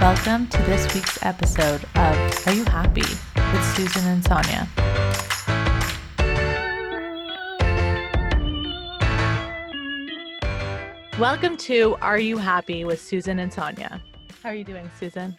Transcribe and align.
Welcome 0.00 0.46
to 0.46 0.62
this 0.62 0.94
week's 0.94 1.22
episode 1.26 1.84
of 1.94 2.46
Are 2.46 2.54
You 2.54 2.64
Happy 2.64 3.02
with 3.02 3.76
Susan 3.76 4.06
and 4.06 4.24
Sonia. 4.24 4.66
Welcome 11.18 11.58
to 11.58 11.98
Are 12.00 12.18
You 12.18 12.38
Happy 12.38 12.84
with 12.84 12.98
Susan 12.98 13.40
and 13.40 13.52
Sonia. 13.52 14.00
How 14.42 14.48
are 14.48 14.54
you 14.54 14.64
doing, 14.64 14.90
Susan? 14.98 15.36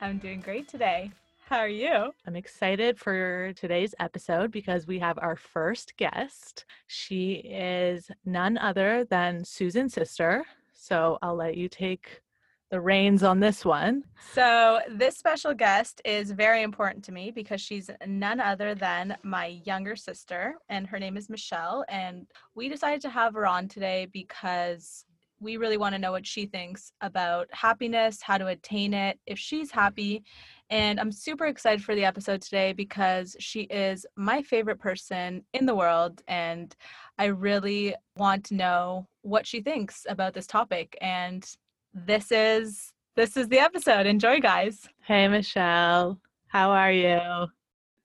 I'm 0.00 0.18
doing 0.18 0.42
great 0.42 0.68
today. 0.68 1.10
How 1.46 1.58
are 1.58 1.68
you? 1.68 2.12
I'm 2.24 2.36
excited 2.36 3.00
for 3.00 3.52
today's 3.54 3.96
episode 3.98 4.52
because 4.52 4.86
we 4.86 5.00
have 5.00 5.18
our 5.18 5.34
first 5.34 5.96
guest. 5.96 6.66
She 6.86 7.32
is 7.32 8.12
none 8.24 8.58
other 8.58 9.06
than 9.10 9.44
Susan's 9.44 9.92
sister. 9.92 10.44
So 10.72 11.18
I'll 11.20 11.34
let 11.34 11.56
you 11.56 11.68
take 11.68 12.22
the 12.70 12.80
reins 12.80 13.22
on 13.22 13.40
this 13.40 13.64
one. 13.64 14.04
So, 14.34 14.80
this 14.90 15.16
special 15.16 15.54
guest 15.54 16.00
is 16.04 16.30
very 16.30 16.62
important 16.62 17.04
to 17.04 17.12
me 17.12 17.30
because 17.30 17.60
she's 17.60 17.90
none 18.06 18.40
other 18.40 18.74
than 18.74 19.16
my 19.22 19.60
younger 19.64 19.96
sister, 19.96 20.56
and 20.68 20.86
her 20.86 20.98
name 20.98 21.16
is 21.16 21.30
Michelle. 21.30 21.84
And 21.88 22.26
we 22.54 22.68
decided 22.68 23.00
to 23.02 23.10
have 23.10 23.34
her 23.34 23.46
on 23.46 23.68
today 23.68 24.06
because 24.12 25.04
we 25.40 25.56
really 25.56 25.76
want 25.76 25.94
to 25.94 25.98
know 25.98 26.12
what 26.12 26.26
she 26.26 26.46
thinks 26.46 26.92
about 27.00 27.48
happiness, 27.52 28.20
how 28.20 28.38
to 28.38 28.48
attain 28.48 28.92
it, 28.92 29.18
if 29.26 29.38
she's 29.38 29.70
happy. 29.70 30.24
And 30.70 31.00
I'm 31.00 31.12
super 31.12 31.46
excited 31.46 31.82
for 31.82 31.94
the 31.94 32.04
episode 32.04 32.42
today 32.42 32.72
because 32.72 33.36
she 33.38 33.62
is 33.62 34.04
my 34.16 34.42
favorite 34.42 34.80
person 34.80 35.44
in 35.54 35.64
the 35.64 35.74
world. 35.74 36.22
And 36.28 36.74
I 37.18 37.26
really 37.26 37.94
want 38.16 38.44
to 38.46 38.54
know 38.54 39.06
what 39.22 39.46
she 39.46 39.60
thinks 39.60 40.06
about 40.08 40.34
this 40.34 40.46
topic. 40.46 40.98
And 41.00 41.48
this 41.94 42.30
is 42.30 42.92
this 43.16 43.36
is 43.36 43.48
the 43.48 43.58
episode. 43.58 44.06
Enjoy, 44.06 44.40
guys. 44.40 44.88
Hey, 45.02 45.26
Michelle. 45.28 46.20
How 46.46 46.70
are 46.70 46.92
you? 46.92 47.18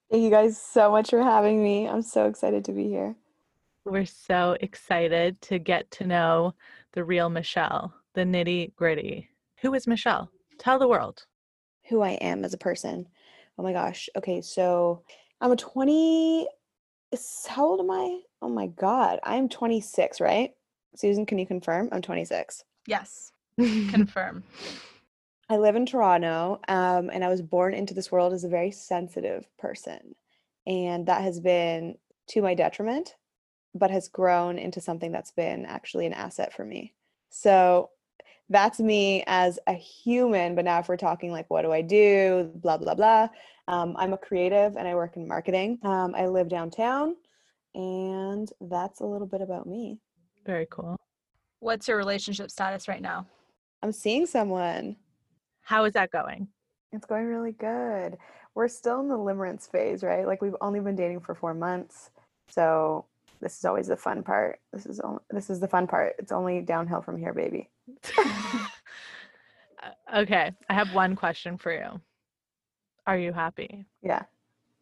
Thank 0.10 0.24
you 0.24 0.30
guys 0.30 0.60
so 0.60 0.92
much 0.92 1.10
for 1.10 1.22
having 1.22 1.62
me. 1.64 1.88
I'm 1.88 2.02
so 2.02 2.26
excited 2.26 2.66
to 2.66 2.72
be 2.72 2.88
here. 2.88 3.16
We're 3.86 4.06
so 4.06 4.58
excited 4.62 5.42
to 5.42 5.60
get 5.60 5.92
to 5.92 6.08
know 6.08 6.56
the 6.94 7.04
real 7.04 7.30
Michelle, 7.30 7.94
the 8.14 8.22
nitty 8.22 8.76
gritty. 8.76 9.30
Who 9.62 9.74
is 9.74 9.88
Michelle? 9.88 10.30
Tell 10.58 10.80
the 10.80 10.88
world. 10.88 11.26
Who 11.90 12.02
I 12.02 12.12
am 12.12 12.46
as 12.46 12.54
a 12.54 12.58
person. 12.58 13.08
Oh 13.58 13.64
my 13.64 13.74
gosh. 13.74 14.10
Okay, 14.16 14.42
so 14.42 15.04
I'm 15.42 15.52
a 15.52 15.56
20. 15.58 16.48
How 17.48 17.66
old 17.66 17.82
am 17.82 17.92
I? 17.92 18.22
Oh 18.42 18.50
my 18.50 18.68
God. 18.68 19.20
I'm 19.24 19.50
26, 19.50 20.22
right? 20.22 20.52
Susan, 20.96 21.26
can 21.26 21.38
you 21.38 21.46
confirm? 21.46 21.90
I'm 21.92 22.02
26. 22.02 22.64
Yes. 22.88 23.33
Confirm. 23.90 24.44
I 25.50 25.58
live 25.58 25.76
in 25.76 25.86
Toronto, 25.86 26.60
um, 26.68 27.10
and 27.12 27.24
I 27.24 27.30
was 27.30 27.42
born 27.42 27.74
into 27.74 27.94
this 27.94 28.12
world 28.12 28.34
as 28.34 28.44
a 28.44 28.50
very 28.50 28.72
sensitive 28.72 29.48
person. 29.58 30.16
And 30.66 31.06
that 31.08 31.22
has 31.22 31.40
been 31.40 31.96
to 32.30 32.42
my 32.42 32.56
detriment, 32.56 33.16
but 33.76 33.92
has 33.92 34.08
grown 34.08 34.58
into 34.58 34.82
something 34.82 35.12
that's 35.12 35.32
been 35.32 35.66
actually 35.66 36.06
an 36.06 36.14
asset 36.14 36.54
for 36.54 36.64
me. 36.64 36.94
So 37.30 37.90
that's 38.50 38.80
me 38.80 39.24
as 39.28 39.60
a 39.68 39.74
human. 39.74 40.56
But 40.56 40.66
now, 40.66 40.80
if 40.80 40.88
we're 40.88 40.98
talking 40.98 41.32
like, 41.32 41.50
what 41.50 41.64
do 41.64 41.72
I 41.72 41.82
do? 41.82 42.52
Blah, 42.56 42.78
blah, 42.78 42.96
blah. 42.96 43.28
Um, 43.68 43.96
I'm 43.98 44.14
a 44.14 44.18
creative 44.18 44.76
and 44.76 44.88
I 44.88 44.96
work 44.96 45.18
in 45.18 45.28
marketing. 45.28 45.80
Um, 45.84 46.14
I 46.16 46.28
live 46.28 46.50
downtown, 46.50 47.16
and 47.76 48.50
that's 48.62 49.00
a 49.00 49.06
little 49.06 49.28
bit 49.28 49.42
about 49.42 49.68
me. 49.68 50.00
Very 50.46 50.68
cool. 50.70 50.98
What's 51.60 51.88
your 51.88 51.98
relationship 51.98 52.52
status 52.52 52.88
right 52.88 53.02
now? 53.02 53.26
I'm 53.84 53.92
seeing 53.92 54.26
someone. 54.26 54.96
How 55.62 55.84
is 55.84 55.94
that 55.94 56.10
going? 56.10 56.48
It's 56.94 57.06
going 57.06 57.26
really 57.26 57.52
good. 57.52 58.18
We're 58.56 58.70
still 58.70 59.02
in 59.02 59.10
the 59.10 59.18
limerence 59.18 59.70
phase, 59.70 60.04
right? 60.04 60.26
Like 60.26 60.42
we've 60.42 60.56
only 60.62 60.80
been 60.80 60.96
dating 60.96 61.20
for 61.20 61.36
four 61.36 61.54
months, 61.54 62.10
so 62.48 63.06
this 63.42 63.58
is 63.58 63.66
always 63.66 63.88
the 63.88 63.98
fun 63.98 64.24
part. 64.24 64.60
This 64.72 64.86
is 64.86 65.02
only, 65.02 65.20
this 65.32 65.50
is 65.50 65.60
the 65.60 65.68
fun 65.68 65.86
part. 65.86 66.16
It's 66.18 66.32
only 66.32 66.62
downhill 66.62 67.02
from 67.02 67.18
here, 67.18 67.34
baby. 67.34 67.70
Okay, 70.16 70.52
I 70.70 70.74
have 70.74 70.94
one 70.94 71.16
question 71.16 71.58
for 71.58 71.74
you. 71.74 72.00
Are 73.06 73.18
you 73.18 73.34
happy? 73.34 73.84
Yeah, 74.02 74.24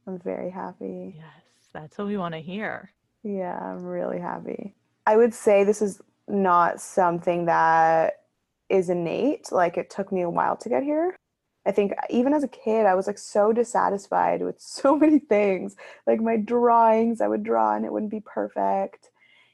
I'm 0.06 0.20
very 0.20 0.52
happy. 0.52 1.16
Yes, 1.18 1.70
that's 1.74 1.98
what 1.98 2.08
we 2.08 2.18
want 2.18 2.36
to 2.36 2.42
hear. 2.42 2.92
Yeah, 3.24 3.58
I'm 3.58 3.84
really 3.84 4.20
happy. 4.20 4.76
I 5.08 5.18
would 5.18 5.34
say 5.34 5.64
this 5.64 5.82
is 5.82 6.02
not 6.28 6.82
something 6.82 7.46
that 7.46 8.21
is 8.72 8.90
innate. 8.90 9.52
Like 9.52 9.78
it 9.78 9.90
took 9.90 10.12
me 10.12 10.22
a 10.22 10.30
while 10.30 10.58
to 10.58 10.70
get 10.70 10.84
here. 10.84 11.16
I 11.66 11.72
think 11.72 11.92
uh, 11.92 12.08
even 12.10 12.34
as 12.34 12.44
a 12.44 12.48
kid, 12.48 12.86
I 12.86 12.96
was 12.96 13.06
like 13.08 13.18
so 13.18 13.54
dissatisfied 13.54 14.42
with 14.42 14.56
so 14.60 14.96
many 14.96 15.20
things. 15.20 15.76
Like 16.08 16.22
my 16.22 16.38
drawings, 16.38 17.22
I 17.22 17.28
would 17.28 17.44
draw 17.44 17.76
and 17.76 17.86
it 17.86 17.92
wouldn't 17.92 18.12
be 18.12 18.24
perfect, 18.26 19.10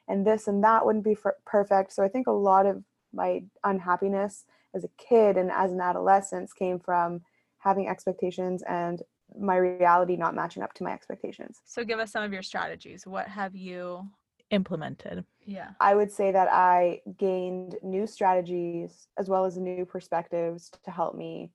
and 0.08 0.26
this 0.26 0.48
and 0.48 0.64
that 0.64 0.86
wouldn't 0.86 1.04
be 1.04 1.18
perfect. 1.46 1.94
So 1.94 2.04
I 2.04 2.08
think 2.08 2.28
a 2.28 2.32
lot 2.32 2.66
of 2.66 2.84
my 3.14 3.44
unhappiness 3.64 4.46
as 4.76 4.84
a 4.84 4.90
kid 4.98 5.38
and 5.38 5.52
as 5.52 5.72
an 5.72 5.82
adolescent 5.82 6.50
came 6.58 6.80
from 6.80 7.22
having 7.60 7.88
expectations 7.88 8.64
and 8.68 9.02
my 9.38 9.56
reality 9.58 10.16
not 10.16 10.36
matching 10.36 10.64
up 10.64 10.74
to 10.74 10.84
my 10.84 10.92
expectations. 10.94 11.60
So 11.66 11.84
give 11.84 12.00
us 12.00 12.12
some 12.12 12.24
of 12.24 12.32
your 12.32 12.44
strategies. 12.44 13.06
What 13.06 13.28
have 13.28 13.56
you 13.56 14.08
implemented? 14.52 15.26
Yeah. 15.48 15.70
I 15.80 15.96
would 15.96 16.12
say 16.12 16.32
that 16.32 16.50
I 16.52 17.02
gained 17.18 17.78
new 17.82 18.06
strategies 18.06 19.08
as 19.18 19.30
well 19.30 19.46
as 19.46 19.58
new 19.58 19.86
perspectives 19.86 20.70
to 20.84 20.92
help 20.92 21.16
me 21.16 21.52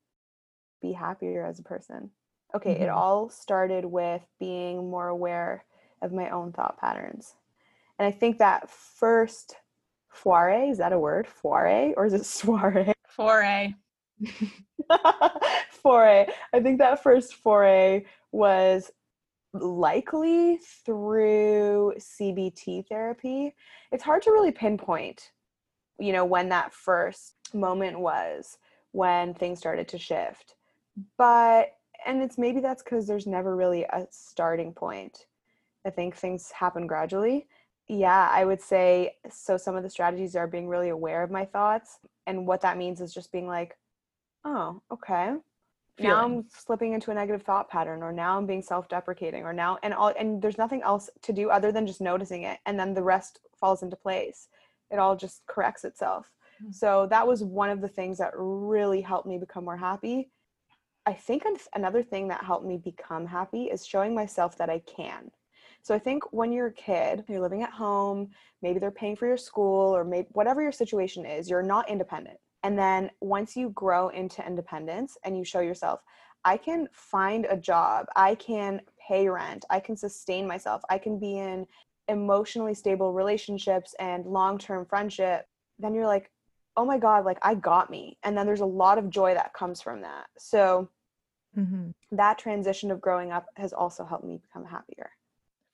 be 0.80 0.92
happier 0.92 1.44
as 1.44 1.58
a 1.58 1.62
person. 1.62 2.10
Okay, 2.54 2.74
mm-hmm. 2.74 2.84
it 2.84 2.88
all 2.88 3.28
started 3.28 3.84
with 3.84 4.22
being 4.40 4.90
more 4.90 5.08
aware 5.08 5.64
of 6.00 6.12
my 6.12 6.30
own 6.30 6.52
thought 6.52 6.78
patterns. 6.78 7.34
And 7.98 8.06
I 8.06 8.10
think 8.10 8.38
that 8.38 8.70
first 8.70 9.56
foray, 10.08 10.70
is 10.70 10.78
that 10.78 10.92
a 10.92 10.98
word? 10.98 11.26
Foray 11.26 11.92
or 11.96 12.06
is 12.06 12.14
it 12.14 12.24
soiree? 12.26 12.92
Foray. 13.06 13.74
foray. 15.82 16.26
I 16.54 16.60
think 16.60 16.78
that 16.78 17.02
first 17.02 17.34
foray 17.34 18.06
was 18.30 18.90
likely 19.52 20.58
through 20.86 21.31
CBT 21.98 22.86
therapy. 22.88 23.54
It's 23.90 24.04
hard 24.04 24.22
to 24.22 24.30
really 24.30 24.52
pinpoint, 24.52 25.32
you 25.98 26.12
know, 26.12 26.24
when 26.24 26.48
that 26.50 26.72
first 26.72 27.34
moment 27.54 27.98
was 27.98 28.58
when 28.92 29.34
things 29.34 29.58
started 29.58 29.88
to 29.88 29.98
shift. 29.98 30.54
But, 31.16 31.74
and 32.06 32.22
it's 32.22 32.38
maybe 32.38 32.60
that's 32.60 32.82
because 32.82 33.06
there's 33.06 33.26
never 33.26 33.56
really 33.56 33.84
a 33.84 34.06
starting 34.10 34.72
point. 34.72 35.26
I 35.86 35.90
think 35.90 36.16
things 36.16 36.50
happen 36.52 36.86
gradually. 36.86 37.46
Yeah, 37.88 38.28
I 38.30 38.44
would 38.44 38.60
say 38.60 39.16
so. 39.28 39.56
Some 39.56 39.76
of 39.76 39.82
the 39.82 39.90
strategies 39.90 40.36
are 40.36 40.46
being 40.46 40.68
really 40.68 40.90
aware 40.90 41.22
of 41.22 41.30
my 41.30 41.44
thoughts. 41.44 41.98
And 42.26 42.46
what 42.46 42.60
that 42.60 42.78
means 42.78 43.00
is 43.00 43.12
just 43.12 43.32
being 43.32 43.46
like, 43.46 43.76
oh, 44.44 44.80
okay, 44.90 45.34
feeling. 45.96 46.12
now 46.12 46.24
i'm 46.24 46.44
slipping 46.48 46.92
into 46.92 47.10
a 47.10 47.14
negative 47.14 47.42
thought 47.42 47.68
pattern 47.68 48.02
or 48.02 48.12
now 48.12 48.36
i'm 48.36 48.46
being 48.46 48.62
self-deprecating 48.62 49.44
or 49.44 49.52
now 49.52 49.78
and 49.82 49.94
all 49.94 50.12
and 50.18 50.40
there's 50.40 50.58
nothing 50.58 50.82
else 50.82 51.10
to 51.22 51.32
do 51.32 51.50
other 51.50 51.72
than 51.72 51.86
just 51.86 52.00
noticing 52.00 52.42
it 52.44 52.58
and 52.66 52.78
then 52.78 52.94
the 52.94 53.02
rest 53.02 53.40
falls 53.58 53.82
into 53.82 53.96
place 53.96 54.48
it 54.90 54.98
all 54.98 55.16
just 55.16 55.42
corrects 55.46 55.84
itself 55.84 56.30
mm-hmm. 56.62 56.72
so 56.72 57.06
that 57.10 57.26
was 57.26 57.42
one 57.42 57.70
of 57.70 57.80
the 57.80 57.88
things 57.88 58.18
that 58.18 58.32
really 58.34 59.00
helped 59.00 59.26
me 59.26 59.38
become 59.38 59.64
more 59.64 59.76
happy 59.76 60.30
i 61.06 61.12
think 61.12 61.44
another 61.74 62.02
thing 62.02 62.28
that 62.28 62.44
helped 62.44 62.66
me 62.66 62.78
become 62.78 63.26
happy 63.26 63.64
is 63.64 63.86
showing 63.86 64.14
myself 64.14 64.56
that 64.56 64.70
i 64.70 64.80
can 64.80 65.30
so 65.82 65.94
I 65.94 65.98
think 65.98 66.32
when 66.32 66.52
you're 66.52 66.68
a 66.68 66.72
kid, 66.72 67.24
you're 67.28 67.40
living 67.40 67.62
at 67.62 67.70
home, 67.70 68.30
maybe 68.62 68.78
they're 68.78 68.92
paying 68.92 69.16
for 69.16 69.26
your 69.26 69.36
school 69.36 69.94
or 69.94 70.04
maybe 70.04 70.28
whatever 70.30 70.62
your 70.62 70.72
situation 70.72 71.26
is, 71.26 71.50
you're 71.50 71.62
not 71.62 71.90
independent. 71.90 72.38
And 72.62 72.78
then 72.78 73.10
once 73.20 73.56
you 73.56 73.70
grow 73.70 74.08
into 74.08 74.46
independence 74.46 75.16
and 75.24 75.36
you 75.36 75.44
show 75.44 75.60
yourself, 75.60 76.00
I 76.44 76.56
can 76.56 76.88
find 76.92 77.46
a 77.48 77.56
job, 77.56 78.06
I 78.16 78.34
can 78.34 78.80
pay 79.08 79.28
rent, 79.28 79.64
I 79.70 79.80
can 79.80 79.96
sustain 79.96 80.46
myself, 80.46 80.82
I 80.90 80.98
can 80.98 81.18
be 81.18 81.38
in 81.38 81.66
emotionally 82.08 82.74
stable 82.74 83.12
relationships 83.12 83.94
and 83.98 84.26
long 84.26 84.58
term 84.58 84.84
friendship, 84.84 85.46
then 85.78 85.94
you're 85.94 86.06
like, 86.06 86.30
oh 86.76 86.84
my 86.84 86.98
God, 86.98 87.24
like 87.24 87.38
I 87.42 87.54
got 87.54 87.90
me. 87.90 88.18
And 88.22 88.36
then 88.36 88.46
there's 88.46 88.60
a 88.60 88.66
lot 88.66 88.98
of 88.98 89.10
joy 89.10 89.34
that 89.34 89.52
comes 89.52 89.80
from 89.82 90.02
that. 90.02 90.26
So 90.38 90.88
mm-hmm. 91.56 91.90
that 92.12 92.38
transition 92.38 92.90
of 92.90 93.00
growing 93.00 93.30
up 93.30 93.46
has 93.56 93.72
also 93.72 94.04
helped 94.04 94.24
me 94.24 94.38
become 94.38 94.64
happier. 94.64 95.10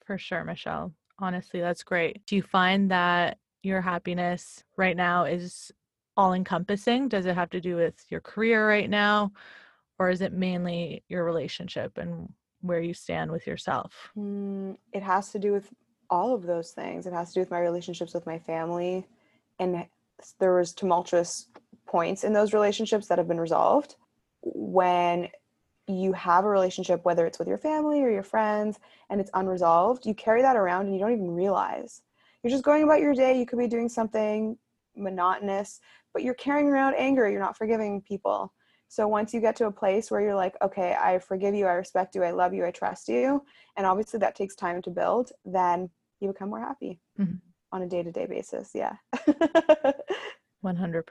For 0.04 0.18
sure, 0.18 0.44
Michelle. 0.44 0.92
Honestly, 1.18 1.60
that's 1.60 1.82
great. 1.82 2.24
Do 2.26 2.36
you 2.36 2.42
find 2.42 2.90
that 2.90 3.38
your 3.62 3.80
happiness 3.80 4.64
right 4.76 4.96
now 4.96 5.24
is 5.24 5.72
all 6.18 6.34
encompassing? 6.34 7.08
Does 7.08 7.26
it 7.26 7.36
have 7.36 7.48
to 7.50 7.60
do 7.60 7.76
with 7.76 8.04
your 8.10 8.20
career 8.20 8.68
right 8.68 8.90
now? 8.90 9.32
Or 9.98 10.10
is 10.10 10.20
it 10.20 10.32
mainly 10.32 11.04
your 11.08 11.24
relationship 11.24 11.96
and 11.96 12.32
where 12.60 12.80
you 12.80 12.92
stand 12.92 13.30
with 13.30 13.46
yourself? 13.46 14.10
Mm, 14.18 14.76
it 14.92 15.02
has 15.02 15.30
to 15.30 15.38
do 15.38 15.52
with 15.52 15.70
all 16.10 16.34
of 16.34 16.42
those 16.42 16.72
things. 16.72 17.06
It 17.06 17.12
has 17.12 17.28
to 17.28 17.34
do 17.34 17.40
with 17.40 17.52
my 17.52 17.60
relationships 17.60 18.14
with 18.14 18.26
my 18.26 18.38
family. 18.38 19.06
And 19.60 19.86
there 20.40 20.54
was 20.54 20.72
tumultuous 20.72 21.46
points 21.86 22.24
in 22.24 22.32
those 22.32 22.52
relationships 22.52 23.06
that 23.06 23.18
have 23.18 23.28
been 23.28 23.40
resolved. 23.40 23.96
when 24.42 25.28
you 25.88 26.12
have 26.12 26.44
a 26.44 26.48
relationship, 26.48 27.02
whether 27.04 27.26
it's 27.26 27.38
with 27.38 27.48
your 27.48 27.58
family 27.58 28.02
or 28.02 28.10
your 28.10 28.22
friends, 28.22 28.78
and 29.08 29.20
it's 29.20 29.30
unresolved, 29.34 30.04
you 30.04 30.14
carry 30.14 30.42
that 30.42 30.54
around 30.54 30.84
and 30.84 30.94
you 30.94 31.00
don't 31.00 31.12
even 31.12 31.30
realize. 31.30 32.02
You're 32.42 32.50
just 32.50 32.62
going 32.62 32.82
about 32.82 33.00
your 33.00 33.14
day. 33.14 33.38
You 33.38 33.46
could 33.46 33.58
be 33.58 33.66
doing 33.66 33.88
something 33.88 34.58
monotonous, 34.98 35.80
but 36.12 36.22
you're 36.22 36.34
carrying 36.34 36.68
around 36.68 36.94
anger. 36.94 37.28
You're 37.28 37.40
not 37.40 37.56
forgiving 37.56 38.02
people. 38.02 38.52
So 38.88 39.06
once 39.06 39.34
you 39.34 39.40
get 39.40 39.54
to 39.56 39.66
a 39.66 39.72
place 39.72 40.10
where 40.10 40.20
you're 40.20 40.34
like, 40.34 40.56
okay, 40.62 40.96
I 40.98 41.18
forgive 41.18 41.54
you, 41.54 41.66
I 41.66 41.74
respect 41.74 42.14
you, 42.14 42.24
I 42.24 42.30
love 42.30 42.54
you, 42.54 42.64
I 42.64 42.70
trust 42.70 43.08
you, 43.08 43.42
and 43.76 43.86
obviously 43.86 44.18
that 44.20 44.34
takes 44.34 44.54
time 44.54 44.80
to 44.82 44.90
build, 44.90 45.30
then 45.44 45.90
you 46.20 46.28
become 46.28 46.48
more 46.48 46.60
happy 46.60 46.98
mm-hmm. 47.20 47.36
on 47.70 47.82
a 47.82 47.86
day 47.86 48.02
to 48.02 48.10
day 48.10 48.26
basis. 48.26 48.70
Yeah. 48.74 48.94
100%. 50.64 51.02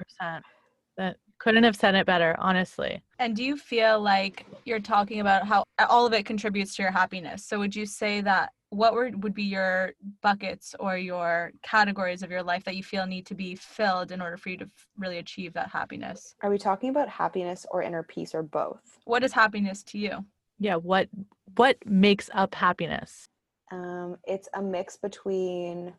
That 0.97 1.17
couldn't 1.37 1.63
have 1.63 1.75
said 1.75 1.93
it 1.93 2.07
better, 2.07 2.35
honestly. 2.39 3.03
And 3.19 3.35
do 3.35 3.43
you 3.43 3.55
feel 3.55 4.01
like 4.01 4.47
you're 4.65 4.79
talking 4.79 5.19
about 5.19 5.45
how 5.45 5.63
all 5.87 6.07
of 6.07 6.13
it 6.13 6.25
contributes 6.25 6.75
to 6.75 6.81
your 6.81 6.91
happiness? 6.91 7.45
So 7.45 7.59
would 7.59 7.75
you 7.75 7.85
say 7.85 8.21
that 8.21 8.51
what 8.69 8.93
would, 8.93 9.23
would 9.23 9.33
be 9.33 9.43
your 9.43 9.93
buckets 10.21 10.75
or 10.79 10.97
your 10.97 11.51
categories 11.63 12.21
of 12.21 12.31
your 12.31 12.43
life 12.43 12.63
that 12.65 12.75
you 12.75 12.83
feel 12.83 13.05
need 13.05 13.25
to 13.27 13.35
be 13.35 13.55
filled 13.55 14.11
in 14.11 14.21
order 14.21 14.37
for 14.37 14.49
you 14.49 14.57
to 14.57 14.65
f- 14.65 14.87
really 14.97 15.19
achieve 15.19 15.53
that 15.53 15.69
happiness? 15.69 16.35
Are 16.41 16.49
we 16.49 16.57
talking 16.57 16.89
about 16.89 17.07
happiness 17.07 17.65
or 17.71 17.81
inner 17.81 18.03
peace 18.03 18.35
or 18.35 18.43
both? 18.43 18.99
What 19.05 19.23
is 19.23 19.31
happiness 19.31 19.83
to 19.83 19.97
you? 19.97 20.25
Yeah, 20.59 20.75
what 20.75 21.07
what 21.55 21.77
makes 21.85 22.29
up 22.33 22.53
happiness? 22.53 23.29
Um, 23.71 24.17
it's 24.25 24.49
a 24.53 24.61
mix 24.61 24.97
between 24.97 25.93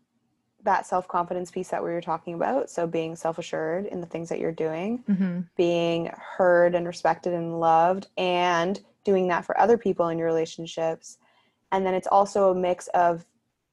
that 0.65 0.87
self-confidence 0.87 1.51
piece 1.51 1.69
that 1.69 1.83
we 1.83 1.91
were 1.91 2.01
talking 2.01 2.35
about 2.35 2.69
so 2.69 2.87
being 2.87 3.15
self-assured 3.15 3.87
in 3.87 4.01
the 4.01 4.07
things 4.07 4.29
that 4.29 4.41
you're 4.41 4.51
doing 4.51 5.03
mm-hmm. 5.09 5.41
being 5.57 6.11
heard 6.37 6.75
and 6.75 6.87
respected 6.87 7.33
and 7.33 7.61
loved 7.61 8.09
and 8.17 8.81
doing 9.05 9.29
that 9.29 9.45
for 9.45 9.59
other 9.61 9.79
people 9.79 10.09
in 10.09 10.19
your 10.19 10.27
relationships 10.27 11.19
and 11.73 11.85
then 11.85 11.95
it's 11.95 12.09
also 12.09 12.51
a 12.51 12.55
mix 12.55 12.89
of 12.89 13.25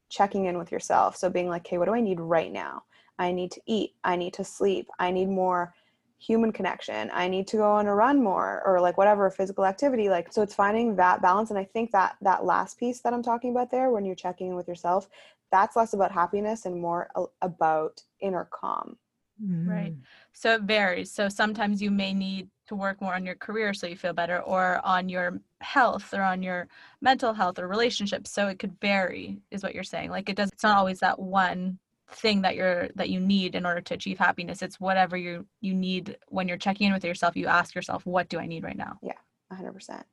checking 0.10 0.46
in 0.46 0.58
with 0.58 0.72
yourself. 0.72 1.16
So 1.16 1.30
being 1.30 1.50
like 1.50 1.66
okay 1.66 1.78
what 1.78 1.86
do 1.86 1.94
i 1.94 2.02
need 2.02 2.20
right 2.20 2.52
now? 2.52 2.84
I 3.18 3.32
need 3.32 3.52
to 3.52 3.62
eat. 3.66 3.96
I 4.04 4.16
need 4.16 4.34
to 4.34 4.44
sleep. 4.44 4.88
I 5.00 5.12
need 5.12 5.30
more 5.30 5.74
human 6.18 6.52
connection. 6.52 7.10
I 7.14 7.28
need 7.28 7.48
to 7.48 7.58
go 7.58 7.72
on 7.72 7.88
a 7.88 7.96
run 7.96 8.24
more 8.24 8.62
or 8.66 8.82
like 8.82 8.98
whatever 8.98 9.30
physical 9.30 9.66
activity 9.66 10.10
like 10.10 10.32
so 10.34 10.42
it's 10.42 10.56
finding 10.56 10.96
that 10.96 11.22
balance. 11.22 11.50
And 11.50 11.60
i 11.60 11.66
think 11.66 11.92
that 11.92 12.16
that 12.22 12.46
last 12.46 12.80
piece 12.80 13.02
that 13.02 13.14
i'm 13.14 13.24
talking 13.24 13.52
about 13.52 13.72
there 13.72 13.90
when 13.92 14.06
you're 14.06 14.16
checking 14.16 14.48
in 14.48 14.56
with 14.56 14.68
yourself 14.68 15.08
that's 15.52 15.76
less 15.76 15.94
about 15.94 16.12
happiness 16.12 16.66
and 16.66 16.80
more 16.82 17.10
about 17.42 18.02
inner 18.20 18.48
calm 18.52 18.98
mm. 19.44 19.68
right 19.68 19.94
so 20.36 20.56
it 20.56 20.64
varies. 20.64 21.12
So 21.12 21.30
sometimes 21.30 21.82
you 21.82 21.90
may 21.90 22.14
need 22.14 22.50
to 22.68 22.76
work 22.76 23.02
more 23.02 23.16
on 23.16 23.26
your 23.26 23.36
career 23.36 23.74
so 23.74 23.88
you 23.88 23.96
feel 23.96 24.12
better 24.12 24.42
or 24.42 24.82
on 24.84 25.08
your 25.08 25.40
health 25.62 26.14
or 26.14 26.22
on 26.22 26.44
your 26.44 26.68
mental 27.00 27.34
health 27.34 27.58
or 27.58 27.70
relationships. 27.70 28.32
So 28.32 28.48
it 28.50 28.60
could 28.60 28.78
vary 28.82 29.40
is 29.50 29.64
what 29.64 29.74
you're 29.74 29.84
saying. 29.86 30.10
Like 30.10 30.28
it 30.28 30.36
does 30.36 30.50
it's 30.52 30.64
not 30.64 30.78
always 30.78 31.00
that 31.00 31.18
one 31.18 31.80
thing 32.10 32.42
that 32.42 32.56
you're 32.56 32.90
that 32.96 33.10
you 33.10 33.22
need 33.22 33.56
in 33.56 33.66
order 33.66 33.80
to 33.80 33.94
achieve 33.94 34.20
happiness. 34.20 34.62
It's 34.62 34.78
whatever 34.78 35.16
you 35.16 35.46
you 35.62 35.74
need 35.74 36.18
when 36.28 36.50
you're 36.50 36.58
checking 36.58 36.88
in 36.88 36.94
with 36.94 37.06
yourself 37.06 37.38
you 37.38 37.48
ask 37.48 37.74
yourself 37.74 38.06
what 38.06 38.28
do 38.28 38.38
i 38.38 38.46
need 38.46 38.64
right 38.64 38.78
now? 38.78 39.00
Yeah 39.02 39.14
100% 39.54 40.04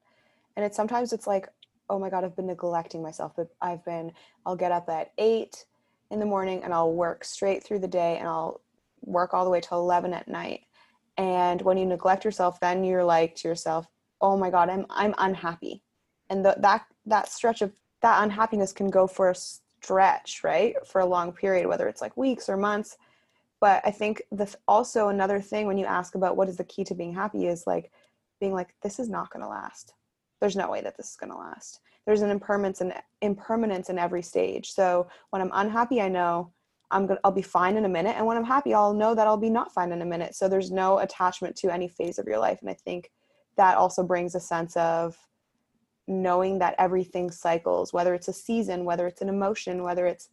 and 0.57 0.65
it's 0.65 0.77
sometimes 0.77 1.13
it's 1.13 1.27
like 1.27 1.49
oh 1.89 1.99
my 1.99 2.11
god 2.11 2.23
i've 2.23 2.37
been 2.37 2.47
neglecting 2.47 3.03
myself 3.03 3.33
but 3.35 3.49
i've 3.63 3.83
been 3.87 4.13
i'll 4.45 4.55
get 4.55 4.71
up 4.71 4.91
at 4.91 5.11
8 5.17 5.65
in 6.11 6.21
the 6.21 6.27
morning 6.27 6.63
and 6.63 6.75
i'll 6.75 6.93
work 6.93 7.25
straight 7.25 7.65
through 7.65 7.79
the 7.79 7.89
day 7.89 8.19
and 8.19 8.29
i'll 8.29 8.61
work 9.03 9.35
all 9.35 9.45
the 9.45 9.51
way 9.51 9.61
till 9.61 9.79
11 9.79 10.15
at 10.15 10.29
night. 10.29 10.63
And 11.17 11.61
when 11.63 11.77
you 11.77 11.87
neglect 11.87 12.25
yourself 12.25 12.59
then 12.61 12.85
you're 12.85 13.05
like 13.05 13.35
to 13.37 13.49
yourself 13.49 13.87
oh 14.21 14.37
my 14.37 14.51
god 14.51 14.71
i'm 14.71 14.87
i'm 14.91 15.15
unhappy. 15.19 15.83
And 16.31 16.45
the, 16.45 16.57
that 16.61 16.87
that 17.07 17.29
stretch 17.29 17.63
of 17.63 17.73
that 18.01 18.23
unhappiness 18.23 18.73
can 18.73 18.91
go 18.91 19.07
for 19.07 19.31
a 19.31 19.35
stretch 19.35 20.43
right? 20.43 20.75
For 20.87 21.01
a 21.01 21.07
long 21.07 21.33
period 21.33 21.67
whether 21.67 21.89
it's 21.89 22.01
like 22.01 22.17
weeks 22.17 22.49
or 22.49 22.57
months. 22.57 22.97
But 23.61 23.83
i 23.85 23.91
think 23.91 24.23
the 24.31 24.53
also 24.67 25.09
another 25.09 25.41
thing 25.41 25.67
when 25.67 25.79
you 25.79 25.87
ask 25.87 26.15
about 26.15 26.37
what 26.37 26.49
is 26.49 26.57
the 26.57 26.65
key 26.65 26.85
to 26.85 26.95
being 26.95 27.15
happy 27.15 27.47
is 27.47 27.67
like 27.67 27.91
being 28.41 28.53
like 28.53 28.75
this 28.83 28.99
is 28.99 29.09
not 29.09 29.31
going 29.31 29.43
to 29.43 29.49
last. 29.49 29.95
There's 30.41 30.57
no 30.57 30.69
way 30.71 30.81
that 30.81 30.97
this 30.97 31.11
is 31.11 31.17
going 31.17 31.31
to 31.31 31.39
last. 31.39 31.81
There's 32.05 32.23
an 32.23 32.31
impermanence 32.31 32.81
and 32.81 32.93
impermanence 33.21 33.89
in 33.89 33.99
every 33.99 34.23
stage. 34.23 34.73
So 34.73 35.07
when 35.31 35.43
i'm 35.43 35.51
unhappy 35.53 36.01
i 36.01 36.09
know 36.09 36.53
I'm 36.93 37.07
gonna 37.07 37.21
I'll 37.25 37.33
be 37.33 37.43
fine 37.43 37.77
in 37.77 37.85
a 37.85 37.89
minute 37.89 38.17
and 38.17 38.27
when 38.27 38.37
I'm 38.37 38.45
happy 38.45 38.75
I'll 38.75 38.95
know 38.95 39.15
that 39.15 39.27
I'll 39.27 39.37
be 39.37 39.51
not 39.51 39.73
fine 39.73 39.93
in 39.93 40.03
a 40.03 40.07
minute. 40.07 40.35
So 40.35 40.49
there's 40.49 40.71
no 40.71 40.99
attachment 40.99 41.57
to 41.57 41.73
any 41.73 41.89
phase 41.89 42.19
of 42.19 42.27
your 42.27 42.39
life 42.39 42.59
and 42.61 42.71
I 42.71 42.75
think 42.75 43.11
that 43.57 43.77
also 43.77 44.03
brings 44.03 44.35
a 44.35 44.41
sense 44.41 44.77
of 44.77 45.17
knowing 46.09 46.59
that 46.59 46.75
everything 46.79 47.31
cycles 47.31 47.93
whether 47.93 48.15
it's 48.15 48.29
a 48.29 48.33
season, 48.33 48.85
whether 48.85 49.07
it's 49.07 49.23
an 49.23 49.29
emotion, 49.29 49.83
whether 49.83 50.07
it's 50.07 50.29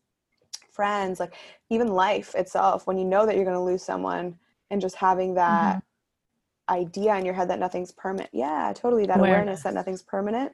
friends, 0.79 1.19
like 1.19 1.33
even 1.69 1.87
life 1.89 2.35
itself 2.35 2.87
when 2.87 2.97
you 2.97 3.03
know 3.03 3.25
that 3.25 3.35
you're 3.35 3.43
going 3.43 3.53
to 3.53 3.61
lose 3.61 3.83
someone 3.83 4.37
and 4.71 4.79
just 4.79 4.95
having 4.95 5.33
that 5.33 5.75
mm-hmm. 5.75 6.73
idea 6.73 7.15
in 7.17 7.25
your 7.25 7.33
head 7.33 7.49
that 7.49 7.59
nothing's 7.59 7.91
permanent. 7.91 8.29
Yeah, 8.31 8.71
totally 8.73 9.05
that 9.07 9.17
awareness. 9.17 9.35
awareness 9.35 9.63
that 9.63 9.73
nothing's 9.73 10.03
permanent, 10.03 10.53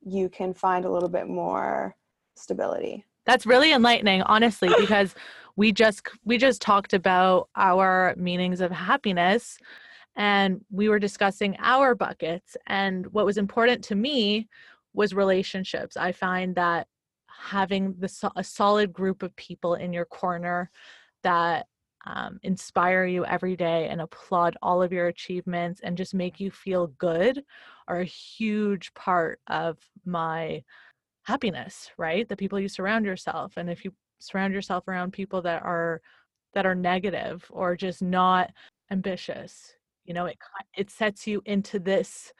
you 0.00 0.30
can 0.30 0.54
find 0.54 0.86
a 0.86 0.90
little 0.90 1.10
bit 1.10 1.28
more 1.28 1.94
stability. 2.36 3.04
That's 3.26 3.44
really 3.44 3.72
enlightening, 3.72 4.22
honestly, 4.22 4.70
because 4.78 5.14
we 5.56 5.72
just 5.72 6.06
we 6.24 6.38
just 6.38 6.62
talked 6.62 6.92
about 6.92 7.48
our 7.56 8.14
meanings 8.16 8.60
of 8.60 8.70
happiness 8.70 9.58
and 10.14 10.64
we 10.70 10.88
were 10.88 10.98
discussing 10.98 11.56
our 11.58 11.94
buckets 11.94 12.56
and 12.66 13.06
what 13.08 13.26
was 13.26 13.38
important 13.38 13.84
to 13.84 13.94
me 13.94 14.48
was 14.94 15.14
relationships. 15.14 15.96
I 15.96 16.12
find 16.12 16.54
that 16.56 16.86
having 17.26 17.94
the 17.98 18.30
a 18.36 18.44
solid 18.44 18.92
group 18.92 19.22
of 19.22 19.36
people 19.36 19.74
in 19.74 19.92
your 19.92 20.06
corner 20.06 20.70
that 21.22 21.66
um, 22.06 22.38
inspire 22.42 23.04
you 23.04 23.26
every 23.26 23.56
day 23.56 23.88
and 23.88 24.00
applaud 24.00 24.56
all 24.62 24.82
of 24.82 24.92
your 24.92 25.08
achievements 25.08 25.80
and 25.82 25.96
just 25.96 26.14
make 26.14 26.38
you 26.40 26.50
feel 26.50 26.86
good 26.98 27.42
are 27.88 28.00
a 28.00 28.04
huge 28.04 28.94
part 28.94 29.40
of 29.48 29.76
my 30.04 30.62
happiness 31.24 31.90
right 31.98 32.28
the 32.28 32.36
people 32.36 32.60
you 32.60 32.68
surround 32.68 33.04
yourself 33.04 33.54
and 33.56 33.68
if 33.68 33.84
you 33.84 33.92
surround 34.18 34.54
yourself 34.54 34.88
around 34.88 35.12
people 35.12 35.42
that 35.42 35.62
are 35.62 36.00
that 36.54 36.66
are 36.66 36.74
negative 36.74 37.44
or 37.50 37.76
just 37.76 38.02
not 38.02 38.50
ambitious 38.90 39.74
you 40.04 40.14
know 40.14 40.26
it 40.26 40.38
it 40.76 40.90
sets 40.90 41.26
you 41.26 41.42
into 41.44 41.78
this 41.78 42.32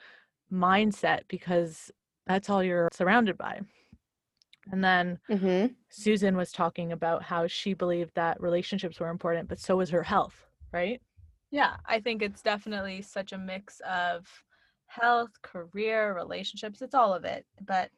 mindset 0.52 1.20
because 1.28 1.90
that's 2.26 2.48
all 2.48 2.62
you're 2.62 2.88
surrounded 2.92 3.36
by 3.36 3.60
and 4.72 4.82
then 4.82 5.18
mm-hmm. 5.30 5.66
susan 5.90 6.36
was 6.36 6.52
talking 6.52 6.92
about 6.92 7.22
how 7.22 7.46
she 7.46 7.74
believed 7.74 8.12
that 8.14 8.40
relationships 8.40 9.00
were 9.00 9.08
important 9.08 9.48
but 9.48 9.58
so 9.58 9.76
was 9.76 9.90
her 9.90 10.02
health 10.02 10.46
right 10.72 11.00
yeah 11.50 11.76
i 11.86 12.00
think 12.00 12.22
it's 12.22 12.42
definitely 12.42 13.02
such 13.02 13.32
a 13.32 13.38
mix 13.38 13.80
of 13.80 14.26
health 14.86 15.30
career 15.42 16.14
relationships 16.14 16.80
it's 16.80 16.94
all 16.94 17.12
of 17.12 17.24
it 17.24 17.44
but 17.66 17.90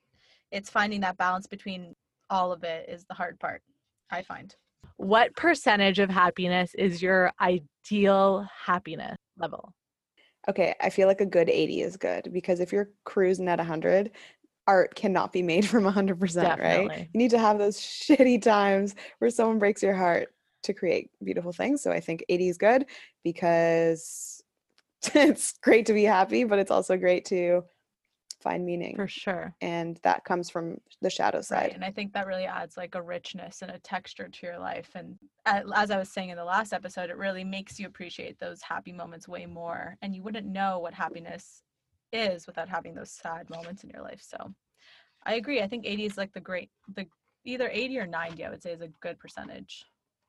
it's 0.50 0.70
finding 0.70 1.00
that 1.00 1.18
balance 1.18 1.47
between 1.47 1.94
all 2.30 2.52
of 2.52 2.64
it 2.64 2.88
is 2.88 3.04
the 3.04 3.14
hard 3.14 3.38
part 3.40 3.62
i 4.11 4.23
find. 4.23 4.54
What 4.97 5.35
percentage 5.37 5.99
of 5.99 6.11
happiness 6.11 6.75
is 6.75 7.02
your 7.02 7.32
ideal 7.40 8.47
happiness 8.64 9.16
level? 9.37 9.73
Okay 10.49 10.75
i 10.80 10.90
feel 10.90 11.08
like 11.08 11.20
a 11.20 11.26
good 11.26 11.49
80 11.50 11.82
is 11.82 11.97
good 11.97 12.30
because 12.32 12.61
if 12.61 12.73
you're 12.73 12.90
cruising 13.04 13.49
at 13.49 13.58
100 13.58 14.11
art 14.66 14.94
cannot 14.94 15.32
be 15.32 15.42
made 15.42 15.66
from 15.68 15.85
100% 15.85 16.35
Definitely. 16.35 16.88
right? 16.88 17.08
You 17.12 17.18
need 17.18 17.30
to 17.30 17.38
have 17.38 17.58
those 17.58 17.76
shitty 17.80 18.42
times 18.42 18.94
where 19.18 19.30
someone 19.30 19.58
breaks 19.58 19.82
your 19.82 19.94
heart 19.94 20.28
to 20.64 20.75
create 20.75 21.11
beautiful 21.25 21.52
things 21.52 21.82
so 21.82 21.90
i 21.90 22.00
think 22.00 22.25
80 22.28 22.49
is 22.49 22.58
good 22.58 22.87
because 23.25 24.42
it's 25.14 25.54
great 25.62 25.87
to 25.87 25.92
be 25.92 26.04
happy 26.04 26.44
but 26.44 26.58
it's 26.58 26.70
also 26.70 26.97
great 26.97 27.25
to 27.26 27.62
find 28.40 28.64
meaning 28.64 28.95
for 28.97 29.09
sure. 29.09 29.54
and 29.61 29.99
that 30.02 30.25
comes 30.25 30.49
from 30.49 30.78
the 31.02 31.11
shadow 31.11 31.40
side. 31.40 31.62
right. 31.62 31.75
and 31.75 31.85
i 31.85 31.90
think 31.90 32.12
that 32.12 32.26
really 32.26 32.45
adds 32.45 32.76
like 32.76 32.95
a 32.95 33.02
richness 33.02 33.62
and 33.62 33.71
a 33.71 33.78
texture 33.80 34.28
to 34.28 34.47
your 34.47 34.59
life 34.59 34.90
and 34.95 35.18
as 35.47 35.90
i 35.90 35.99
was 35.99 36.09
saying 36.09 36.30
in 36.30 36.37
the 36.37 36.45
last 36.45 36.73
episode 36.73 37.11
it 37.11 37.16
really 37.16 37.45
makes 37.45 37.78
you 37.78 37.87
appreciate 37.87 38.38
those 38.38 38.62
happy 38.62 38.92
moments 38.92 39.28
way 39.28 39.47
more 39.47 39.97
and 40.02 40.14
you 40.14 40.23
wouldn't 40.23 40.47
know 40.47 40.78
what 40.78 40.95
happiness 40.95 41.62
is 42.12 42.47
without 42.47 42.68
having 42.68 42.95
those 42.95 43.11
sad 43.11 43.49
moments 43.50 43.85
in 43.85 43.90
your 43.90 44.02
life 44.02 44.23
so 44.23 44.54
i 45.26 45.35
agree 45.35 45.61
i 45.61 45.66
think 45.68 45.85
80 45.87 46.04
is 46.07 46.16
like 46.16 46.33
the 46.33 46.40
great 46.40 46.71
the 46.95 47.07
either 47.45 47.68
80 47.73 47.99
or 47.99 48.07
90 48.07 48.45
i 48.45 48.50
would 48.50 48.62
say 48.62 48.73
is 48.73 48.80
a 48.80 48.88
good 49.00 49.18
percentage. 49.18 49.85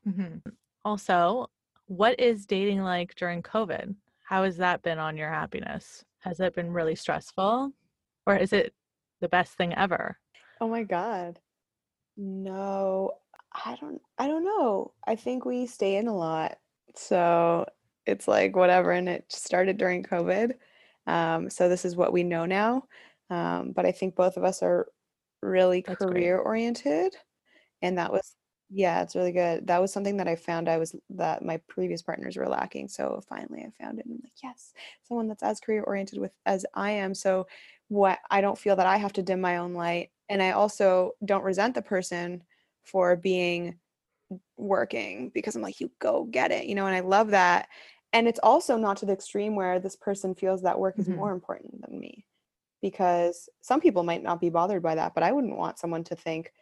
Mm-hmm. 0.08 0.50
also 0.86 1.50
what 1.88 2.20
is 2.20 2.46
dating 2.46 2.84
like 2.84 3.16
during 3.16 3.42
covid? 3.42 3.96
How 4.24 4.44
has 4.44 4.58
that 4.58 4.84
been 4.84 5.00
on 5.00 5.18
your 5.18 5.30
happiness? 5.30 6.06
Has 6.20 6.40
it 6.40 6.54
been 6.54 6.72
really 6.72 6.94
stressful 6.94 7.72
or 8.30 8.38
is 8.38 8.54
it 8.54 8.74
the 9.22 9.28
best 9.28 9.54
thing 9.54 9.74
ever? 9.74 10.18
Oh 10.62 10.68
my 10.68 10.84
god. 10.84 11.40
No, 12.18 13.14
I 13.54 13.78
don't 13.82 14.02
I 14.18 14.28
don't 14.28 14.44
know. 14.44 14.94
I 15.08 15.16
think 15.16 15.46
we 15.46 15.66
stay 15.66 15.96
in 15.98 16.08
a 16.08 16.16
lot. 16.16 16.60
So 16.96 17.66
it's 18.06 18.28
like 18.28 18.56
whatever 18.56 18.92
and 18.92 19.10
it 19.10 19.26
started 19.30 19.78
during 19.78 20.04
COVID. 20.04 20.54
Um, 21.08 21.50
so 21.50 21.70
this 21.70 21.86
is 21.86 21.96
what 21.96 22.14
we 22.14 22.24
know 22.24 22.46
now. 22.46 22.84
Um, 23.32 23.72
but 23.72 23.86
I 23.86 23.92
think 23.92 24.16
both 24.16 24.38
of 24.38 24.44
us 24.44 24.62
are 24.62 24.88
really 25.42 25.82
That's 25.88 26.06
great. 26.06 26.12
career 26.12 26.38
oriented, 26.38 27.16
and 27.82 27.98
that 27.98 28.12
was 28.12 28.36
yeah, 28.72 29.02
it's 29.02 29.16
really 29.16 29.32
good. 29.32 29.66
That 29.68 29.82
was 29.82 29.92
something 29.92 30.18
that 30.18 30.28
I 30.28 30.36
found 30.36 30.70
I 30.70 30.78
was 30.78 30.96
that 31.12 31.44
my 31.44 31.58
previous 31.68 32.04
partners 32.04 32.38
were 32.38 32.48
lacking. 32.48 32.88
So 32.90 33.22
finally 33.28 33.62
I 33.64 33.84
found 33.84 34.00
it 34.00 34.06
and 34.06 34.14
I'm 34.16 34.22
like, 34.24 34.34
yes, 34.44 34.74
someone 35.04 35.28
that's 35.28 35.42
as 35.42 35.60
career 35.60 35.84
oriented 35.84 36.20
with 36.20 36.32
as 36.46 36.66
I 36.76 36.92
am. 36.92 37.16
So 37.16 37.48
what 37.90 38.20
I 38.32 38.42
don't 38.42 38.58
feel 38.58 38.76
that 38.78 38.88
I 38.88 38.98
have 38.98 39.14
to 39.14 39.24
dim 39.24 39.42
my 39.42 39.58
own 39.58 39.74
light. 39.74 40.12
And 40.30 40.42
I 40.42 40.52
also 40.52 41.14
don't 41.26 41.44
resent 41.44 41.76
the 41.76 41.82
person 41.82 42.44
for 42.84 43.16
being 43.16 43.80
working 44.58 45.30
because 45.30 45.56
I'm 45.56 45.62
like, 45.62 45.80
you 45.80 45.92
go 46.00 46.26
get 46.26 46.52
it, 46.52 46.66
you 46.66 46.76
know, 46.76 46.86
and 46.86 46.96
I 46.96 47.02
love 47.02 47.30
that. 47.32 47.68
And 48.14 48.28
it's 48.28 48.40
also 48.42 48.78
not 48.78 48.98
to 48.98 49.06
the 49.06 49.14
extreme 49.14 49.56
where 49.56 49.80
this 49.80 49.96
person 49.96 50.36
feels 50.36 50.62
that 50.64 50.80
work 50.80 51.00
is 51.00 51.08
Mhm. 51.08 51.16
more 51.16 51.32
important 51.32 51.82
than 51.88 52.00
me. 52.00 52.26
Because 52.82 53.50
some 53.62 53.82
people 53.82 54.04
might 54.04 54.24
not 54.24 54.40
be 54.40 54.50
bothered 54.50 54.84
by 54.84 54.96
that, 54.96 55.14
but 55.14 55.24
I 55.24 55.32
wouldn't 55.34 55.58
want 55.58 55.80
someone 55.80 56.04
to 56.06 56.16
think 56.16 56.54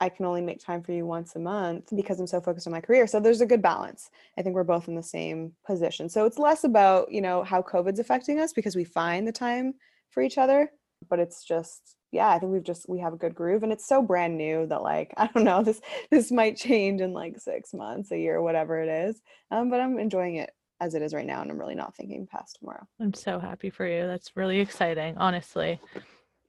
I 0.00 0.08
can 0.08 0.26
only 0.26 0.42
make 0.42 0.60
time 0.60 0.82
for 0.82 0.92
you 0.92 1.06
once 1.06 1.36
a 1.36 1.38
month 1.38 1.90
because 1.94 2.20
I'm 2.20 2.26
so 2.26 2.40
focused 2.40 2.66
on 2.66 2.72
my 2.72 2.80
career. 2.80 3.06
So 3.06 3.20
there's 3.20 3.40
a 3.40 3.46
good 3.46 3.62
balance. 3.62 4.10
I 4.36 4.42
think 4.42 4.54
we're 4.54 4.64
both 4.64 4.88
in 4.88 4.96
the 4.96 5.02
same 5.02 5.54
position. 5.66 6.08
So 6.08 6.26
it's 6.26 6.38
less 6.38 6.64
about, 6.64 7.12
you 7.12 7.20
know, 7.22 7.44
how 7.44 7.62
COVID's 7.62 8.00
affecting 8.00 8.40
us 8.40 8.52
because 8.52 8.76
we 8.76 8.84
find 8.84 9.26
the 9.26 9.32
time 9.32 9.74
for 10.14 10.22
each 10.22 10.38
other, 10.38 10.70
but 11.10 11.18
it's 11.18 11.44
just 11.44 11.96
yeah, 12.12 12.28
I 12.28 12.38
think 12.38 12.52
we've 12.52 12.62
just 12.62 12.88
we 12.88 13.00
have 13.00 13.12
a 13.12 13.16
good 13.16 13.34
groove 13.34 13.64
and 13.64 13.72
it's 13.72 13.86
so 13.88 14.00
brand 14.00 14.38
new 14.38 14.66
that 14.68 14.82
like 14.82 15.12
I 15.18 15.26
don't 15.26 15.44
know, 15.44 15.62
this 15.62 15.80
this 16.10 16.30
might 16.30 16.56
change 16.56 17.00
in 17.00 17.12
like 17.12 17.38
6 17.40 17.74
months, 17.74 18.12
a 18.12 18.18
year, 18.18 18.40
whatever 18.40 18.80
it 18.80 18.88
is. 18.88 19.20
Um 19.50 19.68
but 19.68 19.80
I'm 19.80 19.98
enjoying 19.98 20.36
it 20.36 20.50
as 20.80 20.94
it 20.94 21.02
is 21.02 21.12
right 21.12 21.26
now 21.26 21.42
and 21.42 21.50
I'm 21.50 21.58
really 21.58 21.74
not 21.74 21.94
thinking 21.96 22.26
past 22.26 22.56
tomorrow. 22.58 22.86
I'm 23.00 23.14
so 23.14 23.38
happy 23.38 23.70
for 23.70 23.86
you. 23.86 24.06
That's 24.06 24.36
really 24.36 24.60
exciting, 24.60 25.16
honestly. 25.18 25.80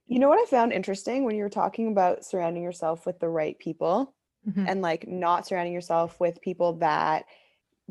You 0.08 0.20
know 0.20 0.30
what 0.30 0.40
I 0.40 0.46
found 0.46 0.72
interesting 0.72 1.24
when 1.26 1.36
you 1.36 1.44
were 1.44 1.50
talking 1.50 1.92
about 1.92 2.24
surrounding 2.26 2.62
yourself 2.64 3.06
with 3.08 3.20
the 3.20 3.30
right 3.30 3.58
people 3.58 4.14
Mhm. 4.48 4.66
and 4.70 4.82
like 4.84 5.08
not 5.08 5.48
surrounding 5.48 5.74
yourself 5.74 6.20
with 6.20 6.40
people 6.42 6.74
that 6.74 7.26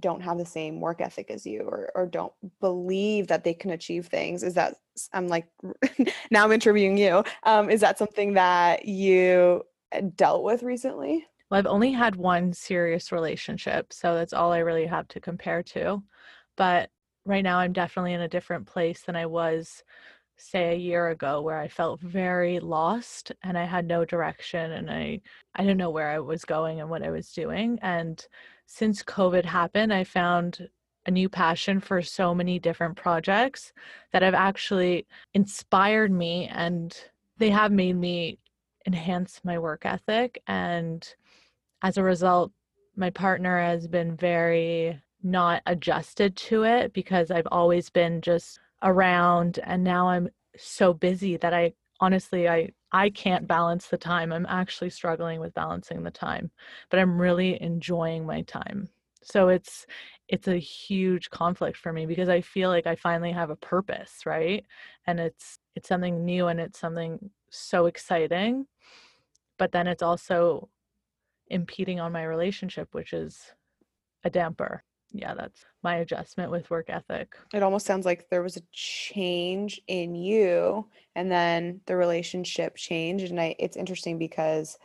don't 0.00 0.22
have 0.22 0.38
the 0.38 0.46
same 0.46 0.80
work 0.80 1.00
ethic 1.00 1.30
as 1.30 1.46
you 1.46 1.62
or 1.62 1.90
or 1.94 2.06
don't 2.06 2.32
believe 2.60 3.28
that 3.28 3.44
they 3.44 3.54
can 3.54 3.70
achieve 3.70 4.06
things 4.06 4.42
is 4.42 4.54
that 4.54 4.74
i'm 5.12 5.28
like 5.28 5.46
now 6.30 6.44
i'm 6.44 6.52
interviewing 6.52 6.96
you 6.96 7.22
um 7.44 7.70
is 7.70 7.80
that 7.80 7.98
something 7.98 8.34
that 8.34 8.86
you 8.86 9.62
uh, 9.92 10.00
dealt 10.16 10.42
with 10.44 10.62
recently 10.62 11.24
Well, 11.50 11.58
I've 11.58 11.66
only 11.66 11.92
had 11.92 12.16
one 12.16 12.52
serious 12.52 13.12
relationship, 13.12 13.92
so 13.92 14.14
that's 14.14 14.32
all 14.32 14.52
I 14.52 14.58
really 14.58 14.86
have 14.86 15.08
to 15.08 15.20
compare 15.20 15.62
to. 15.64 16.02
But 16.56 16.90
right 17.24 17.42
now, 17.44 17.58
I'm 17.58 17.72
definitely 17.72 18.12
in 18.14 18.20
a 18.22 18.28
different 18.28 18.66
place 18.66 19.02
than 19.02 19.16
I 19.16 19.26
was, 19.26 19.82
say, 20.36 20.74
a 20.74 20.78
year 20.78 21.08
ago, 21.10 21.42
where 21.42 21.58
I 21.58 21.68
felt 21.68 22.00
very 22.00 22.60
lost 22.60 23.32
and 23.42 23.58
I 23.58 23.64
had 23.64 23.86
no 23.86 24.04
direction 24.04 24.72
and 24.72 24.90
I 24.90 25.20
I 25.54 25.62
didn't 25.62 25.78
know 25.78 25.90
where 25.90 26.10
I 26.10 26.18
was 26.20 26.44
going 26.44 26.80
and 26.80 26.90
what 26.90 27.02
I 27.02 27.10
was 27.10 27.32
doing. 27.32 27.78
And 27.82 28.24
since 28.66 29.02
COVID 29.02 29.44
happened, 29.44 29.92
I 29.92 30.04
found 30.04 30.68
a 31.06 31.10
new 31.10 31.28
passion 31.28 31.80
for 31.80 32.02
so 32.02 32.34
many 32.34 32.58
different 32.58 32.96
projects 32.96 33.72
that 34.12 34.22
have 34.22 34.34
actually 34.34 35.06
inspired 35.34 36.10
me 36.10 36.48
and 36.48 36.96
they 37.38 37.50
have 37.50 37.72
made 37.72 37.96
me 37.96 38.38
enhance 38.86 39.40
my 39.44 39.58
work 39.58 39.84
ethic. 39.84 40.42
And 40.46 41.06
as 41.82 41.98
a 41.98 42.02
result, 42.02 42.52
my 42.96 43.10
partner 43.10 43.60
has 43.60 43.86
been 43.86 44.16
very 44.16 45.00
not 45.22 45.62
adjusted 45.66 46.36
to 46.36 46.64
it 46.64 46.92
because 46.92 47.30
I've 47.30 47.48
always 47.50 47.90
been 47.90 48.20
just 48.20 48.60
around 48.82 49.58
and 49.64 49.82
now 49.82 50.08
I'm 50.08 50.28
so 50.56 50.92
busy 50.92 51.36
that 51.38 51.54
I 51.54 51.72
honestly 52.00 52.48
I 52.48 52.70
I 52.94 53.10
can't 53.10 53.48
balance 53.48 53.88
the 53.88 53.98
time. 53.98 54.32
I'm 54.32 54.46
actually 54.48 54.90
struggling 54.90 55.40
with 55.40 55.52
balancing 55.52 56.04
the 56.04 56.12
time, 56.12 56.52
but 56.90 57.00
I'm 57.00 57.20
really 57.20 57.60
enjoying 57.60 58.24
my 58.24 58.42
time. 58.42 58.88
So 59.20 59.48
it's 59.48 59.84
it's 60.28 60.46
a 60.46 60.58
huge 60.58 61.28
conflict 61.30 61.76
for 61.76 61.92
me 61.92 62.06
because 62.06 62.28
I 62.28 62.40
feel 62.40 62.70
like 62.70 62.86
I 62.86 62.94
finally 62.94 63.32
have 63.32 63.50
a 63.50 63.56
purpose, 63.56 64.20
right? 64.26 64.64
And 65.08 65.18
it's 65.18 65.58
it's 65.74 65.88
something 65.88 66.24
new 66.24 66.46
and 66.46 66.60
it's 66.60 66.78
something 66.78 67.30
so 67.50 67.86
exciting. 67.86 68.66
But 69.58 69.72
then 69.72 69.88
it's 69.88 70.02
also 70.02 70.68
impeding 71.48 71.98
on 71.98 72.12
my 72.12 72.22
relationship, 72.24 72.90
which 72.92 73.12
is 73.12 73.54
a 74.22 74.30
damper. 74.30 74.84
Yeah, 75.16 75.34
that's 75.34 75.64
my 75.84 75.96
adjustment 75.96 76.50
with 76.50 76.68
work 76.70 76.90
ethic. 76.90 77.36
it 77.54 77.62
almost 77.62 77.86
sounds 77.86 78.04
like 78.04 78.28
there 78.30 78.42
was 78.42 78.56
a 78.56 78.62
change 78.72 79.80
in 79.86 80.14
you 80.16 80.88
and 81.14 81.30
then 81.30 81.80
the 81.86 81.96
relationship 81.96 82.74
changed 82.76 83.30
and 83.30 83.40
I 83.40 83.54
it's 83.60 83.76
interesting 83.76 84.18
because 84.18 84.76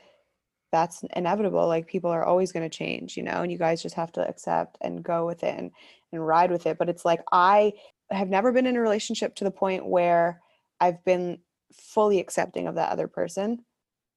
that's 0.71 1.03
inevitable 1.15 1.67
like 1.67 1.87
people 1.87 2.11
are 2.11 2.23
always 2.23 2.51
going 2.51 2.69
to 2.69 2.77
change 2.77 3.17
you 3.17 3.23
know 3.23 3.41
and 3.41 3.51
you 3.51 3.57
guys 3.57 3.81
just 3.81 3.95
have 3.95 4.11
to 4.13 4.27
accept 4.27 4.77
and 4.81 5.03
go 5.03 5.25
with 5.25 5.43
it 5.43 5.57
and, 5.57 5.71
and 6.11 6.25
ride 6.27 6.51
with 6.51 6.67
it 6.67 6.77
but 6.77 6.89
it's 6.89 7.05
like 7.05 7.21
i 7.31 7.73
have 8.11 8.29
never 8.29 8.51
been 8.51 8.67
in 8.67 8.75
a 8.75 8.81
relationship 8.81 9.35
to 9.35 9.43
the 9.43 9.51
point 9.51 9.85
where 9.85 10.41
i've 10.79 11.03
been 11.05 11.39
fully 11.73 12.19
accepting 12.19 12.67
of 12.67 12.75
that 12.75 12.91
other 12.91 13.07
person 13.07 13.63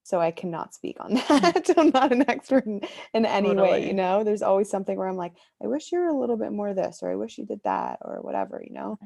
so 0.02 0.21
i 0.21 0.30
cannot 0.30 0.75
speak 0.75 0.97
on 1.00 1.16
mm. 1.16 1.40
that 1.40 1.78
i'm 1.78 1.90
not 1.90 2.12
an 2.12 2.28
expert 2.28 2.66
in, 2.66 2.80
in 3.14 3.25
any 3.25 3.54
way 3.54 3.87
you 3.87 3.94
know 3.94 4.25
there's 4.25 4.42
always 4.42 4.71
something 4.71 4.97
where 4.97 5.09
i'm 5.09 5.16
like 5.16 5.32
i 5.62 5.66
wish 5.66 5.92
you 5.92 5.99
were 5.99 6.09
a 6.09 6.18
little 6.18 6.37
bit 6.37 6.52
more 6.52 6.75
this 6.75 7.00
or 7.02 7.11
i 7.11 7.16
wish 7.16 7.38
you 7.38 7.44
did 7.44 7.61
that 7.64 7.99
or 8.02 8.18
whatever 8.23 8.62
you 8.64 8.73
know 8.73 8.99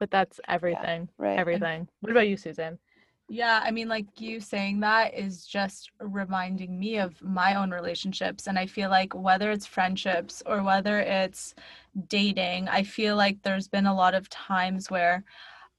But 0.00 0.10
that's 0.10 0.40
everything. 0.48 1.08
right 1.18 1.38
Everything. 1.44 1.86
What 2.00 2.10
about 2.10 2.26
you, 2.26 2.36
Susan? 2.36 2.78
Yeah, 3.28 3.60
I 3.62 3.70
mean, 3.70 3.88
like 3.88 4.20
you 4.20 4.40
saying 4.40 4.80
that 4.80 5.14
is 5.14 5.46
just 5.46 5.92
reminding 6.00 6.76
me 6.80 6.98
of 6.98 7.22
my 7.22 7.54
own 7.54 7.70
relationships. 7.70 8.48
And 8.48 8.58
I 8.58 8.66
feel 8.66 8.90
like 8.90 9.14
whether 9.14 9.52
it's 9.52 9.66
friendships 9.66 10.42
or 10.46 10.64
whether 10.64 10.98
it's 10.98 11.54
dating, 12.08 12.66
I 12.68 12.82
feel 12.82 13.14
like 13.14 13.42
there's 13.42 13.68
been 13.68 13.86
a 13.86 13.94
lot 13.94 14.14
of 14.14 14.28
times 14.30 14.90
where 14.90 15.22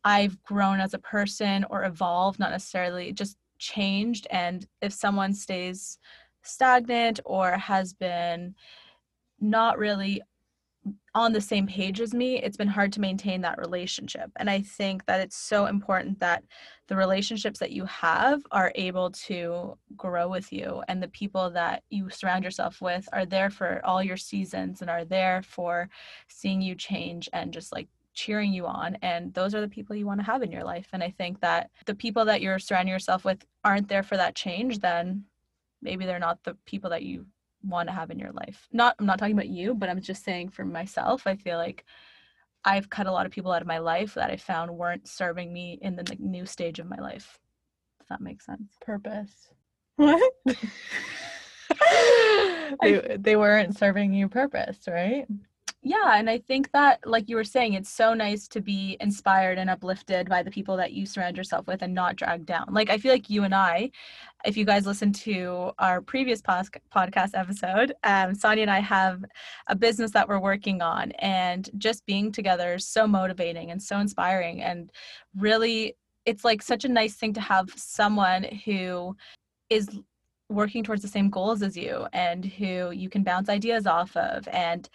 I've 0.05 0.41
grown 0.43 0.79
as 0.79 0.93
a 0.93 0.99
person 0.99 1.65
or 1.69 1.83
evolved, 1.83 2.39
not 2.39 2.51
necessarily 2.51 3.11
just 3.11 3.37
changed. 3.61 4.27
And 4.29 4.65
if 4.81 4.91
someone 4.91 5.33
stays 5.33 5.99
stagnant 6.43 7.19
or 7.23 7.51
has 7.51 7.93
been 7.93 8.55
not 9.39 9.77
really 9.77 10.21
on 11.13 11.31
the 11.31 11.41
same 11.41 11.67
page 11.67 12.01
as 12.01 12.13
me, 12.13 12.37
it's 12.41 12.57
been 12.57 12.67
hard 12.67 12.91
to 12.93 13.01
maintain 13.01 13.41
that 13.41 13.59
relationship. 13.59 14.31
And 14.37 14.49
I 14.49 14.61
think 14.61 15.05
that 15.05 15.19
it's 15.19 15.37
so 15.37 15.67
important 15.67 16.19
that 16.19 16.43
the 16.87 16.95
relationships 16.95 17.59
that 17.59 17.71
you 17.71 17.85
have 17.85 18.41
are 18.51 18.71
able 18.75 19.11
to 19.11 19.77
grow 19.95 20.27
with 20.27 20.51
you 20.51 20.81
and 20.87 21.01
the 21.01 21.09
people 21.09 21.51
that 21.51 21.83
you 21.89 22.09
surround 22.09 22.43
yourself 22.43 22.81
with 22.81 23.07
are 23.13 23.25
there 23.25 23.51
for 23.51 23.81
all 23.85 24.01
your 24.01 24.17
seasons 24.17 24.81
and 24.81 24.89
are 24.89 25.05
there 25.05 25.43
for 25.43 25.87
seeing 26.27 26.61
you 26.61 26.73
change 26.73 27.29
and 27.33 27.53
just 27.53 27.71
like 27.71 27.87
cheering 28.13 28.53
you 28.53 28.65
on 28.65 28.97
and 29.01 29.33
those 29.33 29.55
are 29.55 29.61
the 29.61 29.67
people 29.67 29.95
you 29.95 30.05
want 30.05 30.19
to 30.19 30.25
have 30.25 30.43
in 30.43 30.51
your 30.51 30.63
life 30.63 30.87
and 30.93 31.03
i 31.03 31.09
think 31.09 31.39
that 31.39 31.69
the 31.85 31.95
people 31.95 32.25
that 32.25 32.41
you're 32.41 32.59
surrounding 32.59 32.91
yourself 32.91 33.23
with 33.23 33.45
aren't 33.63 33.87
there 33.87 34.03
for 34.03 34.17
that 34.17 34.35
change 34.35 34.79
then 34.79 35.23
maybe 35.81 36.05
they're 36.05 36.19
not 36.19 36.43
the 36.43 36.55
people 36.65 36.89
that 36.89 37.03
you 37.03 37.25
want 37.63 37.87
to 37.87 37.93
have 37.93 38.11
in 38.11 38.19
your 38.19 38.31
life 38.31 38.67
not 38.71 38.95
i'm 38.99 39.05
not 39.05 39.17
talking 39.17 39.35
about 39.35 39.47
you 39.47 39.73
but 39.73 39.89
i'm 39.89 40.01
just 40.01 40.23
saying 40.23 40.49
for 40.49 40.65
myself 40.65 41.25
i 41.25 41.35
feel 41.35 41.57
like 41.57 41.85
I've 42.63 42.89
cut 42.89 43.07
a 43.07 43.11
lot 43.11 43.25
of 43.25 43.31
people 43.31 43.51
out 43.51 43.61
of 43.61 43.67
my 43.67 43.79
life 43.79 44.13
that 44.13 44.29
I 44.29 44.37
found 44.37 44.71
weren't 44.71 45.07
serving 45.07 45.51
me 45.51 45.79
in 45.81 45.95
the 45.95 46.15
new 46.19 46.45
stage 46.45 46.79
of 46.79 46.87
my 46.87 46.97
life. 46.97 47.39
If 47.99 48.07
that 48.09 48.21
makes 48.21 48.45
sense. 48.45 48.75
Purpose. 48.81 49.49
What? 49.95 50.31
they, 52.81 53.17
they 53.19 53.35
weren't 53.35 53.77
serving 53.77 54.13
you 54.13 54.27
purpose, 54.27 54.79
right? 54.87 55.25
Yeah, 55.83 56.15
and 56.19 56.29
I 56.29 56.37
think 56.37 56.71
that, 56.73 56.99
like 57.07 57.27
you 57.27 57.35
were 57.35 57.43
saying, 57.43 57.73
it's 57.73 57.89
so 57.89 58.13
nice 58.13 58.47
to 58.49 58.61
be 58.61 58.97
inspired 58.99 59.57
and 59.57 59.67
uplifted 59.67 60.29
by 60.29 60.43
the 60.43 60.51
people 60.51 60.77
that 60.77 60.93
you 60.93 61.07
surround 61.07 61.35
yourself 61.35 61.65
with 61.65 61.81
and 61.81 61.91
not 61.95 62.15
dragged 62.17 62.45
down. 62.45 62.67
Like, 62.71 62.91
I 62.91 62.99
feel 62.99 63.11
like 63.11 63.31
you 63.31 63.43
and 63.43 63.55
I, 63.55 63.89
if 64.45 64.55
you 64.55 64.63
guys 64.63 64.85
listen 64.85 65.11
to 65.13 65.71
our 65.79 65.99
previous 65.99 66.39
pos- 66.39 66.69
podcast 66.95 67.31
episode, 67.33 67.93
um, 68.03 68.35
Sonia 68.35 68.61
and 68.61 68.69
I 68.69 68.79
have 68.79 69.25
a 69.67 69.75
business 69.75 70.11
that 70.11 70.27
we're 70.27 70.39
working 70.39 70.83
on, 70.83 71.13
and 71.13 71.67
just 71.79 72.05
being 72.05 72.31
together 72.31 72.75
is 72.75 72.85
so 72.87 73.07
motivating 73.07 73.71
and 73.71 73.81
so 73.81 73.97
inspiring. 73.97 74.61
And 74.61 74.91
really, 75.35 75.95
it's 76.25 76.43
like 76.45 76.61
such 76.61 76.85
a 76.85 76.89
nice 76.89 77.15
thing 77.15 77.33
to 77.33 77.41
have 77.41 77.71
someone 77.75 78.43
who 78.65 79.15
is 79.71 79.89
working 80.49 80.83
towards 80.83 81.01
the 81.01 81.07
same 81.07 81.29
goals 81.29 81.63
as 81.63 81.75
you 81.75 82.05
and 82.13 82.45
who 82.45 82.91
you 82.91 83.09
can 83.09 83.23
bounce 83.23 83.49
ideas 83.49 83.87
off 83.87 84.15
of. 84.17 84.47
And 84.49 84.87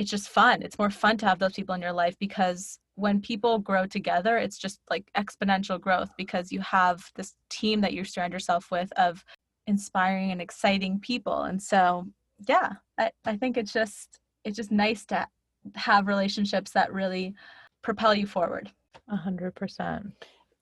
it's 0.00 0.10
just 0.10 0.30
fun. 0.30 0.62
It's 0.62 0.78
more 0.78 0.88
fun 0.88 1.18
to 1.18 1.26
have 1.26 1.38
those 1.38 1.52
people 1.52 1.74
in 1.74 1.82
your 1.82 1.92
life 1.92 2.18
because 2.18 2.78
when 2.94 3.20
people 3.20 3.58
grow 3.58 3.84
together, 3.84 4.38
it's 4.38 4.56
just 4.56 4.80
like 4.88 5.10
exponential 5.14 5.78
growth 5.78 6.08
because 6.16 6.50
you 6.50 6.60
have 6.60 7.04
this 7.16 7.34
team 7.50 7.82
that 7.82 7.92
you 7.92 8.02
surround 8.04 8.32
yourself 8.32 8.70
with 8.70 8.90
of 8.96 9.22
inspiring 9.66 10.30
and 10.30 10.40
exciting 10.40 11.00
people. 11.00 11.42
And 11.42 11.62
so, 11.62 12.06
yeah, 12.48 12.70
I, 12.98 13.10
I 13.26 13.36
think 13.36 13.58
it's 13.58 13.74
just 13.74 14.20
it's 14.42 14.56
just 14.56 14.72
nice 14.72 15.04
to 15.06 15.26
have 15.74 16.06
relationships 16.06 16.70
that 16.70 16.94
really 16.94 17.34
propel 17.82 18.14
you 18.14 18.26
forward. 18.26 18.72
A 19.10 19.16
hundred 19.16 19.54
percent. 19.54 20.14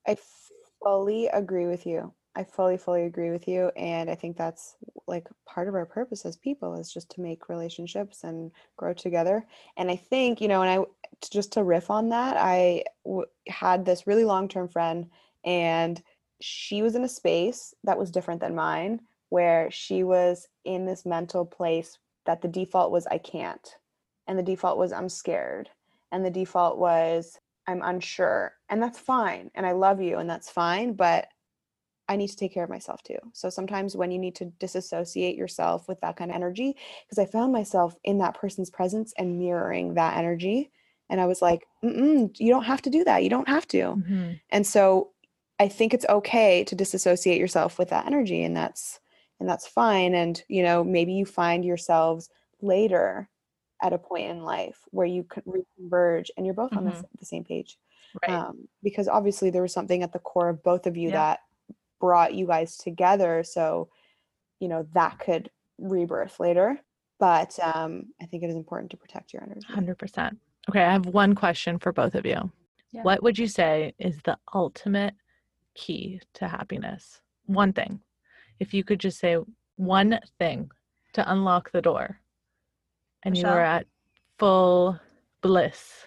I 0.05 0.17
fully 0.83 1.27
agree 1.27 1.67
with 1.67 1.85
you. 1.85 2.13
I 2.39 2.45
fully, 2.45 2.77
fully 2.77 3.03
agree 3.03 3.31
with 3.31 3.49
you. 3.49 3.69
And 3.75 4.09
I 4.09 4.15
think 4.15 4.37
that's 4.37 4.77
like 5.07 5.27
part 5.45 5.67
of 5.67 5.75
our 5.75 5.85
purpose 5.85 6.25
as 6.25 6.37
people 6.37 6.75
is 6.75 6.89
just 6.89 7.09
to 7.11 7.21
make 7.21 7.49
relationships 7.49 8.23
and 8.23 8.51
grow 8.77 8.93
together. 8.93 9.45
And 9.75 9.91
I 9.91 9.97
think, 9.97 10.39
you 10.39 10.47
know, 10.47 10.61
and 10.61 10.71
I 10.71 10.85
just 11.29 11.51
to 11.53 11.63
riff 11.63 11.89
on 11.89 12.07
that, 12.09 12.37
I 12.37 12.85
w- 13.03 13.25
had 13.49 13.83
this 13.83 14.07
really 14.07 14.23
long 14.23 14.47
term 14.47 14.69
friend 14.69 15.09
and 15.43 16.01
she 16.39 16.81
was 16.81 16.95
in 16.95 17.03
a 17.03 17.09
space 17.09 17.73
that 17.83 17.97
was 17.97 18.09
different 18.09 18.39
than 18.39 18.55
mine, 18.55 19.01
where 19.27 19.69
she 19.69 20.05
was 20.05 20.47
in 20.63 20.85
this 20.85 21.05
mental 21.05 21.45
place 21.45 21.97
that 22.25 22.41
the 22.41 22.47
default 22.47 22.89
was, 22.89 23.05
I 23.07 23.17
can't. 23.17 23.75
And 24.27 24.39
the 24.39 24.43
default 24.43 24.77
was, 24.77 24.93
I'm 24.93 25.09
scared. 25.09 25.69
And 26.13 26.23
the 26.23 26.31
default 26.31 26.77
was, 26.77 27.37
I'm 27.67 27.81
unsure. 27.81 28.53
And 28.69 28.81
that's 28.81 28.97
fine. 28.97 29.51
And 29.55 29.65
I 29.65 29.73
love 29.73 29.99
you. 29.99 30.19
And 30.19 30.29
that's 30.29 30.49
fine. 30.49 30.93
But 30.93 31.27
I 32.09 32.15
need 32.15 32.29
to 32.29 32.35
take 32.35 32.53
care 32.53 32.63
of 32.63 32.69
myself 32.69 33.01
too. 33.03 33.19
So 33.33 33.49
sometimes 33.49 33.95
when 33.95 34.11
you 34.11 34.19
need 34.19 34.35
to 34.35 34.45
disassociate 34.59 35.37
yourself 35.37 35.87
with 35.87 36.01
that 36.01 36.17
kind 36.17 36.31
of 36.31 36.35
energy, 36.35 36.75
because 37.05 37.19
I 37.19 37.25
found 37.25 37.53
myself 37.53 37.95
in 38.03 38.17
that 38.17 38.33
person's 38.33 38.69
presence 38.71 39.13
and 39.17 39.37
mirroring 39.39 39.93
that 39.93 40.17
energy. 40.17 40.71
And 41.09 41.21
I 41.21 41.27
was 41.27 41.41
like, 41.41 41.65
you 41.83 42.29
don't 42.39 42.63
have 42.65 42.81
to 42.83 42.89
do 42.89 43.03
that. 43.03 43.23
You 43.23 43.29
don't 43.29 43.47
have 43.47 43.67
to. 43.69 43.77
Mm-hmm. 43.77 44.31
And 44.49 44.65
so 44.67 45.11
I 45.59 45.67
think 45.67 45.93
it's 45.93 46.05
okay 46.09 46.63
to 46.65 46.75
disassociate 46.75 47.39
yourself 47.39 47.77
with 47.77 47.89
that 47.89 48.05
energy 48.07 48.43
and 48.43 48.55
that's 48.57 48.99
and 49.39 49.47
that's 49.47 49.67
fine. 49.67 50.15
And 50.15 50.41
you 50.49 50.63
know, 50.63 50.83
maybe 50.83 51.13
you 51.13 51.25
find 51.25 51.63
yourselves 51.63 52.29
later 52.61 53.29
at 53.81 53.93
a 53.93 53.97
point 53.97 54.29
in 54.29 54.43
life 54.43 54.79
where 54.91 55.07
you 55.07 55.23
can 55.23 55.43
reconverge 55.43 56.29
and 56.35 56.45
you're 56.45 56.55
both 56.55 56.75
on 56.75 56.83
the, 56.85 56.91
Mhm. 56.91 57.05
the 57.19 57.25
same 57.25 57.43
page. 57.45 57.77
Right. 58.21 58.31
Um, 58.31 58.67
because 58.83 59.07
obviously 59.07 59.49
there 59.51 59.61
was 59.61 59.71
something 59.73 60.03
at 60.03 60.11
the 60.11 60.19
core 60.19 60.49
of 60.49 60.63
both 60.63 60.85
of 60.87 60.97
you 60.97 61.09
Yeah. 61.09 61.15
that 61.15 61.39
brought 61.99 62.33
you 62.33 62.47
guys 62.47 62.77
together. 62.77 63.43
So, 63.43 63.89
you 64.59 64.67
know, 64.67 64.87
that 64.93 65.19
could 65.19 65.49
rebirth 65.77 66.39
later. 66.39 66.79
But 67.19 67.57
um, 67.61 68.05
I 68.21 68.25
think 68.25 68.43
it 68.43 68.49
is 68.49 68.55
important 68.55 68.91
to 68.91 68.97
protect 68.97 69.33
your 69.33 69.43
energy. 69.43 69.67
Hundred 69.67 69.97
percent. 69.97 70.37
Okay, 70.69 70.83
I 70.83 70.91
have 70.91 71.05
one 71.07 71.35
question 71.35 71.77
for 71.79 71.91
both 71.91 72.15
of 72.15 72.25
you. 72.25 72.51
Yeah. 72.91 73.03
What 73.03 73.21
would 73.23 73.37
you 73.37 73.47
say 73.47 73.93
is 73.99 74.17
the 74.23 74.37
ultimate 74.53 75.13
key 75.75 76.21
to 76.35 76.47
happiness? 76.47 77.21
One 77.45 77.73
thing. 77.73 77.99
If 78.59 78.73
you 78.73 78.83
could 78.83 78.99
just 78.99 79.19
say 79.19 79.37
one 79.75 80.19
thing 80.37 80.69
to 81.13 81.31
unlock 81.31 81.71
the 81.71 81.81
door 81.81 82.19
and 83.23 83.37
you 83.37 83.43
were 83.43 83.49
Michelle? 83.49 83.65
at 83.65 83.85
full 84.37 84.99
bliss. 85.41 86.05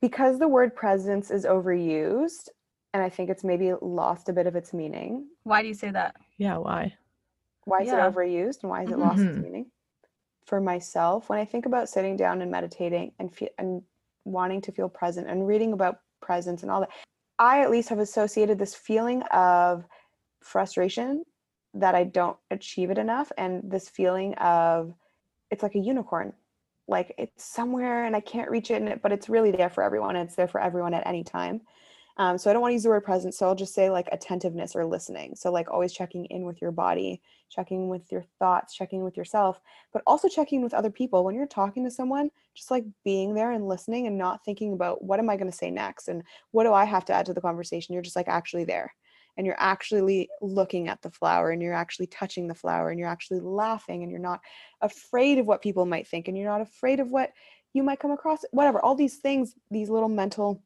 because 0.00 0.38
the 0.38 0.48
word 0.48 0.74
presence 0.74 1.30
is 1.30 1.44
overused 1.44 2.48
and 2.96 3.04
i 3.04 3.10
think 3.10 3.28
it's 3.28 3.44
maybe 3.44 3.72
lost 3.82 4.30
a 4.30 4.32
bit 4.32 4.46
of 4.46 4.56
its 4.56 4.72
meaning 4.72 5.26
Why 5.44 5.60
do 5.60 5.68
you 5.68 5.74
say 5.74 5.90
that? 5.90 6.16
Yeah, 6.38 6.56
why? 6.56 6.94
why 7.66 7.82
is 7.82 7.88
Yeah. 7.88 8.06
it 8.06 8.14
overused 8.14 8.62
and 8.62 8.70
why 8.70 8.84
is 8.84 8.90
it 8.90 8.98
lost 8.98 9.20
its 9.20 9.36
Mhm. 9.36 9.42
meaning 9.42 9.66
for 10.46 10.60
myself 10.60 11.28
when 11.28 11.38
i 11.38 11.44
think 11.44 11.66
about 11.66 11.88
sitting 11.90 12.16
down 12.16 12.40
and 12.40 12.50
meditating 12.50 13.12
and 13.18 13.34
fe- 13.34 13.54
and 13.58 13.82
wanting 14.24 14.60
to 14.62 14.72
feel 14.72 14.88
present 14.88 15.28
and 15.28 15.46
reading 15.46 15.72
about 15.74 16.00
presence 16.22 16.62
and 16.62 16.70
all 16.72 16.80
that 16.80 16.90
i 17.38 17.60
at 17.62 17.70
least 17.70 17.90
have 17.90 17.98
associated 17.98 18.58
this 18.58 18.74
feeling 18.74 19.22
of 19.24 19.84
frustration 20.40 21.22
that 21.74 21.94
i 21.94 22.04
don't 22.04 22.38
achieve 22.50 22.88
it 22.90 22.98
enough 22.98 23.30
and 23.36 23.70
this 23.70 23.88
feeling 23.90 24.32
of 24.36 24.94
it's 25.50 25.62
like 25.62 25.74
a 25.74 25.78
unicorn 25.92 26.32
like 26.88 27.12
it's 27.18 27.44
somewhere 27.44 28.04
and 28.06 28.14
i 28.16 28.20
can't 28.20 28.50
reach 28.50 28.70
it, 28.70 28.80
and 28.80 28.88
it 28.88 29.02
but 29.02 29.12
it's 29.12 29.28
really 29.28 29.50
there 29.50 29.68
for 29.70 29.82
everyone 29.82 30.14
it's 30.16 30.36
there 30.36 30.48
for 30.48 30.60
everyone 30.60 30.94
at 30.94 31.06
any 31.06 31.24
time 31.24 31.60
um, 32.18 32.38
so 32.38 32.48
i 32.48 32.52
don't 32.52 32.62
want 32.62 32.70
to 32.70 32.74
use 32.74 32.82
the 32.82 32.88
word 32.88 33.04
presence 33.04 33.38
so 33.38 33.46
i'll 33.46 33.54
just 33.54 33.74
say 33.74 33.90
like 33.90 34.08
attentiveness 34.12 34.74
or 34.74 34.84
listening. 34.84 35.34
So 35.34 35.50
like 35.50 35.70
always 35.70 35.92
checking 35.92 36.24
in 36.26 36.44
with 36.44 36.60
your 36.60 36.72
body 36.72 37.20
checking 37.48 37.88
with 37.88 38.10
your 38.10 38.24
thoughts 38.38 38.74
checking 38.74 39.04
with 39.04 39.16
yourself 39.16 39.60
but 39.92 40.02
also 40.06 40.28
checking 40.28 40.62
with 40.62 40.74
other 40.74 40.90
people. 40.90 41.24
When 41.24 41.34
you're 41.34 41.46
talking 41.46 41.84
to 41.84 41.90
someone 41.90 42.30
just 42.54 42.70
like 42.70 42.84
being 43.04 43.34
there 43.34 43.52
and 43.52 43.68
listening 43.68 44.06
and 44.06 44.18
not 44.18 44.44
thinking 44.44 44.72
about 44.72 45.02
what 45.02 45.18
am 45.18 45.30
i 45.30 45.36
going 45.36 45.50
to 45.50 45.56
say 45.56 45.70
next? 45.70 46.08
and 46.08 46.22
what 46.50 46.64
do 46.64 46.72
i 46.72 46.84
have 46.84 47.04
to 47.06 47.12
add 47.12 47.26
to 47.26 47.34
the 47.34 47.40
conversation? 47.40 47.92
You're 47.92 48.02
just 48.02 48.16
like 48.16 48.28
actually 48.28 48.64
there. 48.64 48.92
And 49.38 49.44
you're 49.46 49.60
actually 49.60 50.30
looking 50.40 50.88
at 50.88 51.02
the 51.02 51.10
flower 51.10 51.50
and 51.50 51.60
you're 51.60 51.74
actually 51.74 52.06
touching 52.06 52.48
the 52.48 52.54
flower 52.54 52.88
and 52.88 52.98
you're 52.98 53.08
actually 53.08 53.40
laughing 53.40 54.02
and 54.02 54.10
you're 54.10 54.18
not 54.18 54.40
afraid 54.80 55.38
of 55.38 55.46
what 55.46 55.60
people 55.60 55.84
might 55.84 56.08
think 56.08 56.26
and 56.26 56.38
you're 56.38 56.50
not 56.50 56.62
afraid 56.62 57.00
of 57.00 57.10
what 57.10 57.32
you 57.74 57.82
might 57.82 58.00
come 58.00 58.12
across 58.12 58.44
whatever 58.52 58.80
all 58.80 58.94
these 58.94 59.16
things 59.16 59.54
these 59.70 59.90
little 59.90 60.08
mental 60.08 60.62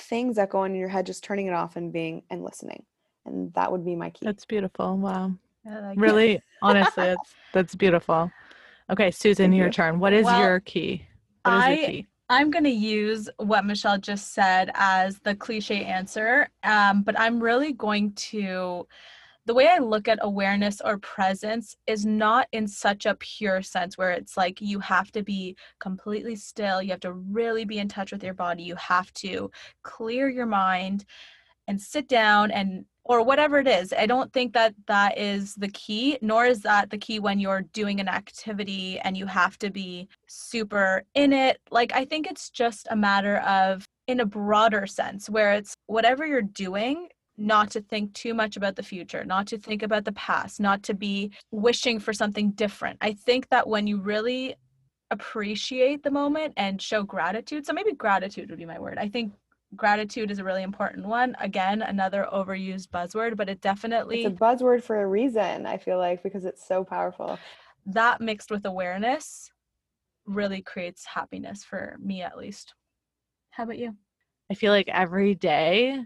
things 0.00 0.36
that 0.36 0.50
go 0.50 0.60
on 0.60 0.72
in 0.72 0.76
your 0.76 0.88
head 0.88 1.06
just 1.06 1.22
turning 1.24 1.46
it 1.46 1.54
off 1.54 1.76
and 1.76 1.92
being 1.92 2.22
and 2.30 2.42
listening 2.42 2.84
and 3.26 3.52
that 3.54 3.70
would 3.70 3.84
be 3.84 3.94
my 3.96 4.10
key 4.10 4.26
That's 4.26 4.44
beautiful. 4.44 4.96
Wow. 4.96 5.32
I 5.66 5.78
like 5.80 5.96
it. 5.96 6.00
Really, 6.00 6.42
honestly, 6.62 7.04
that's 7.04 7.34
that's 7.52 7.74
beautiful. 7.74 8.30
Okay, 8.90 9.10
Susan, 9.10 9.50
Thank 9.50 9.58
your 9.58 9.66
you. 9.66 9.72
turn. 9.72 10.00
What 10.00 10.12
is 10.12 10.24
Well, 10.24 10.40
your 10.40 10.60
key? 10.60 11.04
What 11.44 11.54
is 11.54 11.66
your 11.66 11.76
I- 11.76 11.86
key? 11.86 12.06
I'm 12.32 12.52
going 12.52 12.64
to 12.64 12.70
use 12.70 13.28
what 13.38 13.64
Michelle 13.64 13.98
just 13.98 14.32
said 14.34 14.70
as 14.74 15.18
the 15.18 15.34
cliche 15.34 15.84
answer, 15.84 16.48
um, 16.62 17.02
but 17.02 17.18
I'm 17.18 17.42
really 17.42 17.72
going 17.72 18.12
to. 18.12 18.86
The 19.46 19.54
way 19.54 19.68
I 19.68 19.78
look 19.78 20.06
at 20.06 20.18
awareness 20.20 20.80
or 20.84 20.98
presence 20.98 21.76
is 21.86 22.04
not 22.04 22.46
in 22.52 22.68
such 22.68 23.06
a 23.06 23.14
pure 23.16 23.62
sense 23.62 23.96
where 23.96 24.10
it's 24.10 24.36
like 24.36 24.60
you 24.60 24.80
have 24.80 25.10
to 25.12 25.22
be 25.22 25.56
completely 25.80 26.36
still, 26.36 26.82
you 26.82 26.90
have 26.90 27.00
to 27.00 27.12
really 27.12 27.64
be 27.64 27.78
in 27.78 27.88
touch 27.88 28.12
with 28.12 28.22
your 28.22 28.34
body, 28.34 28.62
you 28.62 28.76
have 28.76 29.12
to 29.14 29.50
clear 29.82 30.28
your 30.28 30.46
mind 30.46 31.04
and 31.66 31.80
sit 31.80 32.08
down 32.08 32.50
and 32.50 32.84
or 33.04 33.22
whatever 33.22 33.58
it 33.58 33.66
is. 33.66 33.92
I 33.96 34.06
don't 34.06 34.32
think 34.32 34.52
that 34.52 34.74
that 34.86 35.18
is 35.18 35.54
the 35.54 35.68
key, 35.68 36.18
nor 36.20 36.44
is 36.44 36.60
that 36.62 36.90
the 36.90 36.98
key 36.98 37.18
when 37.18 37.40
you're 37.40 37.62
doing 37.72 37.98
an 37.98 38.08
activity 38.08 39.00
and 39.00 39.16
you 39.16 39.26
have 39.26 39.58
to 39.58 39.70
be 39.70 40.08
super 40.28 41.02
in 41.14 41.32
it. 41.32 41.58
Like, 41.70 41.92
I 41.92 42.04
think 42.04 42.30
it's 42.30 42.50
just 42.50 42.86
a 42.90 42.96
matter 42.96 43.38
of, 43.38 43.84
in 44.06 44.20
a 44.20 44.26
broader 44.26 44.86
sense, 44.86 45.30
where 45.30 45.54
it's 45.54 45.74
whatever 45.86 46.26
you're 46.26 46.42
doing, 46.42 47.08
not 47.40 47.70
to 47.70 47.80
think 47.80 48.12
too 48.12 48.34
much 48.34 48.56
about 48.56 48.76
the 48.76 48.82
future, 48.82 49.24
not 49.24 49.46
to 49.48 49.58
think 49.58 49.82
about 49.82 50.04
the 50.04 50.12
past, 50.12 50.60
not 50.60 50.82
to 50.84 50.94
be 50.94 51.32
wishing 51.50 51.98
for 51.98 52.12
something 52.12 52.52
different. 52.52 52.98
I 53.00 53.12
think 53.14 53.48
that 53.50 53.68
when 53.68 53.86
you 53.86 54.00
really 54.00 54.56
appreciate 55.10 56.02
the 56.02 56.10
moment 56.10 56.54
and 56.56 56.80
show 56.80 57.02
gratitude, 57.02 57.66
so 57.66 57.72
maybe 57.72 57.92
gratitude 57.92 58.50
would 58.50 58.58
be 58.58 58.66
my 58.66 58.78
word. 58.78 58.98
I 58.98 59.08
think 59.08 59.32
gratitude 59.74 60.30
is 60.30 60.38
a 60.38 60.44
really 60.44 60.62
important 60.62 61.06
one. 61.06 61.36
Again, 61.40 61.82
another 61.82 62.28
overused 62.32 62.88
buzzword, 62.88 63.36
but 63.36 63.48
it 63.48 63.60
definitely 63.60 64.24
it's 64.24 64.34
a 64.34 64.38
buzzword 64.44 64.82
for 64.82 65.00
a 65.00 65.06
reason 65.06 65.66
i 65.66 65.76
feel 65.76 65.98
like 65.98 66.22
because 66.22 66.44
it's 66.44 66.66
so 66.66 66.84
powerful 66.84 67.38
that 67.86 68.20
mixed 68.20 68.50
with 68.50 68.66
awareness 68.66 69.50
really 70.26 70.62
creates 70.62 71.04
happiness 71.04 71.64
for 71.64 71.96
me 72.00 72.22
at 72.22 72.36
least. 72.36 72.74
How 73.50 73.64
about 73.64 73.78
you? 73.78 73.96
I 74.50 74.54
feel 74.54 74.72
like 74.72 74.88
every 74.88 75.34
day 75.34 76.04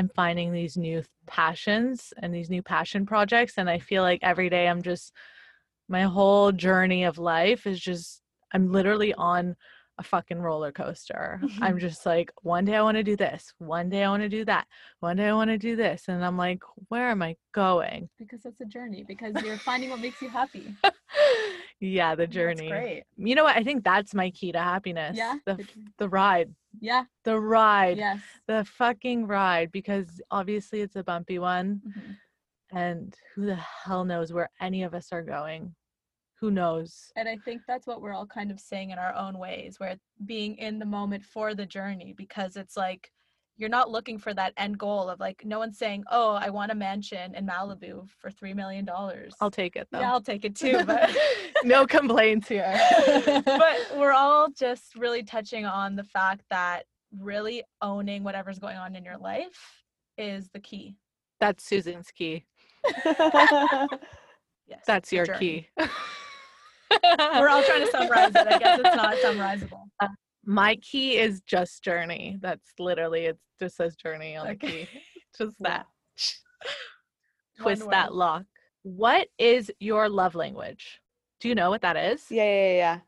I'm 0.00 0.08
finding 0.08 0.50
these 0.50 0.78
new 0.78 1.02
passions 1.26 2.14
and 2.22 2.34
these 2.34 2.48
new 2.48 2.62
passion 2.62 3.04
projects. 3.04 3.58
And 3.58 3.68
I 3.68 3.80
feel 3.80 4.02
like 4.02 4.20
every 4.22 4.48
day 4.48 4.66
I'm 4.66 4.80
just, 4.80 5.12
my 5.90 6.04
whole 6.04 6.52
journey 6.52 7.04
of 7.04 7.18
life 7.18 7.66
is 7.66 7.78
just, 7.78 8.22
I'm 8.50 8.72
literally 8.72 9.12
on 9.12 9.56
a 9.98 10.02
fucking 10.02 10.40
roller 10.40 10.72
coaster. 10.72 11.38
I'm 11.42 11.48
mm-hmm. 11.50 11.78
just 11.80 12.06
like, 12.06 12.32
one 12.40 12.64
day 12.64 12.76
I 12.76 12.82
want 12.82 12.96
to 12.96 13.02
do 13.02 13.14
this, 13.14 13.52
one 13.58 13.90
day 13.90 14.02
I 14.02 14.08
want 14.08 14.22
to 14.22 14.30
do 14.30 14.46
that, 14.46 14.66
one 15.00 15.18
day 15.18 15.28
I 15.28 15.34
want 15.34 15.50
to 15.50 15.58
do 15.58 15.76
this. 15.76 16.04
And 16.08 16.24
I'm 16.24 16.38
like, 16.38 16.62
where 16.88 17.10
am 17.10 17.20
I 17.20 17.36
going? 17.52 18.08
Because 18.18 18.46
it's 18.46 18.62
a 18.62 18.64
journey, 18.64 19.04
because 19.06 19.34
you're 19.44 19.58
finding 19.58 19.90
what 19.90 20.00
makes 20.00 20.22
you 20.22 20.30
happy. 20.30 20.74
yeah, 21.80 22.14
the 22.14 22.22
That's 22.22 22.32
journey. 22.32 22.68
great. 22.68 23.04
You 23.18 23.34
know 23.34 23.44
what? 23.44 23.58
I 23.58 23.62
think 23.62 23.84
that's 23.84 24.14
my 24.14 24.30
key 24.30 24.52
to 24.52 24.60
happiness. 24.60 25.18
Yeah. 25.18 25.36
The 25.44 25.62
the 25.98 26.08
ride. 26.08 26.54
Yeah. 26.78 27.04
The 27.24 27.38
ride. 27.40 27.96
Yes. 27.98 28.20
the 28.46 28.64
fucking 28.64 29.26
ride 29.26 29.72
because 29.72 30.20
obviously 30.30 30.80
it's 30.82 30.96
a 30.96 31.02
bumpy 31.04 31.38
one 31.38 31.80
Mhm. 31.86 32.16
and 32.72 33.16
who 33.34 33.46
the 33.46 33.56
hell 33.56 34.04
knows 34.04 34.32
where 34.32 34.50
any 34.60 34.82
of 34.84 34.94
us 34.94 35.12
are 35.12 35.22
going 35.22 35.74
who 36.40 36.50
knows 36.50 37.12
And 37.16 37.28
I 37.28 37.36
think 37.44 37.62
that's 37.66 37.86
what 37.86 38.00
we're 38.00 38.14
all 38.14 38.26
kind 38.26 38.50
of 38.50 38.58
saying 38.60 38.90
in 38.90 38.98
our 38.98 39.14
own 39.14 39.38
ways, 39.38 39.78
where 39.78 39.96
being 40.24 40.56
in 40.56 40.78
the 40.78 40.86
moment 40.86 41.24
for 41.24 41.54
the 41.54 41.66
journey, 41.66 42.14
because 42.16 42.56
it's 42.56 42.76
like 42.78 43.10
you're 43.60 43.68
not 43.68 43.90
looking 43.90 44.18
for 44.18 44.32
that 44.32 44.54
end 44.56 44.78
goal 44.78 45.10
of 45.10 45.20
like 45.20 45.44
no 45.44 45.58
one's 45.58 45.76
saying, 45.78 46.02
"Oh, 46.10 46.32
I 46.32 46.48
want 46.48 46.72
a 46.72 46.74
mansion 46.74 47.34
in 47.34 47.46
Malibu 47.46 48.08
for 48.18 48.30
three 48.30 48.54
million 48.54 48.84
dollars." 48.86 49.34
i'll 49.40 49.50
take 49.50 49.76
it 49.76 49.86
though 49.92 50.00
yeah, 50.00 50.10
I'll 50.10 50.22
take 50.22 50.44
it 50.46 50.56
too, 50.56 50.82
but 50.84 51.14
no 51.64 51.86
complaints 51.86 52.48
here 52.48 52.74
but 53.44 53.76
we're 53.96 54.12
all 54.12 54.48
just 54.50 54.96
really 54.96 55.22
touching 55.22 55.66
on 55.66 55.94
the 55.94 56.04
fact 56.04 56.42
that 56.50 56.84
really 57.18 57.62
owning 57.82 58.24
whatever's 58.24 58.58
going 58.58 58.76
on 58.78 58.96
in 58.96 59.04
your 59.04 59.18
life 59.18 59.84
is 60.16 60.48
the 60.54 60.60
key. 60.60 60.96
that's 61.38 61.62
susan's 61.64 62.10
key 62.10 62.46
Yes. 64.66 64.84
that's 64.86 65.12
your 65.12 65.26
journey. 65.26 65.68
key 65.78 65.84
We're 67.02 67.48
all 67.48 67.62
trying 67.62 67.84
to 67.84 67.90
summarize 67.90 68.30
it. 68.34 68.46
I 68.46 68.58
guess 68.58 68.80
it's 68.82 68.96
not 68.96 69.16
summarizable. 69.16 69.82
My 70.50 70.74
key 70.82 71.16
is 71.16 71.42
just 71.42 71.84
journey. 71.84 72.36
That's 72.42 72.72
literally 72.80 73.26
it 73.26 73.38
just 73.60 73.76
says 73.76 73.94
journey 73.94 74.34
on 74.34 74.48
the 74.48 74.56
key. 74.56 74.88
Just 75.38 75.54
that. 75.60 75.86
Twist 77.60 77.88
that 77.90 78.12
lock. 78.12 78.42
What 78.82 79.28
is 79.38 79.70
your 79.78 80.08
love 80.08 80.34
language? 80.34 81.00
Do 81.38 81.48
you 81.48 81.54
know 81.54 81.70
what 81.70 81.82
that 81.82 81.96
is? 81.96 82.24
Yeah, 82.30 82.42
yeah, 82.42 82.66
yeah, 82.66 82.76
yeah. 82.76 82.98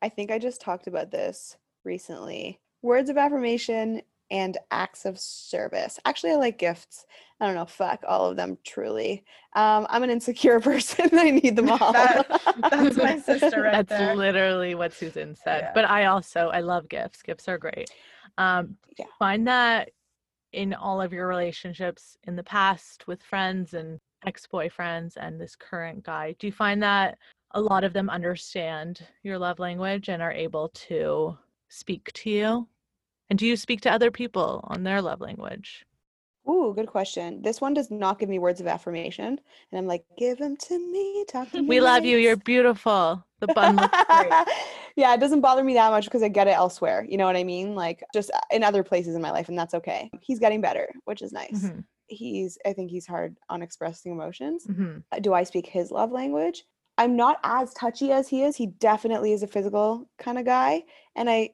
I 0.00 0.10
think 0.10 0.30
I 0.30 0.38
just 0.38 0.60
talked 0.60 0.86
about 0.86 1.10
this 1.10 1.56
recently. 1.84 2.60
Words 2.82 3.10
of 3.10 3.16
affirmation 3.16 4.02
and 4.30 4.56
acts 4.70 5.04
of 5.04 5.18
service. 5.18 5.98
Actually, 6.04 6.32
I 6.32 6.36
like 6.36 6.56
gifts. 6.56 7.04
I 7.42 7.46
don't 7.46 7.56
know, 7.56 7.66
fuck 7.66 8.04
all 8.06 8.26
of 8.30 8.36
them 8.36 8.56
truly. 8.64 9.24
Um, 9.54 9.84
I'm 9.90 10.04
an 10.04 10.10
insecure 10.10 10.60
person. 10.70 11.08
I 11.12 11.30
need 11.30 11.56
them 11.56 11.70
all. 11.72 11.92
That- 11.92 12.40
that's 12.70 12.96
my 12.96 13.18
sister 13.18 13.62
right 13.62 13.72
That's 13.86 13.88
there. 13.88 14.14
literally 14.14 14.76
what 14.76 14.92
Susan 14.92 15.34
said. 15.34 15.60
Yeah. 15.64 15.72
But 15.74 15.86
I 15.90 16.04
also 16.06 16.48
I 16.50 16.60
love 16.60 16.88
gifts. 16.88 17.20
Gifts 17.20 17.48
are 17.48 17.58
great. 17.58 17.90
Um 18.38 18.76
Yeah. 18.96 19.06
find 19.18 19.48
that 19.48 19.90
in 20.52 20.72
all 20.72 21.02
of 21.02 21.12
your 21.12 21.26
relationships 21.26 22.16
in 22.28 22.36
the 22.36 22.44
past 22.44 23.08
with 23.08 23.20
friends 23.24 23.74
and 23.74 23.98
ex-boyfriends 24.24 25.16
and 25.16 25.40
this 25.40 25.56
current 25.56 26.04
guy. 26.04 26.36
Do 26.38 26.46
you 26.46 26.52
find 26.52 26.80
that 26.84 27.18
a 27.52 27.60
lot 27.60 27.82
of 27.82 27.92
them 27.92 28.08
understand 28.08 29.04
your 29.24 29.36
love 29.38 29.58
language 29.58 30.08
and 30.08 30.22
are 30.22 30.30
able 30.32 30.68
to 30.88 31.36
speak 31.68 32.12
to 32.12 32.30
you? 32.30 32.68
And 33.30 33.38
do 33.38 33.46
you 33.46 33.56
speak 33.56 33.80
to 33.80 33.90
other 33.92 34.10
people 34.12 34.60
on 34.64 34.84
their 34.84 35.02
love 35.02 35.20
language? 35.20 35.84
Ooh, 36.48 36.72
good 36.74 36.88
question. 36.88 37.40
This 37.42 37.60
one 37.60 37.72
does 37.74 37.90
not 37.90 38.18
give 38.18 38.28
me 38.28 38.38
words 38.38 38.60
of 38.60 38.66
affirmation. 38.66 39.38
And 39.70 39.78
I'm 39.78 39.86
like, 39.86 40.04
give 40.18 40.38
them 40.38 40.56
to 40.56 40.78
me. 40.78 41.24
Talk 41.28 41.50
to 41.52 41.56
me. 41.62 41.68
We 41.68 41.80
love 41.80 42.04
you. 42.04 42.16
You're 42.18 42.36
beautiful. 42.36 43.24
The 43.40 43.46
bun 43.54 43.76
looks 43.76 43.96
great. 44.08 44.32
yeah, 44.96 45.14
it 45.14 45.20
doesn't 45.20 45.40
bother 45.40 45.62
me 45.64 45.74
that 45.74 45.90
much 45.90 46.04
because 46.04 46.22
I 46.22 46.28
get 46.28 46.48
it 46.48 46.56
elsewhere. 46.56 47.06
You 47.08 47.16
know 47.16 47.26
what 47.26 47.36
I 47.36 47.44
mean? 47.44 47.74
Like 47.74 48.02
just 48.12 48.30
uh, 48.32 48.40
in 48.50 48.64
other 48.64 48.82
places 48.82 49.14
in 49.14 49.22
my 49.22 49.30
life, 49.30 49.48
and 49.48 49.58
that's 49.58 49.74
okay. 49.74 50.10
He's 50.20 50.38
getting 50.40 50.60
better, 50.60 50.88
which 51.04 51.22
is 51.22 51.32
nice. 51.32 51.64
Mhm, 51.64 51.84
He's, 52.08 52.58
I 52.66 52.72
think 52.72 52.90
he's 52.90 53.06
hard 53.06 53.36
on 53.48 53.62
expressing 53.62 54.12
emotions. 54.12 54.66
mhm. 54.66 55.02
Uh, 55.12 55.18
Do 55.20 55.32
I 55.34 55.44
speak 55.44 55.66
his 55.66 55.90
love 55.90 56.10
language? 56.12 56.64
I'm 56.98 57.16
not 57.16 57.38
as 57.42 57.72
touchy 57.72 58.12
as 58.12 58.28
he 58.28 58.42
is. 58.42 58.54
He 58.56 58.66
definitely 58.66 59.32
is 59.32 59.42
a 59.42 59.46
physical 59.46 60.08
kind 60.18 60.38
of 60.38 60.44
guy. 60.44 60.82
And 61.16 61.30
I, 61.30 61.50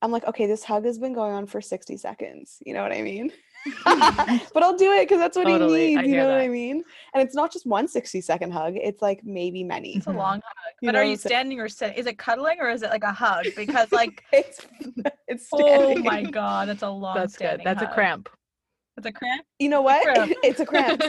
I'm 0.00 0.12
like, 0.12 0.24
okay, 0.26 0.46
this 0.46 0.62
hug 0.64 0.84
has 0.84 0.98
been 0.98 1.12
going 1.12 1.32
on 1.34 1.46
for 1.46 1.60
60 1.60 1.96
seconds. 1.96 2.58
You 2.64 2.72
know 2.74 2.82
what 2.82 2.92
I 2.92 3.02
mean? 3.02 3.32
but 3.84 4.62
I'll 4.62 4.76
do 4.76 4.92
it 4.92 5.02
because 5.08 5.18
that's 5.18 5.36
what 5.36 5.46
Totally, 5.46 5.88
he 5.90 5.94
needs. 5.96 6.06
You 6.08 6.14
hear 6.14 6.22
know 6.24 6.30
what. 6.30 6.40
I 6.40 6.48
mean? 6.48 6.82
And 7.14 7.22
it's 7.22 7.34
not 7.34 7.52
just 7.52 7.66
one 7.66 7.86
60 7.88 8.20
second 8.20 8.52
hug, 8.52 8.74
it's 8.76 9.02
like 9.02 9.20
maybe 9.24 9.62
many. 9.64 9.96
It's 9.96 10.06
a 10.06 10.10
long 10.12 10.36
hug. 10.44 10.74
You 10.80 10.88
But 10.88 10.96
are 10.96 11.04
you 11.04 11.16
so- 11.16 11.28
standing 11.28 11.60
or 11.60 11.68
sitting? 11.68 11.96
Is 11.96 12.06
it 12.06 12.18
cuddling 12.18 12.58
or 12.60 12.70
is 12.70 12.82
it 12.82 12.90
like 12.90 13.04
a 13.04 13.12
hug? 13.12 13.46
Because 13.56 13.92
like, 13.92 14.24
It's, 14.32 14.66
it's 15.28 15.48
oh 15.52 15.96
my 15.96 16.22
god, 16.22 16.68
that's 16.68 16.82
a 16.82 16.88
long. 16.88 17.14
That's 17.16 17.36
good. 17.36 17.60
standing 17.60 17.64
That's 17.64 17.82
a 17.82 17.86
cramp. 17.86 18.28
That's 18.96 19.06
a 19.06 19.12
cramp. 19.12 19.44
You 19.58 19.68
know 19.68 19.82
what? 19.82 20.02
cramp. 20.04 20.32
it's 20.42 20.60
a 20.60 20.66
cramp. 20.66 21.00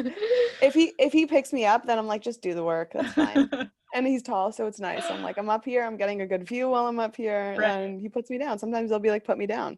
if 0.62 0.74
he 0.74 0.94
if 1.00 1.12
he 1.14 1.26
picks 1.26 1.52
me 1.52 1.66
up, 1.66 1.86
then 1.86 1.98
I'm 1.98 2.08
like, 2.08 2.22
just 2.22 2.42
do 2.42 2.54
the 2.54 2.64
work. 2.64 2.92
That's 2.94 3.14
fine. 3.14 3.50
and 3.94 4.08
he's 4.08 4.22
tall, 4.22 4.52
so 4.54 4.66
it's 4.68 4.80
nice. 4.80 5.04
I'm 5.10 5.22
like, 5.24 5.38
I'm 5.38 5.50
up 5.50 5.66
here. 5.66 5.84
I'm 5.84 5.98
getting 5.98 6.22
a 6.22 6.28
good 6.28 6.48
view 6.48 6.70
while 6.70 6.86
I'm 6.88 7.00
up 7.00 7.16
here, 7.16 7.56
Right. 7.58 7.70
and 7.72 8.00
he 8.00 8.08
puts 8.08 8.30
me 8.30 8.38
down. 8.38 8.60
Sometimes 8.60 8.90
they'll 8.90 9.00
be 9.00 9.10
like, 9.10 9.26
put 9.26 9.38
me 9.38 9.46
down. 9.48 9.78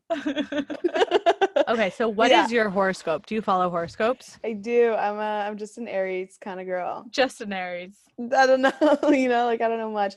Okay, 1.68 1.90
so 1.92 2.08
what 2.20 2.32
is 2.32 2.52
Yeah. 2.52 2.56
your 2.64 2.70
horoscope? 2.70 3.26
Do 3.26 3.36
you 3.36 3.42
follow 3.42 3.70
horoscopes? 3.70 4.38
I 4.44 4.54
do. 4.54 4.94
I'm 4.94 5.18
a 5.18 5.48
I'm 5.48 5.58
just 5.58 5.78
an 5.78 5.88
Aries 5.88 6.38
kind 6.42 6.60
of 6.60 6.66
girl. 6.66 7.06
Just 7.10 7.42
an 7.42 7.54
Aries. 7.54 7.96
I 8.20 8.46
don't 8.46 8.62
know, 8.62 8.72
you 9.12 9.30
know, 9.30 9.46
like 9.46 9.62
I 9.62 9.68
don't 9.68 9.80
know 9.80 9.92
much. 9.92 10.16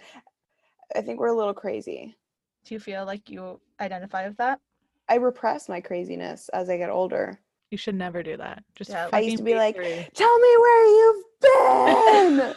I 0.95 1.01
think 1.01 1.19
we're 1.19 1.29
a 1.29 1.37
little 1.37 1.55
crazy. 1.55 2.17
Do 2.65 2.75
you 2.75 2.81
feel 2.81 3.05
like 3.05 3.31
you 3.31 3.61
identify 3.81 4.27
with 4.29 4.37
that? 4.39 4.61
I 5.09 5.17
repress 5.17 5.69
my 5.69 5.81
craziness 5.81 6.49
as 6.51 6.69
I 6.69 6.77
get 6.77 6.91
older. 6.91 7.39
You 7.71 7.79
should 7.79 7.95
never 7.97 8.23
do 8.23 8.37
that. 8.37 8.63
Just 8.77 8.91
Yeah, 8.91 9.09
I 9.13 9.21
used 9.21 9.39
to 9.39 9.43
be 9.43 9.55
like, 9.55 9.75
free. 9.77 10.07
Tell 10.15 10.39
me 10.39 10.57
where 10.59 10.87
you've 10.87 11.25
been. 11.41 12.55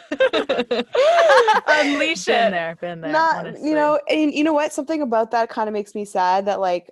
Unleash 1.66 2.24
been 2.26 2.48
it. 2.48 2.50
there, 2.50 2.76
been 2.80 3.00
there. 3.00 3.10
Not, 3.12 3.36
honestly. 3.38 3.68
you 3.68 3.74
know, 3.74 4.00
and 4.08 4.32
you 4.32 4.44
know 4.44 4.52
what? 4.52 4.72
Something 4.72 5.02
about 5.02 5.30
that 5.32 5.48
kind 5.48 5.68
of 5.68 5.72
makes 5.72 5.94
me 5.94 6.04
sad 6.04 6.46
that 6.46 6.60
like 6.60 6.90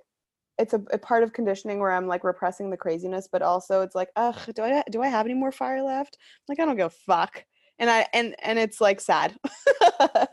it's 0.59 0.73
a, 0.73 0.81
a 0.91 0.97
part 0.97 1.23
of 1.23 1.33
conditioning 1.33 1.79
where 1.79 1.91
I'm 1.91 2.05
like 2.05 2.23
repressing 2.23 2.69
the 2.69 2.77
craziness, 2.77 3.27
but 3.31 3.41
also 3.41 3.81
it's 3.81 3.95
like, 3.95 4.09
ugh, 4.15 4.37
do 4.53 4.61
I 4.61 4.83
do 4.91 5.01
I 5.01 5.07
have 5.07 5.25
any 5.25 5.33
more 5.33 5.51
fire 5.51 5.81
left? 5.81 6.17
Like 6.47 6.59
I 6.59 6.65
don't 6.65 6.77
go 6.77 6.89
fuck. 6.89 7.45
And 7.79 7.89
I 7.89 8.05
and 8.13 8.35
and 8.43 8.59
it's 8.59 8.81
like 8.81 8.99
sad. 8.99 9.35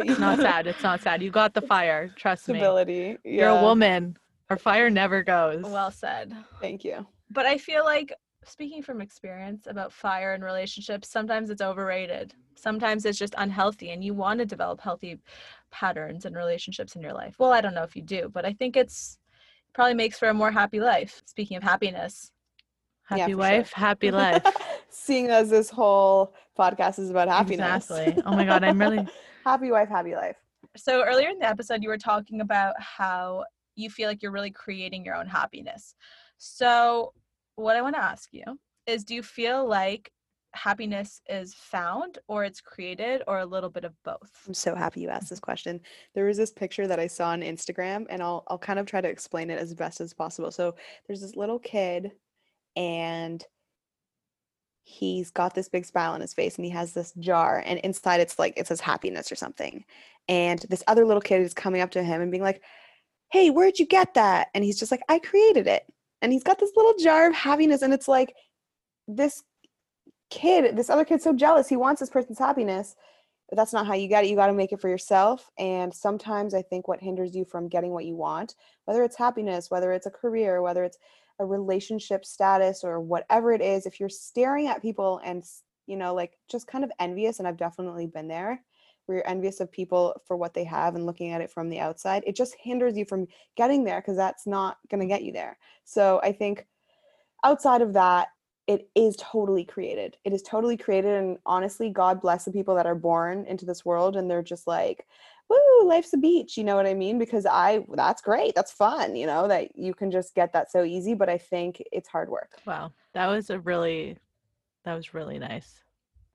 It's 0.01 0.19
not 0.19 0.39
sad. 0.39 0.67
It's 0.67 0.83
not 0.83 1.01
sad. 1.01 1.23
You 1.23 1.31
got 1.31 1.55
the 1.55 1.61
fire. 1.75 2.13
Trust 2.17 2.49
me. 2.49 2.55
Stability. 2.55 3.17
You're 3.25 3.49
a 3.49 3.63
woman. 3.63 4.17
Our 4.51 4.59
fire 4.59 4.91
never 4.91 5.23
goes. 5.23 5.63
Well 5.63 5.91
said. 5.91 6.35
Thank 6.61 6.85
you. 6.85 7.07
But 7.31 7.47
I 7.47 7.59
feel 7.59 7.85
like 7.85 8.13
speaking 8.45 8.83
from 8.83 9.01
experience 9.01 9.67
about 9.67 9.93
fire 9.93 10.35
in 10.35 10.43
relationships, 10.43 11.09
sometimes 11.09 11.51
it's 11.51 11.63
overrated. 11.63 12.35
Sometimes 12.55 13.05
it's 13.05 13.19
just 13.19 13.35
unhealthy 13.39 13.91
and 13.91 14.03
you 14.03 14.15
want 14.15 14.39
to 14.41 14.47
develop 14.47 14.81
healthy 14.81 15.19
patterns 15.71 16.25
and 16.25 16.35
relationships 16.35 16.97
in 16.97 17.03
your 17.03 17.13
life. 17.13 17.35
Well, 17.39 17.53
I 17.53 17.61
don't 17.61 17.75
know 17.75 17.83
if 17.83 17.97
you 17.97 18.03
do, 18.03 18.31
but 18.33 18.45
I 18.45 18.53
think 18.53 18.77
it's 18.77 19.19
probably 19.77 19.95
makes 19.95 20.19
for 20.19 20.29
a 20.29 20.35
more 20.35 20.51
happy 20.51 20.81
life. 20.81 21.23
Speaking 21.27 21.59
of 21.59 21.63
happiness. 21.63 22.33
happy 23.05 23.33
sure. 23.33 23.37
wife, 23.37 23.73
happy 23.73 24.11
life. 24.23 24.43
Seeing 24.89 25.29
as 25.29 25.51
this 25.51 25.69
whole 25.69 26.35
podcast 26.59 26.99
is 26.99 27.11
about 27.11 27.29
happiness. 27.29 27.91
Exactly. 27.91 28.23
Oh 28.25 28.35
my 28.35 28.47
God, 28.47 28.65
I'm 28.65 28.81
really- 28.81 29.07
happy 29.45 29.71
wife, 29.71 29.91
happy 29.91 30.15
life. 30.15 30.37
So 30.79 31.05
earlier 31.05 31.29
in 31.29 31.39
the 31.39 31.47
episode 31.47 31.83
you 31.83 31.91
were 31.91 31.99
talking 31.99 32.41
about 32.41 32.75
how 32.81 33.45
you 33.77 33.91
feel 33.91 34.09
like 34.09 34.23
you're 34.23 34.33
really 34.33 34.51
creating 34.51 35.05
your 35.05 35.15
own 35.15 35.27
happiness. 35.27 35.95
So 36.39 37.13
what 37.57 37.77
I 37.77 37.83
want 37.83 37.97
to 37.97 38.03
ask 38.03 38.31
you 38.33 38.45
is 38.87 39.05
do 39.05 39.15
you 39.15 39.23
feel 39.23 39.69
like 39.69 40.11
happiness 40.57 41.21
is 41.29 41.55
found 41.55 42.19
or 42.27 42.45
it's 42.45 42.61
created 42.61 43.23
or 43.29 43.39
a 43.41 43.47
little 43.47 43.71
bit 43.71 43.85
of 43.85 43.95
both? 44.03 44.31
I'm 44.47 44.55
so 44.55 44.75
happy 44.75 45.01
you 45.01 45.09
asked 45.09 45.31
this 45.31 45.41
question. 45.41 45.81
There 46.15 46.25
was 46.25 46.37
this 46.37 46.53
picture 46.53 46.87
that 46.87 46.99
I 46.99 47.07
saw 47.07 47.29
on 47.29 47.43
Instagram, 47.43 48.07
and 48.11 48.23
I'll 48.23 48.45
I'll 48.49 48.59
kind 48.59 48.79
of 48.79 48.87
try 48.87 49.01
to 49.01 49.09
explain 49.09 49.51
it 49.51 49.59
as 49.59 49.75
best 49.75 50.01
as 50.01 50.13
possible. 50.15 50.51
So 50.51 50.75
there's 51.07 51.21
this 51.21 51.37
little 51.37 51.59
kid, 51.59 52.13
and 52.75 53.45
he's 54.85 55.31
got 55.31 55.55
this 55.55 55.69
big 55.69 55.85
smile 55.85 56.13
on 56.13 56.21
his 56.21 56.35
face, 56.35 56.57
and 56.57 56.65
he 56.65 56.71
has 56.71 56.93
this 56.93 57.13
jar, 57.21 57.63
and 57.65 57.79
inside 57.81 58.21
it's 58.21 58.39
like 58.39 58.55
it 58.57 58.67
says 58.67 58.81
happiness 58.81 59.31
or 59.31 59.37
something. 59.37 59.85
And 60.29 60.65
this 60.71 60.83
other 60.87 61.05
little 61.05 61.21
kid 61.21 61.43
is 61.43 61.55
coming 61.55 61.81
up 61.83 61.91
to 61.93 62.03
him 62.03 62.21
and 62.23 62.31
being 62.31 62.43
like, 62.43 62.63
"Hey, 63.31 63.51
where'd 63.51 63.79
you 63.79 63.87
get 63.87 64.15
that?" 64.15 64.49
And 64.55 64.65
he's 64.65 64.79
just 64.79 64.91
like, 64.93 65.03
"I 65.09 65.19
created 65.19 65.67
it." 65.67 65.85
And 66.23 66.33
he's 66.33 66.45
got 66.45 66.59
this 66.59 66.73
little 66.77 66.95
jar 66.99 67.29
of 67.29 67.35
happiness, 67.35 67.83
and 67.83 67.93
it's 67.95 68.09
like 68.09 68.35
this 69.09 69.43
kid, 70.31 70.77
this 70.77 70.91
other 70.91 71.05
kid's 71.05 71.25
so 71.25 71.33
jealous. 71.33 71.69
He 71.69 71.77
wants 71.77 72.01
this 72.01 72.11
person's 72.11 72.39
happiness 72.39 72.97
but 73.49 73.57
that's 73.57 73.73
not 73.73 73.87
how 73.87 73.95
you 73.95 74.09
get 74.09 74.25
it. 74.25 74.31
You 74.31 74.37
got 74.37 74.49
to 74.49 74.53
make 74.53 74.73
it 74.73 74.81
for 74.81 74.89
yourself. 74.89 75.51
And 75.59 75.95
sometimes 75.95 76.55
I 76.55 76.63
think 76.63 76.89
what 76.89 77.01
hinders 77.01 77.35
you 77.35 77.45
from 77.45 77.69
getting 77.69 77.93
what 77.93 78.05
you 78.05 78.17
want, 78.17 78.57
whether 78.87 79.05
it's 79.05 79.17
happiness, 79.17 79.71
whether 79.71 79.93
it's 79.93 80.07
a 80.07 80.11
career, 80.11 80.63
whether 80.63 80.85
it's 80.85 80.99
a 81.39 81.47
relationship 81.47 82.25
status 82.25 82.83
or 82.83 83.01
whatever 83.01 83.53
it 83.53 83.61
is, 83.61 83.87
if 83.87 84.01
you're 84.01 84.09
staring 84.09 84.67
at 84.67 84.83
people 84.83 85.21
and, 85.25 85.45
you 85.87 85.97
know, 85.97 86.15
like 86.15 86.33
just 86.51 86.67
kind 86.67 86.83
of 86.83 86.91
envious, 86.99 87.39
and 87.39 87.47
I've 87.47 87.57
definitely 87.57 88.07
been 88.07 88.27
there, 88.27 88.63
where 89.05 89.19
you're 89.19 89.29
envious 89.29 89.61
of 89.61 89.71
people 89.71 90.21
for 90.27 90.37
what 90.37 90.53
they 90.53 90.65
have 90.65 90.97
and 90.97 91.07
looking 91.07 91.31
at 91.31 91.41
it 91.41 91.51
from 91.51 91.69
the 91.69 91.79
outside, 91.79 92.25
it 92.27 92.35
just 92.35 92.57
hinders 92.59 92.97
you 92.97 93.05
from 93.05 93.29
getting 93.57 93.85
there 93.85 94.01
because 94.01 94.17
that's 94.17 94.47
not 94.47 94.79
going 94.91 95.01
to 95.01 95.07
get 95.07 95.23
you 95.23 95.31
there. 95.31 95.57
So 95.85 96.21
I 96.25 96.33
think 96.33 96.67
outside 97.45 97.83
of 97.83 97.93
that, 97.93 98.29
it 98.67 98.89
is 98.95 99.17
totally 99.19 99.65
created. 99.65 100.17
It 100.25 100.33
is 100.33 100.43
totally 100.43 100.77
created. 100.77 101.15
And 101.15 101.39
honestly, 101.47 101.91
God 101.91 102.21
bless 102.21 102.45
the 102.45 102.53
people 102.53 102.75
that 102.75 102.87
are 102.87 102.95
born 102.95 103.45
into 103.47 103.65
this 103.65 103.85
world 103.85 104.17
and 104.17 104.29
they're 104.29 104.43
just 104.43 104.67
like, 104.67 105.07
woo, 105.49 105.89
life's 105.89 106.13
a 106.13 106.17
beach. 106.17 106.57
You 106.57 106.65
know 106.65 106.75
what 106.75 106.87
I 106.87 106.95
mean? 106.95 107.19
Because 107.19 107.47
I, 107.47 107.85
that's 107.95 108.23
great. 108.23 108.55
That's 108.55 108.73
fun, 108.73 109.15
you 109.15 109.27
know, 109.27 109.47
that 109.47 109.77
you 109.77 109.95
can 109.95 110.11
just 110.11 110.35
get 110.35 110.53
that 110.53 110.73
so 110.73 110.83
easy. 110.83 111.15
But 111.15 111.29
I 111.29 111.39
think 111.39 111.83
it's 111.93 112.09
hard 112.09 112.29
work. 112.29 112.59
Wow. 112.67 112.93
That 113.15 113.29
was 113.29 113.51
a 113.51 113.61
really, 113.61 114.19
that 114.85 114.95
was 114.95 115.15
really 115.15 115.39
nice. 115.39 115.81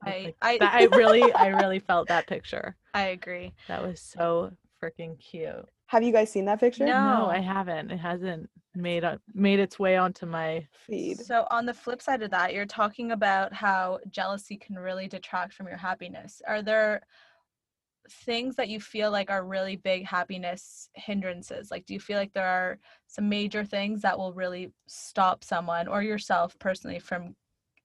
I 0.03 0.33
Like, 0.41 0.61
I, 0.61 0.87
I 0.91 0.95
really, 0.95 1.31
I 1.33 1.47
really 1.47 1.79
felt 1.79 2.07
that 2.07 2.27
picture. 2.27 2.75
I 2.93 3.07
agree. 3.07 3.53
That 3.67 3.83
was 3.83 3.99
so 3.99 4.51
freaking 4.81 5.19
cute. 5.19 5.67
Have 5.91 6.03
you 6.03 6.13
guys 6.13 6.31
seen 6.31 6.45
that 6.45 6.61
picture? 6.61 6.85
No. 6.85 6.93
No, 6.93 7.25
I 7.29 7.39
haven't. 7.39 7.91
It 7.91 7.97
hasn't 7.99 8.49
made 8.73 9.03
up 9.03 9.19
made 9.33 9.59
its 9.59 9.77
way 9.77 9.97
onto 9.97 10.25
my 10.25 10.65
Feed. 10.87 11.17
So 11.17 11.45
on 11.51 11.65
the 11.65 11.73
flip 11.73 12.01
side 12.01 12.21
of 12.21 12.31
that, 12.31 12.53
you're 12.53 12.65
talking 12.65 13.11
about 13.11 13.51
how 13.51 13.99
jealousy 14.09 14.55
can 14.55 14.79
really 14.79 15.09
detract 15.09 15.53
from 15.53 15.67
your 15.67 15.75
happiness. 15.75 16.41
Are 16.47 16.61
there 16.61 17.01
things 18.09 18.55
that 18.55 18.69
you 18.69 18.79
feel 18.79 19.11
like 19.11 19.29
are 19.29 19.43
really 19.43 19.75
big 19.75 20.05
happiness 20.05 20.89
hindrances? 20.95 21.71
Like 21.71 21.85
do 21.85 21.93
you 21.93 21.99
feel 21.99 22.17
like 22.17 22.31
there 22.31 22.47
are 22.47 22.79
some 23.07 23.27
major 23.27 23.65
things 23.65 24.01
that 24.03 24.17
will 24.17 24.31
really 24.31 24.71
stop 24.87 25.43
someone 25.43 25.89
or 25.89 26.01
yourself 26.01 26.57
personally 26.57 26.99
from 26.99 27.35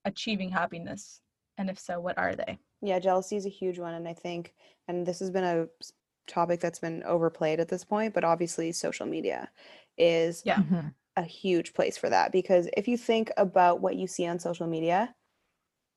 achieving 0.04 0.50
happiness? 0.50 1.22
And 1.58 1.68
if 1.68 1.78
so, 1.80 1.98
what 1.98 2.18
are 2.18 2.36
they? 2.36 2.60
Yeah, 2.82 3.00
jealousy 3.00 3.34
is 3.34 3.46
a 3.46 3.50
huge 3.50 3.80
one. 3.80 3.94
And 3.94 4.06
I 4.06 4.12
think, 4.12 4.54
and 4.86 5.04
this 5.04 5.18
has 5.18 5.30
been 5.30 5.42
a 5.42 5.66
s- 5.80 5.92
topic 6.26 6.60
that's 6.60 6.78
been 6.80 7.02
overplayed 7.04 7.60
at 7.60 7.68
this 7.68 7.84
point, 7.84 8.14
but 8.14 8.24
obviously 8.24 8.72
social 8.72 9.06
media 9.06 9.50
is 9.98 10.44
Yeah. 10.44 10.58
Mhm. 10.62 10.94
a 11.16 11.22
huge 11.22 11.74
place 11.74 11.96
for 11.96 12.10
that 12.10 12.32
because 12.32 12.68
if 12.76 12.88
you 12.88 12.96
think 12.98 13.30
about 13.36 13.80
what 13.80 13.96
you 13.96 14.06
see 14.06 14.26
on 14.26 14.38
social 14.38 14.66
media 14.66 15.14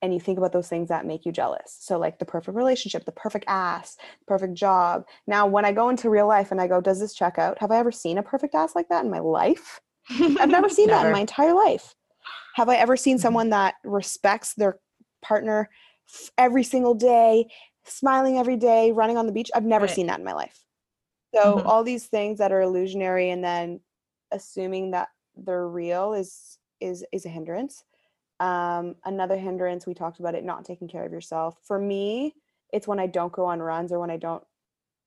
and 0.01 0.13
you 0.13 0.19
think 0.19 0.37
about 0.37 0.53
those 0.53 0.69
things 0.69 0.87
that 0.89 1.05
make 1.05 1.25
you 1.25 1.31
jealous. 1.31 1.75
So 1.79 1.97
like 1.99 2.19
the 2.19 2.25
perfect 2.25 2.55
relationship, 2.55 3.05
the 3.05 3.11
perfect 3.11 3.45
ass, 3.47 3.97
perfect 4.27 4.53
job. 4.53 5.05
Now 5.27 5.45
when 5.45 5.65
I 5.65 5.73
go 5.73 5.89
into 5.89 6.09
real 6.09 6.27
life 6.27 6.51
and 6.51 6.61
I 6.61 6.67
go, 6.67 6.79
does 6.79 6.99
this 7.01 7.13
check 7.13 7.37
out? 7.37 7.59
Have 7.59 7.71
I 7.71 7.77
ever 7.77 7.91
seen 7.91 8.17
a 8.17 8.23
perfect 8.23 8.55
ass 8.55 8.75
like 8.75 8.87
that 8.89 9.03
in 9.03 9.11
my 9.11 9.19
life? 9.19 9.81
I've 10.39 10.49
never 10.49 10.69
seen 10.69 10.89
that 10.89 11.05
in 11.05 11.11
my 11.11 11.19
entire 11.19 11.53
life. 11.53 11.95
Have 12.55 12.69
I 12.69 12.75
ever 12.77 12.97
seen 12.97 13.17
Mhm. 13.17 13.21
someone 13.21 13.49
that 13.49 13.75
respects 13.83 14.53
their 14.53 14.79
partner 15.21 15.69
f- 16.11 16.31
every 16.37 16.63
single 16.63 16.95
day, 16.95 17.49
smiling 17.85 18.37
every 18.37 18.57
day, 18.57 18.91
running 18.91 19.17
on 19.17 19.25
the 19.27 19.31
beach? 19.33 19.51
I've 19.55 19.65
never 19.65 19.87
Right. 19.87 19.89
seen 19.89 20.07
that 20.07 20.19
in 20.19 20.25
my 20.25 20.33
life. 20.33 20.65
So 21.35 21.59
Mhm. 21.59 21.61
all 21.61 21.83
these 21.83 22.07
things 22.07 22.39
that 22.39 22.51
are 22.51 22.61
illusionary 22.61 23.29
and 23.29 23.43
then 23.43 23.81
assuming 24.31 24.91
that 24.91 25.09
they're 25.35 25.67
real 25.67 26.13
is 26.13 26.59
is 26.79 27.05
is 27.11 27.25
a 27.25 27.29
hindrance. 27.29 27.83
Um, 28.39 28.97
another 29.05 29.37
hindrance 29.37 29.87
we 29.87 29.93
talked 29.95 30.19
about 30.19 30.35
it 30.35 30.43
not 30.45 30.65
taking 30.65 30.87
care 30.89 31.05
of 31.05 31.13
yourself. 31.13 31.59
For 31.63 31.79
me, 31.79 32.35
it's 32.73 32.87
when 32.87 32.99
I 32.99 33.07
don't 33.07 33.33
go 33.33 33.45
on 33.45 33.61
runs 33.61 33.91
or 33.93 33.99
when 33.99 34.11
I 34.11 34.17
don't 34.17 34.43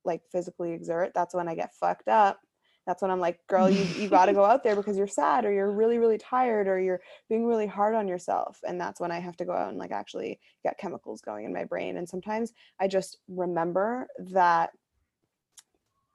like 0.05 0.23
physically 0.31 0.73
exert. 0.73 1.13
That's 1.15 1.35
when 1.35 1.49
I 1.49 1.55
get 1.55 1.75
fucked 1.75 2.09
up. 2.09 2.41
That's 2.87 3.01
when 3.03 3.11
I'm 3.11 3.21
like, 3.21 3.47
girl, 3.47 3.71
you 3.71 3.91
you 3.95 4.09
got 4.09 4.27
to 4.27 4.33
go 4.35 4.45
out 4.45 4.65
there 4.65 4.77
because 4.77 4.97
you're 4.99 5.07
sad 5.07 5.45
or 5.45 5.53
you're 5.53 5.71
really 5.73 5.99
really 5.99 6.19
tired 6.19 6.69
or 6.69 6.81
you're 6.81 7.01
being 7.29 7.47
really 7.47 7.67
hard 7.67 7.95
on 7.95 8.09
yourself. 8.09 8.61
And 8.67 8.81
that's 8.81 9.01
when 9.01 9.13
I 9.13 9.21
have 9.21 9.37
to 9.39 9.45
go 9.45 9.53
out 9.53 9.69
and 9.71 9.79
like 9.79 9.93
actually 9.93 10.41
get 10.63 10.79
chemicals 10.79 11.21
going 11.23 11.45
in 11.45 11.53
my 11.53 11.65
brain. 11.65 11.97
And 11.97 12.09
sometimes 12.09 12.53
I 12.81 12.89
just 12.89 13.19
remember 13.29 14.09
that 14.19 14.71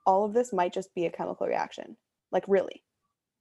all 0.06 0.24
of 0.24 0.34
this 0.34 0.54
might 0.54 0.74
just 0.74 0.94
be 0.94 1.06
a 1.06 1.12
chemical 1.12 1.48
reaction. 1.48 1.98
Like 2.32 2.46
really. 2.48 2.84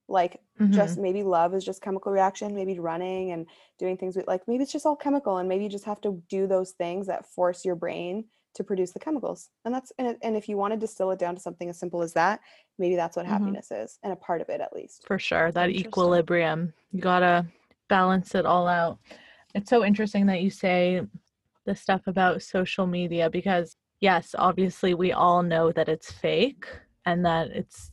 Like 0.09 0.41
Mhm. 0.59 0.73
just 0.73 0.99
maybe 0.99 1.23
love 1.23 1.55
is 1.55 1.65
just 1.65 1.83
chemical 1.83 2.13
reaction 2.13 2.55
maybe 2.55 2.79
running 2.81 3.33
and 3.33 3.47
doing 3.79 3.97
things 3.97 4.17
with 4.17 4.27
like 4.27 4.49
maybe 4.49 4.63
it's 4.65 4.73
just 4.73 4.87
all 4.87 4.97
chemical 4.97 5.39
and 5.39 5.49
maybe 5.49 5.65
you 5.65 5.71
just 5.71 5.85
have 5.87 6.01
to 6.03 6.23
do 6.29 6.47
those 6.47 6.73
things 6.73 7.07
that 7.07 7.27
force 7.27 7.65
your 7.65 7.77
brain 7.77 8.25
to 8.57 8.65
produce 8.65 8.93
the 8.93 8.99
chemicals 8.99 9.51
and 9.65 9.75
that's 9.75 9.93
and, 9.99 10.17
and 10.23 10.37
if 10.37 10.49
you 10.49 10.57
want 10.57 10.73
to 10.73 10.79
distill 10.79 11.11
it 11.11 11.19
down 11.19 11.35
to 11.35 11.41
something 11.41 11.69
as 11.69 11.79
simple 11.79 12.03
as 12.03 12.13
that 12.15 12.41
maybe 12.79 12.97
that's 12.97 13.17
what 13.17 13.27
Mhm. 13.27 13.31
happiness 13.31 13.71
is 13.71 13.99
and 14.03 14.13
a 14.13 14.17
part 14.17 14.41
of 14.41 14.49
it 14.49 14.61
at 14.61 14.73
least. 14.73 15.05
For 15.07 15.19
sure 15.19 15.53
that 15.53 15.71
equilibrium 15.71 16.73
you 16.91 17.01
gotta 17.01 17.47
balance 17.89 18.35
it 18.35 18.47
all 18.47 18.67
out. 18.67 18.99
It's 19.55 19.71
so 19.71 19.85
interesting 19.85 20.27
that 20.27 20.43
you 20.43 20.51
say 20.51 21.03
the 21.65 21.77
stuff 21.77 22.03
about 22.07 22.43
social 22.43 22.87
media 22.87 23.29
because 23.31 23.77
yes 24.01 24.35
obviously 24.39 24.95
we 24.95 25.13
all 25.13 25.43
know 25.43 25.73
that 25.73 25.89
it's 25.89 26.11
fake 26.11 26.67
and 27.05 27.25
that 27.25 27.49
it's 27.51 27.93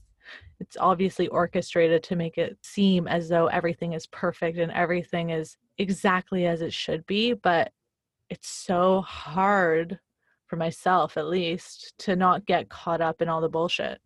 it's 0.60 0.78
obviously 0.80 1.28
orchestrated 1.28 2.04
to 2.04 2.16
make 2.16 2.38
it 2.38 2.58
seem 2.62 3.08
as 3.08 3.28
though 3.28 3.48
everything 3.48 3.94
is 3.94 4.08
perfect 4.08 4.58
and 4.58 4.72
everything 4.72 5.30
is 5.32 5.58
exactly 5.78 6.46
as 6.46 6.62
it 6.62 6.72
should 6.74 7.06
be 7.06 7.34
but 7.34 7.72
it's 8.30 8.48
so 8.50 9.02
hard 9.02 10.00
for 10.54 10.58
myself 10.58 11.18
at 11.18 11.26
least 11.26 11.96
to 11.98 12.16
not 12.16 12.46
get 12.46 12.70
caught 12.70 13.02
up 13.02 13.24
in 13.24 13.28
all 13.28 13.42
the 13.42 13.50
bullshit. 13.50 14.00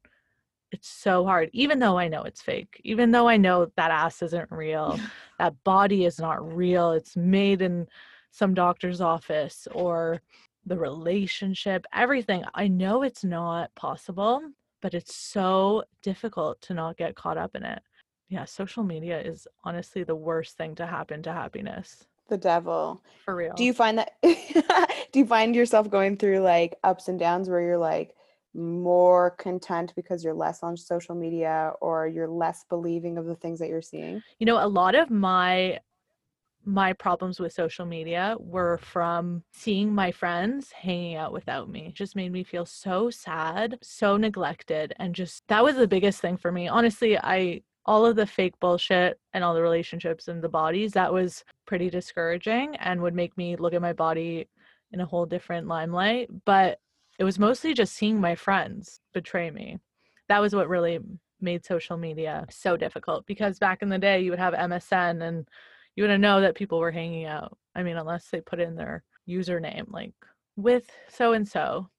It's 0.71 0.88
so 0.88 1.25
hard 1.25 1.49
even 1.51 1.79
though 1.79 1.97
i 1.97 2.07
know 2.07 2.23
it's 2.23 2.41
fake 2.41 2.79
even 2.86 3.12
though 3.12 3.27
i 3.27 3.36
know 3.36 3.69
that 3.75 3.91
ass 3.91 4.21
isn't 4.21 4.49
real 4.49 4.97
that 5.39 5.62
body 5.65 6.05
is 6.05 6.19
not 6.19 6.55
real 6.55 6.91
it's 6.91 7.17
made 7.17 7.62
in 7.62 7.88
some 8.31 8.53
doctor's 8.53 9.01
office 9.01 9.67
or 9.73 10.21
the 10.65 10.77
relationship 10.77 11.86
everything. 11.93 12.43
I 12.53 12.69
know 12.69 13.03
it's 13.03 13.25
not 13.25 13.75
possible 13.75 14.41
but 14.81 14.93
it's 14.93 15.15
so 15.15 15.83
difficult 16.01 16.62
to 16.62 16.73
not 16.73 16.95
get 16.95 17.15
caught 17.15 17.38
up 17.38 17.55
in 17.55 17.63
it. 17.63 17.81
Yeah 18.29 18.45
social 18.45 18.83
media 18.83 19.19
is 19.19 19.47
honestly 19.65 20.05
the 20.05 20.15
worst 20.15 20.55
thing 20.55 20.75
to 20.75 20.86
happen 20.86 21.21
to 21.23 21.33
happiness. 21.33 22.05
The 22.29 22.38
devil. 22.38 23.01
For 23.25 23.36
real. 23.36 23.53
do 23.55 23.65
you 23.65 23.73
find 23.73 23.97
that 23.97 24.13
do 25.17 25.21
you 25.21 25.27
find 25.27 25.56
yourself 25.56 25.89
going 25.89 26.15
through 26.15 26.41
like 26.41 26.77
ups 26.84 27.08
and 27.08 27.17
downs 27.17 27.49
where 27.49 27.60
you're 27.60 27.75
like 27.75 28.13
more 28.53 29.32
content 29.39 29.91
because 29.95 30.23
you're 30.23 30.32
less 30.32 30.62
on 30.62 30.77
social 30.77 31.15
media 31.15 31.73
or 31.82 32.06
you're 32.06 32.27
less 32.27 32.65
believing 32.69 33.17
of 33.17 33.25
the 33.25 33.34
things 33.34 33.58
that 33.58 33.67
you're 33.67 33.82
seeing? 33.82 34.21
You 34.38 34.45
know 34.45 34.63
a 34.63 34.67
lot 34.67 34.93
of 34.93 35.10
my 35.10 35.80
my 36.65 36.93
problems 36.93 37.39
with 37.39 37.51
social 37.51 37.84
media 37.84 38.36
were 38.39 38.77
from 38.77 39.41
seeing 39.53 39.91
my 39.91 40.12
friends 40.12 40.71
hanging 40.71 41.15
out 41.15 41.34
without 41.34 41.67
me. 41.67 41.88
It 41.88 41.95
just 41.95 42.15
made 42.15 42.32
me 42.32 42.43
feel 42.43 42.67
so 42.67 43.10
sad 43.10 43.80
so 43.82 44.17
neglected 44.17 44.93
and 44.99 45.15
just 45.15 45.41
that 45.47 45.63
was 45.63 45.77
the 45.77 45.88
biggest 45.88 46.21
thing 46.21 46.38
for 46.38 46.51
me. 46.51 46.67
Honestly 46.67 47.17
i 47.17 47.63
all 47.88 48.06
of 48.06 48.17
the 48.17 48.27
fake 48.27 48.60
bullshit 48.60 49.19
and 49.34 49.43
all 49.43 49.56
the 49.56 49.62
relationships 49.62 50.27
and 50.27 50.43
the 50.43 50.49
bodies 50.49 50.91
that 50.91 51.12
was 51.12 51.43
pretty 51.65 51.89
discouraging 51.89 52.75
and 52.75 53.01
would 53.01 53.15
make 53.15 53.36
me 53.38 53.56
look 53.56 53.73
at 53.73 53.82
my 53.82 53.93
body 53.93 54.47
in 54.91 55.02
a 55.02 55.06
whole 55.06 55.26
different 55.26 55.67
limelight 55.67 56.30
but 56.45 56.80
it 57.19 57.23
was 57.23 57.39
mostly 57.39 57.73
just 57.73 57.93
seeing 57.93 58.21
my 58.21 58.36
friends 58.36 59.00
betray 59.13 59.50
me 59.52 59.78
that 60.30 60.41
was 60.41 60.54
what 60.54 60.69
really 60.69 61.00
made 61.41 61.65
social 61.65 61.97
media 61.97 62.45
so 62.50 62.78
difficult 62.78 63.26
because 63.26 63.60
back 63.60 63.82
in 63.82 63.89
the 63.89 63.97
day 63.97 64.19
you 64.21 64.32
would 64.32 64.39
have 64.39 64.54
MSN 64.54 65.21
and 65.21 65.47
you 65.95 66.04
wouldn't 66.04 66.21
know 66.21 66.41
that 66.41 66.56
people 66.56 66.80
were 66.80 66.91
hanging 66.91 67.26
out. 67.26 67.58
I 67.76 67.84
mean, 67.84 67.97
unless 67.97 68.30
they 68.30 68.41
put 68.41 68.60
in 68.60 68.76
their 68.76 69.04
username 69.28 69.91
like 69.91 70.13
with 70.56 70.89
so 71.10 71.34
and 71.34 71.47
so. 71.47 71.89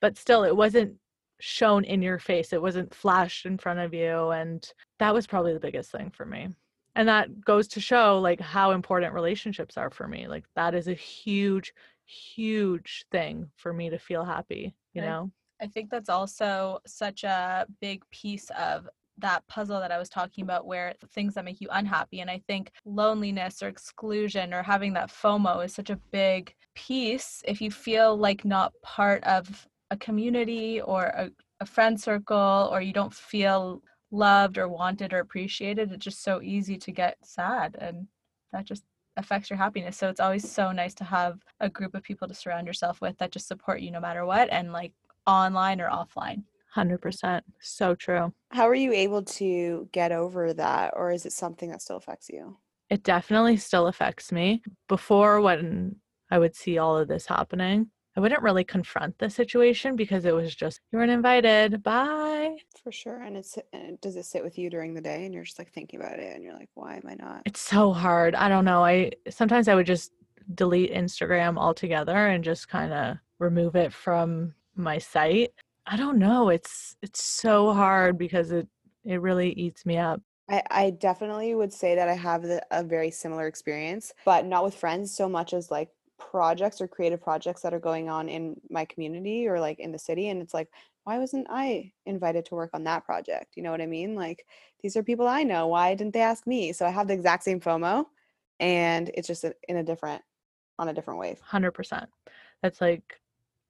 But 0.00 0.16
still 0.16 0.44
it 0.44 0.56
wasn't 0.56 0.94
shown 1.40 1.84
in 1.84 2.02
your 2.02 2.18
face. 2.18 2.52
It 2.52 2.62
wasn't 2.62 2.94
flashed 2.94 3.46
in 3.46 3.58
front 3.58 3.80
of 3.80 3.94
you 3.94 4.30
and 4.30 4.68
that 4.98 5.14
was 5.14 5.26
probably 5.26 5.52
the 5.52 5.60
biggest 5.60 5.90
thing 5.90 6.10
for 6.10 6.26
me. 6.26 6.48
And 6.94 7.08
that 7.08 7.44
goes 7.44 7.68
to 7.68 7.80
show 7.80 8.18
like 8.18 8.40
how 8.40 8.72
important 8.72 9.14
relationships 9.14 9.76
are 9.76 9.90
for 9.90 10.08
me. 10.08 10.26
Like 10.26 10.44
that 10.56 10.74
is 10.74 10.88
a 10.88 10.94
huge 10.94 11.72
huge 12.08 13.04
thing 13.10 13.50
for 13.56 13.72
me 13.72 13.90
to 13.90 13.98
feel 13.98 14.24
happy, 14.24 14.74
you 14.94 15.02
I- 15.02 15.06
know? 15.06 15.30
I 15.60 15.66
think 15.66 15.90
that's 15.90 16.08
also 16.08 16.78
such 16.86 17.24
a 17.24 17.66
big 17.80 18.08
piece 18.10 18.48
of 18.50 18.88
that 19.18 19.44
puzzle 19.48 19.80
that 19.80 19.90
I 19.90 19.98
was 19.98 20.08
talking 20.08 20.44
about, 20.44 20.66
where 20.66 20.94
things 21.12 21.34
that 21.34 21.44
make 21.44 21.60
you 21.60 21.66
unhappy. 21.72 22.20
And 22.20 22.30
I 22.30 22.40
think 22.46 22.70
loneliness 22.84 23.60
or 23.62 23.66
exclusion 23.68 24.54
or 24.54 24.62
having 24.62 24.92
that 24.92 25.10
FOMO 25.10 25.64
is 25.64 25.74
such 25.74 25.90
a 25.90 26.00
big 26.12 26.54
piece. 26.76 27.42
If 27.44 27.60
you 27.60 27.72
feel 27.72 28.16
like 28.16 28.44
not 28.44 28.72
part 28.82 29.24
of 29.24 29.66
a 29.90 29.96
community 29.96 30.80
or 30.80 31.06
a, 31.06 31.30
a 31.60 31.66
friend 31.66 32.00
circle, 32.00 32.68
or 32.70 32.80
you 32.80 32.92
don't 32.92 33.12
feel 33.12 33.82
loved 34.12 34.58
or 34.58 34.68
wanted 34.68 35.12
or 35.12 35.18
appreciated, 35.18 35.90
it's 35.90 36.04
just 36.04 36.22
so 36.22 36.40
easy 36.40 36.78
to 36.78 36.92
get 36.92 37.16
sad. 37.24 37.76
And 37.80 38.06
that 38.52 38.64
just 38.64 38.84
affects 39.18 39.50
your 39.50 39.58
happiness. 39.58 39.96
So 39.96 40.08
it's 40.08 40.20
always 40.20 40.50
so 40.50 40.72
nice 40.72 40.94
to 40.94 41.04
have 41.04 41.38
a 41.60 41.68
group 41.68 41.94
of 41.94 42.02
people 42.02 42.26
to 42.28 42.34
surround 42.34 42.66
yourself 42.66 43.00
with 43.00 43.18
that 43.18 43.32
just 43.32 43.48
support 43.48 43.80
you 43.80 43.90
no 43.90 44.00
matter 44.00 44.24
what 44.24 44.48
and 44.50 44.72
like 44.72 44.92
online 45.26 45.80
or 45.80 45.90
offline. 45.90 46.44
100%. 46.76 47.42
So 47.60 47.94
true. 47.94 48.32
how 48.50 48.68
are 48.68 48.74
you 48.74 48.92
able 48.92 49.22
to 49.22 49.88
get 49.92 50.12
over 50.12 50.52
that 50.54 50.94
or 50.96 51.10
is 51.10 51.26
it 51.26 51.32
something 51.32 51.70
that 51.70 51.82
still 51.82 51.96
affects 51.96 52.28
you 52.28 52.56
It 52.90 53.02
definitely 53.02 53.56
still 53.56 53.86
affects 53.88 54.30
me. 54.32 54.62
Before, 54.88 55.40
when 55.40 55.96
I 56.30 56.38
would 56.38 56.54
see 56.54 56.78
all 56.78 56.96
of 56.96 57.08
this 57.08 57.26
happening, 57.26 57.90
I 58.18 58.20
wouldn't 58.20 58.42
really 58.42 58.64
confront 58.64 59.16
the 59.18 59.30
situation 59.30 59.94
because 59.94 60.24
it 60.24 60.34
was 60.34 60.52
just, 60.52 60.80
you 60.90 60.98
weren't 60.98 61.12
invited. 61.12 61.84
Bye. 61.84 62.56
For 62.82 62.90
sure. 62.90 63.22
And 63.22 63.36
it's 63.36 63.56
and 63.72 64.00
does 64.00 64.16
it 64.16 64.24
sit 64.24 64.42
with 64.42 64.58
you 64.58 64.70
during 64.70 64.92
the 64.92 65.00
day 65.00 65.24
and 65.24 65.32
you're 65.32 65.44
just 65.44 65.60
like 65.60 65.70
thinking 65.70 66.00
about 66.00 66.18
it 66.18 66.34
and 66.34 66.42
you're 66.42 66.52
like, 66.52 66.68
why 66.74 66.96
am 66.96 67.04
I 67.08 67.14
not? 67.14 67.42
It's 67.46 67.60
so 67.60 67.92
hard. 67.92 68.34
I 68.34 68.48
don't 68.48 68.64
know. 68.64 68.84
I 68.84 69.12
sometimes 69.30 69.68
I 69.68 69.76
would 69.76 69.86
just 69.86 70.10
delete 70.52 70.92
Instagram 70.92 71.56
altogether 71.56 72.26
and 72.26 72.42
just 72.42 72.68
kind 72.68 72.92
of 72.92 73.18
remove 73.38 73.76
it 73.76 73.92
from 73.92 74.52
my 74.74 74.98
sight. 74.98 75.52
I 75.86 75.96
don't 75.96 76.18
know. 76.18 76.48
It's 76.48 76.96
it's 77.02 77.22
so 77.22 77.72
hard 77.72 78.18
because 78.18 78.50
it 78.50 78.66
it 79.04 79.20
really 79.20 79.52
eats 79.52 79.86
me 79.86 79.96
up. 79.96 80.20
I, 80.50 80.62
I 80.70 80.90
definitely 80.90 81.54
would 81.54 81.72
say 81.72 81.94
that 81.94 82.08
I 82.08 82.14
have 82.14 82.42
the, 82.42 82.66
a 82.70 82.82
very 82.82 83.12
similar 83.12 83.46
experience, 83.46 84.12
but 84.24 84.44
not 84.44 84.64
with 84.64 84.74
friends 84.74 85.14
so 85.14 85.28
much 85.28 85.52
as 85.52 85.70
like 85.70 85.90
projects 86.18 86.80
or 86.80 86.88
creative 86.88 87.22
projects 87.22 87.62
that 87.62 87.72
are 87.72 87.78
going 87.78 88.08
on 88.08 88.28
in 88.28 88.60
my 88.70 88.84
community 88.84 89.48
or 89.48 89.60
like 89.60 89.78
in 89.78 89.92
the 89.92 89.98
city. 89.98 90.28
And 90.28 90.42
it's 90.42 90.54
like, 90.54 90.68
why 91.04 91.18
wasn't 91.18 91.46
I 91.48 91.92
invited 92.06 92.44
to 92.46 92.54
work 92.54 92.70
on 92.74 92.84
that 92.84 93.04
project? 93.04 93.56
You 93.56 93.62
know 93.62 93.70
what 93.70 93.80
I 93.80 93.86
mean? 93.86 94.14
Like, 94.14 94.44
these 94.82 94.96
are 94.96 95.02
people 95.02 95.26
I 95.26 95.42
know. 95.42 95.68
Why 95.68 95.94
didn't 95.94 96.12
they 96.12 96.20
ask 96.20 96.46
me? 96.46 96.72
So 96.72 96.84
I 96.84 96.90
have 96.90 97.08
the 97.08 97.14
exact 97.14 97.44
same 97.44 97.60
FOMO 97.60 98.04
and 98.60 99.10
it's 99.14 99.28
just 99.28 99.44
in 99.68 99.76
a 99.76 99.82
different, 99.82 100.22
on 100.78 100.88
a 100.88 100.92
different 100.92 101.20
wave. 101.20 101.40
100%. 101.50 102.06
That's 102.62 102.80
like 102.80 103.20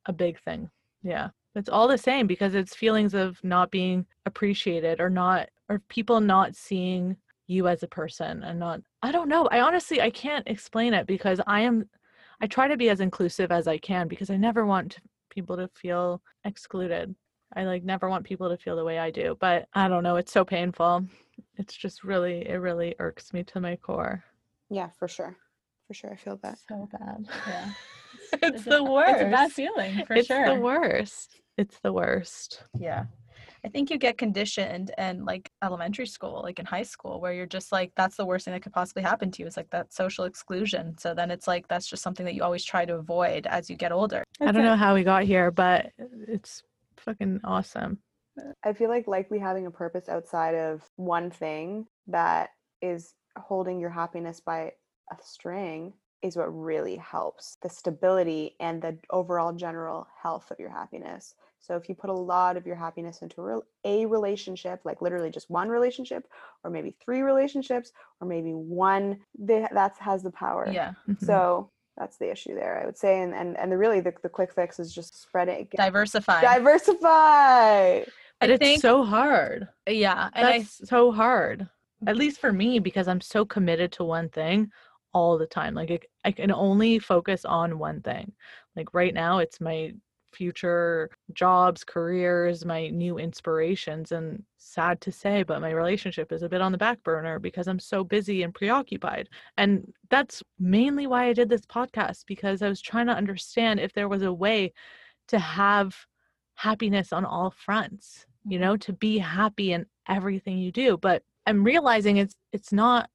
a 0.07 0.13
big 0.13 0.41
thing. 0.41 0.71
Yeah. 1.03 1.29
It's 1.55 1.69
all 1.69 1.89
the 1.89 1.99
same 1.99 2.27
because 2.27 2.55
it's 2.55 2.75
feelings 2.75 3.15
of 3.15 3.43
not 3.43 3.71
being 3.71 4.07
appreciated 4.27 5.01
or 5.01 5.11
not, 5.11 5.49
or 5.69 5.81
people 5.89 6.21
not 6.21 6.55
seeing 6.55 7.17
you 7.47 7.67
as 7.69 7.83
a 7.83 7.89
person 7.89 8.43
and 8.43 8.59
not, 8.59 8.81
I 9.03 9.11
don't 9.11 9.29
know. 9.29 9.47
I 9.51 9.61
honestly, 9.61 10.01
I 10.01 10.11
can't 10.11 10.47
explain 10.47 10.95
it 10.95 11.07
because 11.07 11.41
I 11.47 11.61
am, 11.63 11.89
I 12.41 12.47
try 12.47 12.69
to 12.69 12.77
be 12.77 12.89
as 12.91 13.01
inclusive 13.01 13.51
as 13.51 13.67
I 13.67 13.79
can 13.79 14.09
because 14.09 14.31
I 14.31 14.37
never 14.37 14.65
want 14.65 14.99
people 15.31 15.57
to 15.57 15.69
feel 15.69 16.23
excluded. 16.45 17.15
I 17.57 17.65
like 17.65 17.83
never 17.85 18.09
want 18.09 18.25
people 18.25 18.49
to 18.51 18.57
feel 18.57 18.77
the 18.77 18.85
way 18.85 18.99
I 18.99 19.11
do, 19.11 19.37
but 19.41 19.67
I 19.75 19.89
don't 19.89 20.03
know, 20.03 20.17
it's 20.17 20.33
so 20.33 20.45
painful. 20.45 21.05
It's 21.57 21.75
just 21.77 22.05
really 22.05 22.49
it 22.49 22.57
really 22.57 22.95
irks 22.99 23.33
me 23.33 23.43
to 23.45 23.61
my 23.61 23.77
core. 23.77 24.23
Yeah, 24.71 24.91
for 24.99 25.09
sure. 25.09 25.37
For 25.87 25.95
sure. 25.95 26.13
I 26.13 26.17
feel 26.17 26.39
that. 26.43 26.59
So 26.69 26.89
bad. 26.93 27.27
Yeah. 27.47 27.71
it's 28.43 28.67
a- 28.67 28.71
the 28.71 28.85
worst. 28.85 29.13
It's 29.15 29.23
a 29.23 29.31
bad 29.31 29.53
feeling 29.53 30.05
for 30.07 30.15
it's 30.15 30.27
sure. 30.27 30.55
the 30.55 30.61
worst. 30.61 31.41
It's 31.57 31.79
the 31.81 31.93
worst. 31.93 32.63
Yeah. 32.79 33.07
I 33.65 33.69
think 33.69 33.91
you 33.91 33.99
get 33.99 34.19
conditioned 34.19 34.93
in 34.99 35.25
like 35.25 35.51
elementary 35.63 36.07
school, 36.07 36.41
like 36.43 36.59
in 36.59 36.67
high 36.67 36.83
school, 36.83 37.21
where 37.21 37.33
you're 37.33 37.47
just 37.47 37.73
like, 37.73 37.93
that's 37.97 38.17
the 38.17 38.25
worst 38.25 38.45
thing 38.45 38.55
that 38.55 38.63
could 38.63 38.73
possibly 38.73 39.03
happen 39.03 39.31
to 39.33 39.43
you 39.43 39.47
is 39.47 39.57
like 39.57 39.71
that 39.71 39.93
social 39.93 40.25
exclusion. 40.25 40.97
So 40.99 41.15
then 41.15 41.31
it's 41.31 41.47
like, 41.47 41.67
that's 41.69 41.87
just 41.87 42.03
something 42.03 42.25
that 42.27 42.35
you 42.35 42.43
always 42.43 42.65
try 42.65 42.85
to 42.85 42.95
avoid 42.95 43.47
as 43.47 43.69
you 43.69 43.77
get 43.77 43.93
older. 43.93 44.25
I 44.41 44.53
don't 44.53 44.65
know 44.65 44.77
how 44.77 44.95
we 44.95 45.05
got 45.05 45.25
here, 45.25 45.51
but 45.51 45.93
it's 46.27 46.63
fucking 46.97 47.41
awesome. 47.45 47.99
I 48.65 48.73
feel 48.73 48.89
like 48.89 49.09
likely 49.09 49.39
having 49.39 49.67
a 49.67 49.71
purpose 49.71 50.09
outside 50.09 50.55
of 50.55 50.89
one 50.97 51.31
thing 51.31 51.87
that 52.07 52.51
is 52.81 53.15
holding 53.37 53.81
your 53.81 53.91
happiness 53.91 54.41
by 54.41 54.73
a 55.11 55.17
string 55.21 55.95
is 56.23 56.37
what 56.37 56.47
really 56.47 56.97
helps 56.97 57.57
the 57.63 57.69
stability 57.69 58.57
and 58.61 58.83
the 58.83 58.99
overall 59.11 59.53
general 59.53 60.07
health 60.23 60.51
of 60.51 60.59
your 60.59 60.71
happiness. 60.71 61.35
So 61.61 61.77
if 61.77 61.89
you 61.89 61.95
put 61.95 62.11
a 62.11 62.15
lot 62.15 62.57
of 62.57 62.67
your 62.67 62.77
happiness 62.77 63.21
into 63.23 63.63
a 63.85 64.07
relationship, 64.07 64.81
like 64.85 65.03
literally 65.03 65.31
just 65.31 65.51
one 65.51 65.69
relationship, 65.69 66.27
or 66.65 66.71
maybe 66.71 66.95
three 67.05 67.21
relationships, 67.23 67.93
or 68.21 68.29
maybe 68.29 68.53
one, 68.53 69.19
that 69.41 69.95
has 69.99 70.23
the 70.23 70.31
power. 70.31 70.69
Yeah. 70.71 70.93
Mhm. 71.09 71.21
So 71.25 71.71
that's 71.97 72.17
the 72.17 72.31
issue 72.31 72.55
there, 72.55 72.81
I 72.81 72.87
would 72.87 72.97
say. 72.97 73.21
And 73.23 73.35
and 73.35 73.59
and 73.59 73.73
the 73.73 73.77
really 73.77 74.01
the, 74.01 74.15
the 74.23 74.29
quick 74.29 74.53
fix 74.55 74.79
is 74.79 74.95
just 74.95 75.21
spread 75.21 75.49
it. 75.49 75.71
get- 75.71 75.79
Diversify. 75.79 76.41
diversify. 76.41 78.05
but 78.41 78.51
I 78.51 78.53
it's 78.55 78.65
think, 78.65 78.81
so 78.81 79.05
hard. 79.05 79.69
yeah. 79.87 80.31
And 80.35 80.47
I, 80.47 80.59
That's 80.61 80.89
so 80.89 81.13
hard. 81.13 81.69
At 82.07 82.17
least 82.17 82.39
for 82.41 82.53
me, 82.53 82.79
because 82.79 83.09
I'm 83.09 83.21
so 83.21 83.45
committed 83.45 83.91
to 83.93 84.05
one 84.05 84.29
thing 84.29 84.71
all 85.13 85.37
the 85.37 85.47
time. 85.47 85.75
Like 85.75 85.91
I, 85.91 86.29
I 86.29 86.31
can 86.31 86.53
only 86.53 87.01
focus 87.01 87.45
on 87.45 87.81
one 87.81 88.03
thing. 88.03 88.31
Like 88.77 88.95
right 88.95 89.13
now, 89.13 89.39
it's 89.39 89.61
my 89.61 89.95
future 90.33 91.11
jobs, 91.33 91.85
careers, 91.85 92.65
my 92.65 92.89
new 92.89 93.19
inspirations. 93.19 94.13
And 94.13 94.43
sad 94.57 95.01
to 95.03 95.13
say, 95.13 95.43
but 95.43 95.61
my 95.61 95.71
relationship 95.71 96.33
is 96.33 96.43
a 96.43 96.49
bit 96.49 96.61
on 96.61 96.73
the 96.73 96.79
back 96.79 97.03
burner 97.03 97.39
because 97.39 97.69
I'm 97.69 97.79
so 97.79 98.05
busy 98.05 98.43
and 98.43 98.55
preoccupied. 98.55 99.29
And 99.57 99.93
that's 100.11 100.43
mainly 100.59 101.07
why 101.07 101.27
I 101.27 101.33
did 101.33 101.49
this 101.49 101.67
podcast 101.67 102.25
because 102.27 102.63
I 102.63 102.69
was 102.69 102.81
trying 102.81 103.07
to 103.07 103.15
understand 103.15 103.81
if 103.81 103.93
there 103.93 104.09
was 104.09 104.23
a 104.23 104.33
way 104.33 104.73
to 105.29 105.39
have 105.39 105.97
happiness 106.55 107.13
on 107.13 107.25
all 107.25 107.51
fronts 107.51 108.27
you 108.49 108.59
mm-hmm. 108.59 108.65
know 108.65 108.77
to 108.77 108.93
be 108.93 109.19
happy 109.19 109.73
in 109.73 109.87
everything 110.09 110.59
you 110.59 110.73
do 110.73 110.97
but 110.97 111.23
i'm 111.47 111.63
realizing 111.63 112.17
it's 112.17 112.35
it's 112.53 112.73
not 112.73 113.09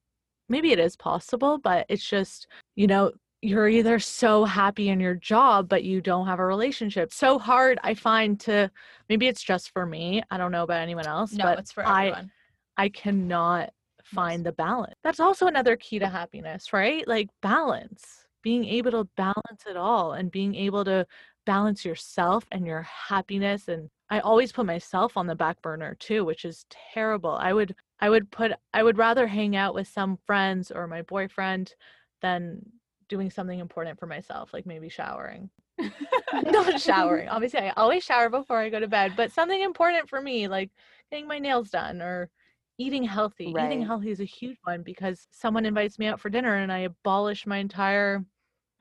maybe 0.48 0.72
it 0.72 0.78
is 0.78 0.96
possible 0.96 1.58
but 1.58 1.84
it's 1.88 2.08
just 2.08 2.46
you 2.76 2.86
know 2.86 3.10
you're 3.44 3.68
either 3.68 3.98
so 3.98 4.44
happy 4.44 4.88
in 4.88 5.00
your 5.00 5.14
job 5.14 5.68
but 5.68 5.84
you 5.84 6.00
don't 6.00 6.26
have 6.26 6.38
a 6.38 6.44
relationship 6.44 7.12
so 7.12 7.38
hard 7.38 7.78
i 7.82 7.94
find 7.94 8.40
to 8.40 8.70
maybe 9.08 9.26
it's 9.26 9.42
just 9.42 9.70
for 9.70 9.86
me 9.86 10.22
i 10.30 10.36
don't 10.36 10.52
know 10.52 10.62
about 10.62 10.80
anyone 10.80 11.06
else 11.06 11.32
no, 11.32 11.44
but 11.44 11.58
it's 11.58 11.72
for 11.72 11.86
I- 11.86 12.06
everyone. 12.06 12.30
I 12.76 12.88
cannot 12.88 13.72
find 14.04 14.44
the 14.44 14.52
balance. 14.52 14.94
That's 15.02 15.20
also 15.20 15.46
another 15.46 15.76
key 15.76 15.98
to 15.98 16.06
happiness, 16.06 16.72
right? 16.72 17.06
Like 17.06 17.30
balance, 17.42 18.26
being 18.42 18.64
able 18.64 18.90
to 18.92 19.08
balance 19.16 19.64
it 19.68 19.76
all 19.76 20.12
and 20.12 20.30
being 20.30 20.54
able 20.54 20.84
to 20.84 21.06
balance 21.46 21.84
yourself 21.84 22.44
and 22.52 22.66
your 22.66 22.82
happiness 22.82 23.68
and 23.68 23.88
I 24.10 24.20
always 24.20 24.52
put 24.52 24.66
myself 24.66 25.16
on 25.16 25.26
the 25.26 25.34
back 25.34 25.60
burner 25.62 25.96
too, 25.98 26.24
which 26.24 26.44
is 26.44 26.66
terrible. 26.68 27.30
I 27.30 27.52
would 27.52 27.74
I 28.00 28.10
would 28.10 28.30
put 28.30 28.52
I 28.72 28.82
would 28.82 28.98
rather 28.98 29.26
hang 29.26 29.56
out 29.56 29.74
with 29.74 29.88
some 29.88 30.18
friends 30.26 30.70
or 30.70 30.86
my 30.86 31.02
boyfriend 31.02 31.74
than 32.20 32.60
doing 33.08 33.30
something 33.30 33.58
important 33.58 33.98
for 33.98 34.06
myself, 34.06 34.52
like 34.52 34.66
maybe 34.66 34.88
showering. 34.88 35.50
Not 36.46 36.80
showering. 36.80 37.28
Obviously, 37.28 37.60
I 37.60 37.70
always 37.70 38.04
shower 38.04 38.28
before 38.28 38.58
I 38.58 38.68
go 38.70 38.80
to 38.80 38.88
bed, 38.88 39.12
but 39.16 39.32
something 39.32 39.60
important 39.60 40.08
for 40.08 40.20
me, 40.20 40.48
like 40.48 40.70
getting 41.10 41.28
my 41.28 41.38
nails 41.38 41.70
done 41.70 42.02
or 42.02 42.30
eating 42.78 43.04
healthy. 43.04 43.44
Eating 43.50 43.86
healthy 43.86 44.10
is 44.10 44.20
a 44.20 44.24
huge 44.24 44.56
one 44.64 44.82
because 44.82 45.28
someone 45.30 45.64
invites 45.64 45.98
me 45.98 46.06
out 46.06 46.20
for 46.20 46.28
dinner 46.30 46.56
and 46.56 46.72
I 46.72 46.80
abolish 46.80 47.46
my 47.46 47.58
entire 47.58 48.24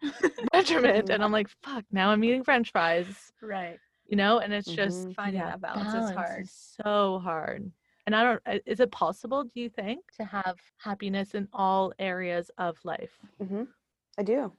regiment 0.53 1.09
and 1.09 1.23
I'm 1.23 1.31
like, 1.31 1.47
fuck, 1.63 1.85
now 1.91 2.09
I'm 2.09 2.23
eating 2.23 2.43
french 2.43 2.71
fries, 2.71 3.31
right. 3.41 3.79
you 4.07 4.17
know? 4.17 4.39
And 4.39 4.53
it's 4.53 4.67
just 4.71 5.09
Mhm. 5.09 5.15
Finding 5.15 5.41
yeah, 5.41 5.51
that 5.51 5.61
balance, 5.61 5.93
is 5.93 6.11
hard. 6.15 6.47
so 6.49 7.19
hard. 7.23 7.71
And 8.05 8.15
I 8.15 8.23
don't 8.23 8.61
is 8.65 8.79
it 8.79 8.91
possible, 8.91 9.43
do 9.45 9.61
you 9.61 9.69
think, 9.69 10.11
to 10.17 10.25
have 10.25 10.57
happiness 10.77 11.35
in 11.35 11.47
all 11.53 11.93
areas 11.99 12.51
of 12.57 12.77
life? 12.83 13.17
hmm 13.39 13.63
I 14.17 14.23
do. 14.23 14.51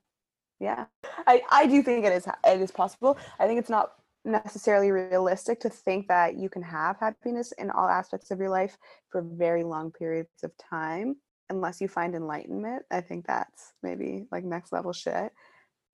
Yeah, 0.60 0.86
I, 1.26 1.42
I 1.50 1.66
do 1.66 1.82
think 1.82 2.04
it 2.04 2.12
is 2.12 2.26
it 2.26 2.60
is 2.60 2.70
possible. 2.70 3.18
I 3.38 3.46
think 3.46 3.58
it's 3.58 3.70
not 3.70 3.92
necessarily 4.24 4.90
realistic 4.90 5.60
to 5.60 5.68
think 5.68 6.08
that 6.08 6.36
you 6.36 6.48
can 6.48 6.62
have 6.62 6.98
happiness 6.98 7.52
in 7.58 7.70
all 7.70 7.88
aspects 7.88 8.30
of 8.30 8.38
your 8.38 8.48
life 8.48 8.78
for 9.10 9.22
very 9.22 9.62
long 9.64 9.90
periods 9.90 10.42
of 10.42 10.52
time 10.56 11.16
unless 11.50 11.80
you 11.80 11.88
find 11.88 12.14
enlightenment. 12.14 12.82
I 12.90 13.00
think 13.00 13.26
that's 13.26 13.74
maybe 13.82 14.26
like 14.32 14.44
next 14.44 14.72
level 14.72 14.92
shit. 14.92 15.32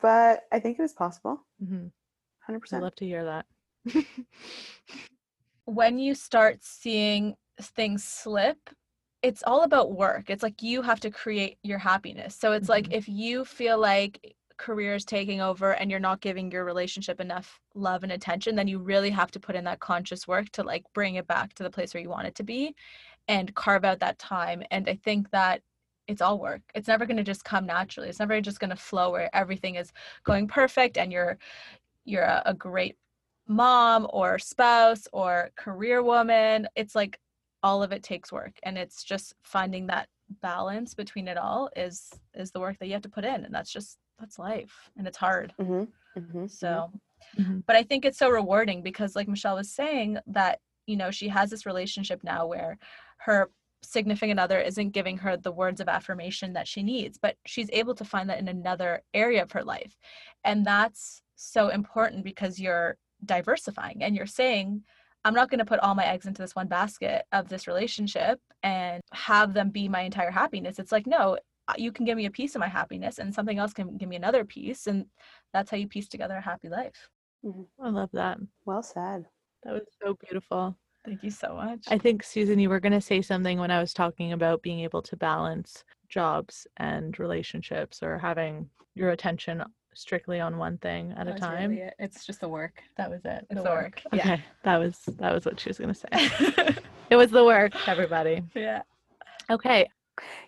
But 0.01 0.45
I 0.53 0.61
think 0.61 0.79
it 0.79 0.83
is 0.83 0.93
possible. 0.93 1.45
hmm 1.59 1.87
100%. 2.49 2.73
I 2.73 2.79
love 2.79 2.95
to 2.97 3.05
hear 3.05 3.25
that. 3.25 3.47
when 5.65 5.99
you 5.99 6.15
start 6.15 6.59
seeing 6.63 7.35
things 7.61 8.05
slip, 8.05 8.59
it's 9.23 9.43
all 9.47 9.63
about 9.63 9.93
work. 9.93 10.31
It's 10.31 10.43
like 10.43 10.63
you 10.63 10.83
have 10.83 11.01
to 11.01 11.11
create 11.11 11.59
your 11.63 11.79
happiness. 11.79 12.35
So 12.37 12.53
it's 12.53 12.69
like 12.69 12.89
Mhm. 12.89 12.93
if 12.93 13.09
you 13.09 13.45
feel 13.45 13.79
like 13.79 14.35
career 14.57 14.95
is 14.95 15.05
taking 15.05 15.41
over 15.41 15.73
and 15.75 15.91
you're 15.91 16.01
not 16.01 16.21
giving 16.21 16.51
your 16.51 16.65
relationship 16.65 17.21
enough 17.21 17.61
love 17.75 18.03
and 18.03 18.13
attention, 18.13 18.57
then 18.57 18.69
you 18.69 18.79
really 18.79 19.11
have 19.11 19.31
to 19.33 19.41
put 19.41 19.57
in 19.57 19.65
that 19.65 19.81
conscious 19.81 20.27
work 20.29 20.51
to 20.51 20.63
like 20.63 20.85
bring 20.95 21.15
it 21.17 21.27
back 21.27 21.55
to 21.55 21.63
the 21.63 21.71
place 21.71 21.95
where 21.95 22.03
you 22.03 22.09
want 22.11 22.27
it 22.29 22.35
to 22.37 22.43
be 22.45 22.75
and 23.29 23.55
carve 23.55 23.85
out 23.85 24.01
that 24.01 24.19
time. 24.19 24.63
And 24.71 24.89
I 24.89 24.97
think 24.97 25.31
that 25.31 25.63
it's 26.09 26.23
all 26.23 26.39
work. 26.41 26.63
It's 26.75 26.89
never 26.89 27.07
going 27.07 27.19
to 27.19 27.23
just 27.23 27.45
come 27.45 27.67
naturally. 27.67 28.09
It's 28.09 28.19
never 28.21 28.41
just 28.41 28.61
going 28.61 28.71
to 28.71 28.77
flow 28.77 29.13
where 29.13 29.35
everything 29.35 29.77
is 29.77 29.93
going 30.25 30.49
perfect 30.49 30.99
and 30.99 31.13
you're 31.13 31.39
you're 32.05 32.23
a, 32.25 32.43
a 32.47 32.55
great 32.55 32.97
mom 33.47 34.07
or 34.11 34.39
spouse 34.39 35.09
or 35.13 35.51
career 35.57 36.03
woman. 36.03 36.69
It's 36.77 36.95
like 36.95 37.19
all 37.63 37.83
of 37.83 37.93
it 37.93 38.03
takes 38.03 38.33
work 38.33 38.53
and 38.63 38.79
it's 38.79 39.03
just 39.05 39.35
finding 39.43 39.87
that 39.87 40.09
balance 40.41 40.95
between 40.95 41.29
it 41.29 41.37
all 41.37 41.69
is 41.77 42.11
is 42.35 42.51
the 42.53 42.61
work 42.61 42.79
that 42.79 42.87
you 42.87 42.93
have 42.93 43.03
to 43.03 43.09
put 43.09 43.25
in 43.25 43.45
and 43.45 43.55
that's 43.55 43.73
just 43.73 43.99
that's 44.19 44.39
life 44.39 44.91
and 44.97 45.07
it's 45.07 45.17
hard. 45.19 45.53
hmm 45.61 45.85
hmm 46.17 46.47
So 46.47 46.91
Mhm. 47.39 47.63
but 47.67 47.77
I 47.77 47.83
think 47.85 48.05
it's 48.05 48.19
so 48.19 48.29
rewarding 48.31 48.83
because 48.83 49.15
like 49.15 49.29
Michelle 49.29 49.57
was 49.57 49.71
saying 49.71 50.19
that 50.27 50.61
you 50.87 50.97
know 50.97 51.11
she 51.11 51.29
has 51.29 51.51
this 51.51 51.67
relationship 51.67 52.25
now 52.25 52.47
where 52.47 52.79
her 53.19 53.51
significant 53.83 54.41
other 54.41 54.61
isn't 54.61 54.91
giving 54.91 55.17
her 55.19 55.37
the 55.37 55.53
words 55.53 55.81
of 55.81 55.89
affirmation 55.89 56.53
that 56.55 56.69
she 56.69 56.83
needs 56.83 57.19
but 57.19 57.37
she's 57.47 57.71
able 57.73 57.95
to 57.95 58.05
find 58.05 58.29
that 58.29 58.39
in 58.39 58.49
another 58.49 59.03
area 59.15 59.43
of 59.43 59.53
her 59.53 59.65
life 59.65 59.97
and 60.45 60.67
that's 60.67 61.23
so 61.37 61.69
important 61.69 62.25
because 62.25 62.59
you're 62.61 62.97
diversifying 63.25 64.03
and 64.03 64.15
you're 64.17 64.27
saying 64.27 64.83
I'm 65.25 65.35
not 65.35 65.51
going 65.51 65.59
to 65.59 65.65
put 65.65 65.81
all 65.81 65.95
my 65.95 66.07
eggs 66.07 66.27
into 66.27 66.43
this 66.43 66.55
one 66.55 66.69
basket 66.69 67.25
of 67.33 67.49
this 67.49 67.67
relationship 67.67 68.41
and 68.63 69.03
have 69.13 69.53
them 69.53 69.71
be 69.71 69.89
my 69.89 70.03
entire 70.03 70.31
happiness. 70.31 70.79
It's 70.79 70.93
like, 70.93 71.07
no, 71.07 71.39
uh, 71.69 71.75
you 71.77 71.93
can 71.93 72.07
give 72.07 72.17
me 72.17 72.27
a 72.27 72.31
piece 72.31 72.55
of 72.55 72.61
my 72.61 72.69
happiness 72.69 73.19
and 73.19 73.35
something 73.35 73.59
else 73.59 73.73
can 73.73 73.97
give 73.97 74.09
me 74.09 74.17
another 74.17 74.45
piece. 74.45 74.87
And 74.87 75.07
that's 75.53 75.71
how 75.71 75.77
you 75.77 75.89
piece 75.89 76.09
together 76.09 76.37
a 76.37 76.41
happy 76.41 76.69
life. 76.69 77.11
I 77.83 77.89
love 77.91 78.11
that. 78.13 78.39
Well 78.65 78.83
said. 78.83 79.27
That 79.63 79.75
was 79.75 79.83
so 80.03 80.17
beautiful. 80.23 80.77
Thank 81.05 81.23
you 81.23 81.31
so 81.31 81.55
much. 81.55 81.85
I 81.89 81.99
think 81.99 82.23
Susan, 82.23 82.59
you 82.59 82.69
were 82.69 82.81
going 82.81 82.93
to 82.93 83.01
say 83.01 83.23
something 83.23 83.59
when 83.59 83.71
I 83.71 83.81
was 83.81 83.95
talking 83.95 84.33
about 84.33 84.63
being 84.63 84.81
able 84.81 85.03
to 85.03 85.17
balance 85.17 85.85
jobs 86.09 86.67
and 86.77 87.19
relationships 87.19 88.03
or 88.03 88.19
having 88.19 88.69
your 88.95 89.11
attention 89.11 89.63
strictly 90.01 90.41
on 90.41 90.57
one 90.57 90.79
thing 90.79 91.13
at 91.17 91.29
a 91.29 91.35
time. 91.35 91.71
really 91.71 91.83
it. 91.83 91.95
It's 91.99 92.25
just 92.25 92.41
the 92.41 92.49
work. 92.49 92.83
That 92.97 93.11
was 93.11 93.21
it. 93.25 93.47
It's 93.51 93.63
the 93.63 93.69
work. 93.69 94.03
Okay, 94.15 94.43
that 94.63 94.77
was 94.79 94.99
that 95.19 95.33
was 95.33 95.45
what 95.45 95.61
she 95.61 95.69
was 95.69 95.79
going 95.79 95.93
to 95.93 96.01
say. 96.01 96.75
it 97.11 97.17
was 97.17 97.31
the 97.31 97.45
work, 97.45 97.73
everybody. 97.87 98.43
yeah. 98.55 98.83
Okay. 99.51 99.89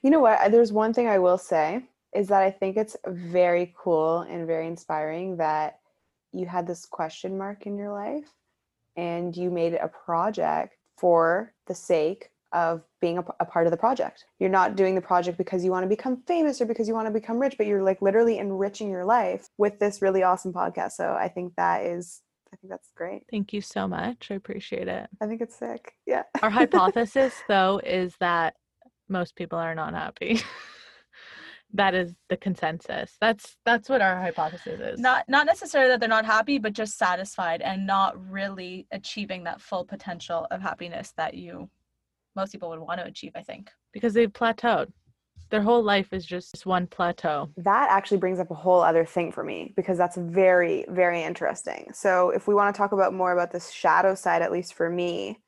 You 0.03 0.11
know 0.11 0.21
what? 0.21 0.51
There's 0.51 0.73
one 0.73 0.93
thing 0.93 1.09
I 1.09 1.19
will 1.19 1.39
say 1.39 1.83
is 2.15 2.29
that 2.29 2.43
I 2.43 2.51
think 2.51 2.77
it's 2.77 2.97
very 3.07 3.75
cool 3.77 4.21
and 4.21 4.47
very 4.47 4.67
inspiring 4.67 5.37
that 5.37 5.79
you 6.33 6.47
had 6.47 6.67
this 6.67 6.87
question 6.87 7.37
mark 7.37 7.67
in 7.67 7.77
your 7.77 7.93
life 7.93 8.33
and 8.97 9.37
you 9.37 9.51
made 9.51 9.73
it 9.73 9.81
a 9.83 9.89
project 9.89 10.77
for 10.97 11.53
the 11.67 11.75
sake 11.75 12.31
of 12.53 12.83
being 13.01 13.19
a 13.19 13.45
part 13.45 13.67
of 13.67 13.71
the 13.71 13.77
project. 13.77 14.25
You're 14.39 14.51
not 14.51 14.77
doing 14.77 14.95
the 14.95 15.01
project 15.01 15.39
because 15.39 15.65
you 15.65 15.71
want 15.71 15.85
to 15.85 15.89
become 15.89 16.23
famous 16.27 16.61
or 16.61 16.67
because 16.67 16.87
you 16.87 16.95
want 16.95 17.07
to 17.07 17.13
become 17.13 17.39
rich, 17.39 17.57
but 17.57 17.67
you're 17.67 17.83
like 17.83 18.03
literally 18.03 18.39
enriching 18.39 18.91
your 18.91 19.05
life 19.05 19.47
with 19.59 19.79
this 19.79 20.03
really 20.03 20.23
awesome 20.23 20.53
podcast. 20.53 20.93
So 20.93 21.13
I 21.19 21.29
think 21.29 21.55
that 21.57 21.85
is 21.85 22.23
I 22.53 22.57
think 22.57 22.71
that's 22.71 22.91
great. 22.95 23.23
Thank 23.31 23.53
you 23.53 23.63
so 23.63 23.89
much. 23.89 24.29
I 24.31 24.35
appreciate 24.35 24.87
it. 24.87 25.09
I 25.21 25.27
think 25.27 25.41
it's 25.41 25.57
sick. 25.57 25.95
Yeah. 26.07 26.25
Our 26.43 26.51
hypothesis, 26.51 27.35
though, 27.49 27.81
is 27.83 28.15
that 28.21 28.55
most 29.09 29.37
people 29.37 29.59
are 29.59 29.75
not 29.75 29.95
happy. 29.95 30.43
that 31.75 31.95
is 31.95 32.15
the 32.29 32.37
consensus. 32.37 33.17
That's 33.21 33.57
that's 33.65 33.89
what 33.89 34.03
our 34.03 34.21
hypothesis 34.21 34.81
is. 34.81 35.01
Not 35.01 35.25
not 35.29 35.47
necessarily 35.47 35.91
that 35.91 36.01
they're 36.01 36.09
not 36.09 36.27
happy, 36.27 36.59
but 36.59 36.75
just 36.75 36.99
satisfied 36.99 37.63
and 37.63 37.87
not 37.87 38.15
really 38.31 38.87
achieving 38.93 39.45
that 39.45 39.61
full 39.61 39.85
potential 39.85 40.47
of 40.51 40.61
happiness 40.61 41.15
that 41.17 41.35
you 41.35 41.71
most 42.37 42.53
people 42.53 42.69
would 42.71 42.79
want 42.81 43.01
to 43.01 43.07
achieve, 43.07 43.33
I 43.35 43.43
think. 43.43 43.71
because 43.93 44.15
they've 44.15 44.33
plateaued. 44.33 44.91
Their 45.51 45.61
whole 45.63 45.83
life 45.83 46.15
is 46.15 46.25
just 46.25 46.65
one 46.65 46.87
plateau. 46.87 47.51
That 47.59 47.89
actually 47.91 48.17
brings 48.17 48.41
up 48.41 48.51
a 48.51 48.55
whole 48.55 48.81
other 48.81 49.05
thing 49.05 49.33
for 49.33 49.45
me 49.45 49.75
because 49.77 49.99
that's 49.99 50.17
very, 50.17 50.87
very 50.89 51.23
interesting. 51.23 51.91
So, 51.93 52.31
if 52.31 52.49
we 52.49 52.55
want 52.55 52.75
to 52.75 52.79
talk 52.79 52.93
about 52.93 53.13
more 53.13 53.33
about 53.33 53.53
this 53.53 53.71
shadow 53.71 54.15
side, 54.15 54.41
at 54.41 54.51
least 54.51 54.73
for 54.73 54.89
me, 54.89 55.41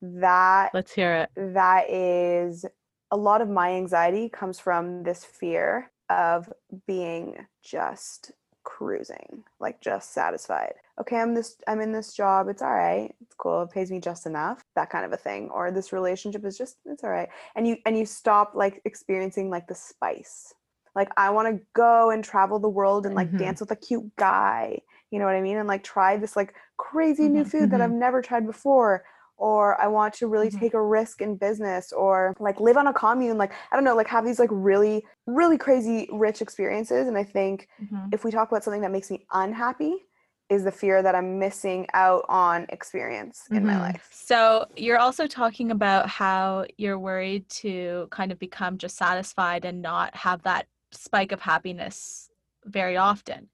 that 0.00 0.70
Let's 0.72 0.92
hear 0.92 1.14
it. 1.14 1.30
that 1.54 1.90
is 1.90 2.64
a 3.10 3.16
lot 3.18 3.42
of 3.42 3.50
my 3.50 3.72
anxiety 3.72 4.30
comes 4.30 4.58
from 4.58 5.02
this 5.02 5.24
fear 5.26 5.90
of 6.08 6.50
being 6.86 7.36
just 7.62 8.32
cruising 8.70 9.42
like 9.58 9.80
just 9.80 10.12
satisfied 10.14 10.74
okay 11.00 11.16
i'm 11.16 11.34
this 11.34 11.56
i'm 11.66 11.80
in 11.80 11.90
this 11.90 12.14
job 12.14 12.48
it's 12.48 12.62
all 12.62 12.72
right 12.72 13.12
it's 13.20 13.34
cool 13.34 13.62
it 13.62 13.70
pays 13.70 13.90
me 13.90 13.98
just 13.98 14.26
enough 14.26 14.62
that 14.76 14.88
kind 14.90 15.04
of 15.04 15.12
a 15.12 15.16
thing 15.16 15.50
or 15.50 15.72
this 15.72 15.92
relationship 15.92 16.44
is 16.44 16.56
just 16.56 16.76
it's 16.86 17.02
all 17.02 17.10
right 17.10 17.28
and 17.56 17.66
you 17.66 17.76
and 17.84 17.98
you 17.98 18.06
stop 18.06 18.52
like 18.54 18.80
experiencing 18.84 19.50
like 19.50 19.66
the 19.66 19.74
spice 19.74 20.54
like 20.94 21.10
i 21.16 21.28
want 21.30 21.48
to 21.48 21.60
go 21.74 22.10
and 22.10 22.22
travel 22.22 22.60
the 22.60 22.68
world 22.68 23.06
and 23.06 23.14
like 23.16 23.28
Mhm. 23.32 23.36
dance 23.36 23.60
with 23.60 23.72
a 23.72 23.76
cute 23.76 24.08
guy 24.16 24.80
you 25.10 25.18
know 25.18 25.24
what 25.24 25.34
i 25.34 25.42
mean 25.42 25.56
and 25.56 25.66
like 25.68 25.82
try 25.82 26.16
this 26.16 26.36
like 26.36 26.54
crazy 26.76 27.28
new 27.28 27.44
Mhm, 27.44 27.44
food 27.44 27.70
that 27.72 27.80
mhm. 27.80 27.82
i've 27.82 27.90
never 27.90 28.22
tried 28.22 28.46
before 28.46 29.02
or 29.40 29.80
I 29.80 29.88
want 29.88 30.14
to 30.14 30.28
really 30.28 30.50
Mhm. 30.50 30.60
take 30.60 30.74
a 30.74 30.82
risk 30.82 31.20
in 31.20 31.36
business 31.36 31.92
or 31.92 32.34
like 32.38 32.60
live 32.60 32.76
on 32.76 32.86
a 32.86 32.92
commune 32.92 33.38
like 33.38 33.52
I 33.72 33.76
don't 33.76 33.84
know 33.84 33.96
like 33.96 34.08
have 34.08 34.24
these 34.24 34.38
like 34.38 34.50
really 34.52 35.04
really 35.26 35.58
crazy 35.58 36.08
rich 36.12 36.42
experiences 36.42 37.08
and 37.08 37.16
I 37.18 37.24
think 37.24 37.68
if 38.12 38.24
we 38.24 38.30
talk 38.30 38.50
about 38.50 38.64
something 38.64 38.82
that 38.82 38.90
makes 38.92 39.10
me 39.10 39.26
unhappy 39.32 40.06
is 40.48 40.64
the 40.64 40.72
fear 40.72 41.02
that 41.02 41.14
I'm 41.14 41.38
missing 41.38 41.86
out 41.94 42.24
on 42.28 42.66
experience 42.70 43.48
in 43.54 43.64
my 43.64 43.76
Mhm. 43.76 43.80
life. 43.80 44.08
So 44.12 44.66
you're 44.76 44.98
also 44.98 45.26
talking 45.26 45.70
about 45.70 46.08
how 46.08 46.66
you're 46.76 46.98
worried 46.98 47.48
to 47.50 48.08
kind 48.10 48.32
of 48.32 48.38
become 48.38 48.78
just 48.78 48.96
satisfied 48.96 49.64
and 49.64 49.82
not 49.82 50.14
have 50.16 50.42
that 50.42 50.66
spike 50.92 51.32
of 51.32 51.40
happiness 51.40 52.30
very 52.64 52.96
often. 52.96 53.48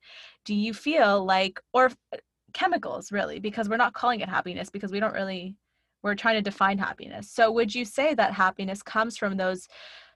Do 0.45 0.55
you 0.55 0.75
feel 0.75 1.25
like, 1.25 1.61
or 1.73 1.91
chemicals 2.53 3.13
really, 3.13 3.41
because 3.41 3.69
we're 3.69 3.77
not 3.77 3.95
calling 3.95 4.21
it 4.21 4.29
happiness 4.29 4.71
because 4.71 4.93
we 4.93 5.01
don't 5.01 5.15
really, 5.15 5.57
we're 6.03 6.15
trying 6.15 6.37
to 6.37 6.43
define 6.43 6.79
happiness. 6.79 7.31
So 7.31 7.51
would 7.53 7.75
you 7.75 7.85
say 7.85 8.15
that 8.15 8.33
happiness 8.33 8.83
comes 8.83 9.17
from 9.17 9.37
those 9.37 9.69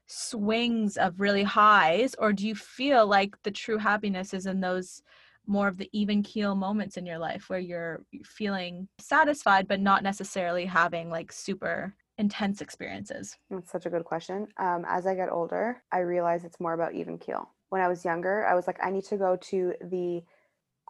swings 0.06 0.96
of 0.96 1.20
really 1.20 1.44
highs, 1.44 2.14
or 2.18 2.32
do 2.32 2.46
you 2.46 2.54
feel 2.54 3.06
like 3.06 3.40
the 3.42 3.50
true 3.50 3.78
happiness 3.78 4.34
is 4.34 4.46
in 4.46 4.60
those? 4.60 5.02
more 5.46 5.66
of 5.66 5.78
the 5.78 5.88
even 5.92 6.22
keel 6.22 6.54
moments 6.54 6.96
in 6.96 7.04
your 7.04 7.18
life 7.18 7.48
where 7.48 7.58
you're 7.58 8.04
feeling 8.24 8.86
satisfied 8.98 9.66
but 9.66 9.80
not 9.80 10.02
necessarily 10.02 10.64
having 10.64 11.10
like 11.10 11.32
super 11.32 11.94
intense 12.18 12.60
experiences. 12.60 13.36
That's 13.50 13.72
such 13.72 13.86
a 13.86 13.90
good 13.90 14.04
question. 14.04 14.46
Um, 14.58 14.84
as 14.86 15.06
I 15.06 15.14
get 15.14 15.32
older, 15.32 15.82
I 15.90 16.00
realize 16.00 16.44
it's 16.44 16.60
more 16.60 16.74
about 16.74 16.94
even 16.94 17.18
keel. 17.18 17.50
When 17.70 17.80
I 17.80 17.88
was 17.88 18.04
younger, 18.04 18.46
I 18.46 18.54
was 18.54 18.66
like, 18.66 18.78
I 18.82 18.90
need 18.90 19.04
to 19.04 19.16
go 19.16 19.36
to 19.36 19.74
the 19.80 20.22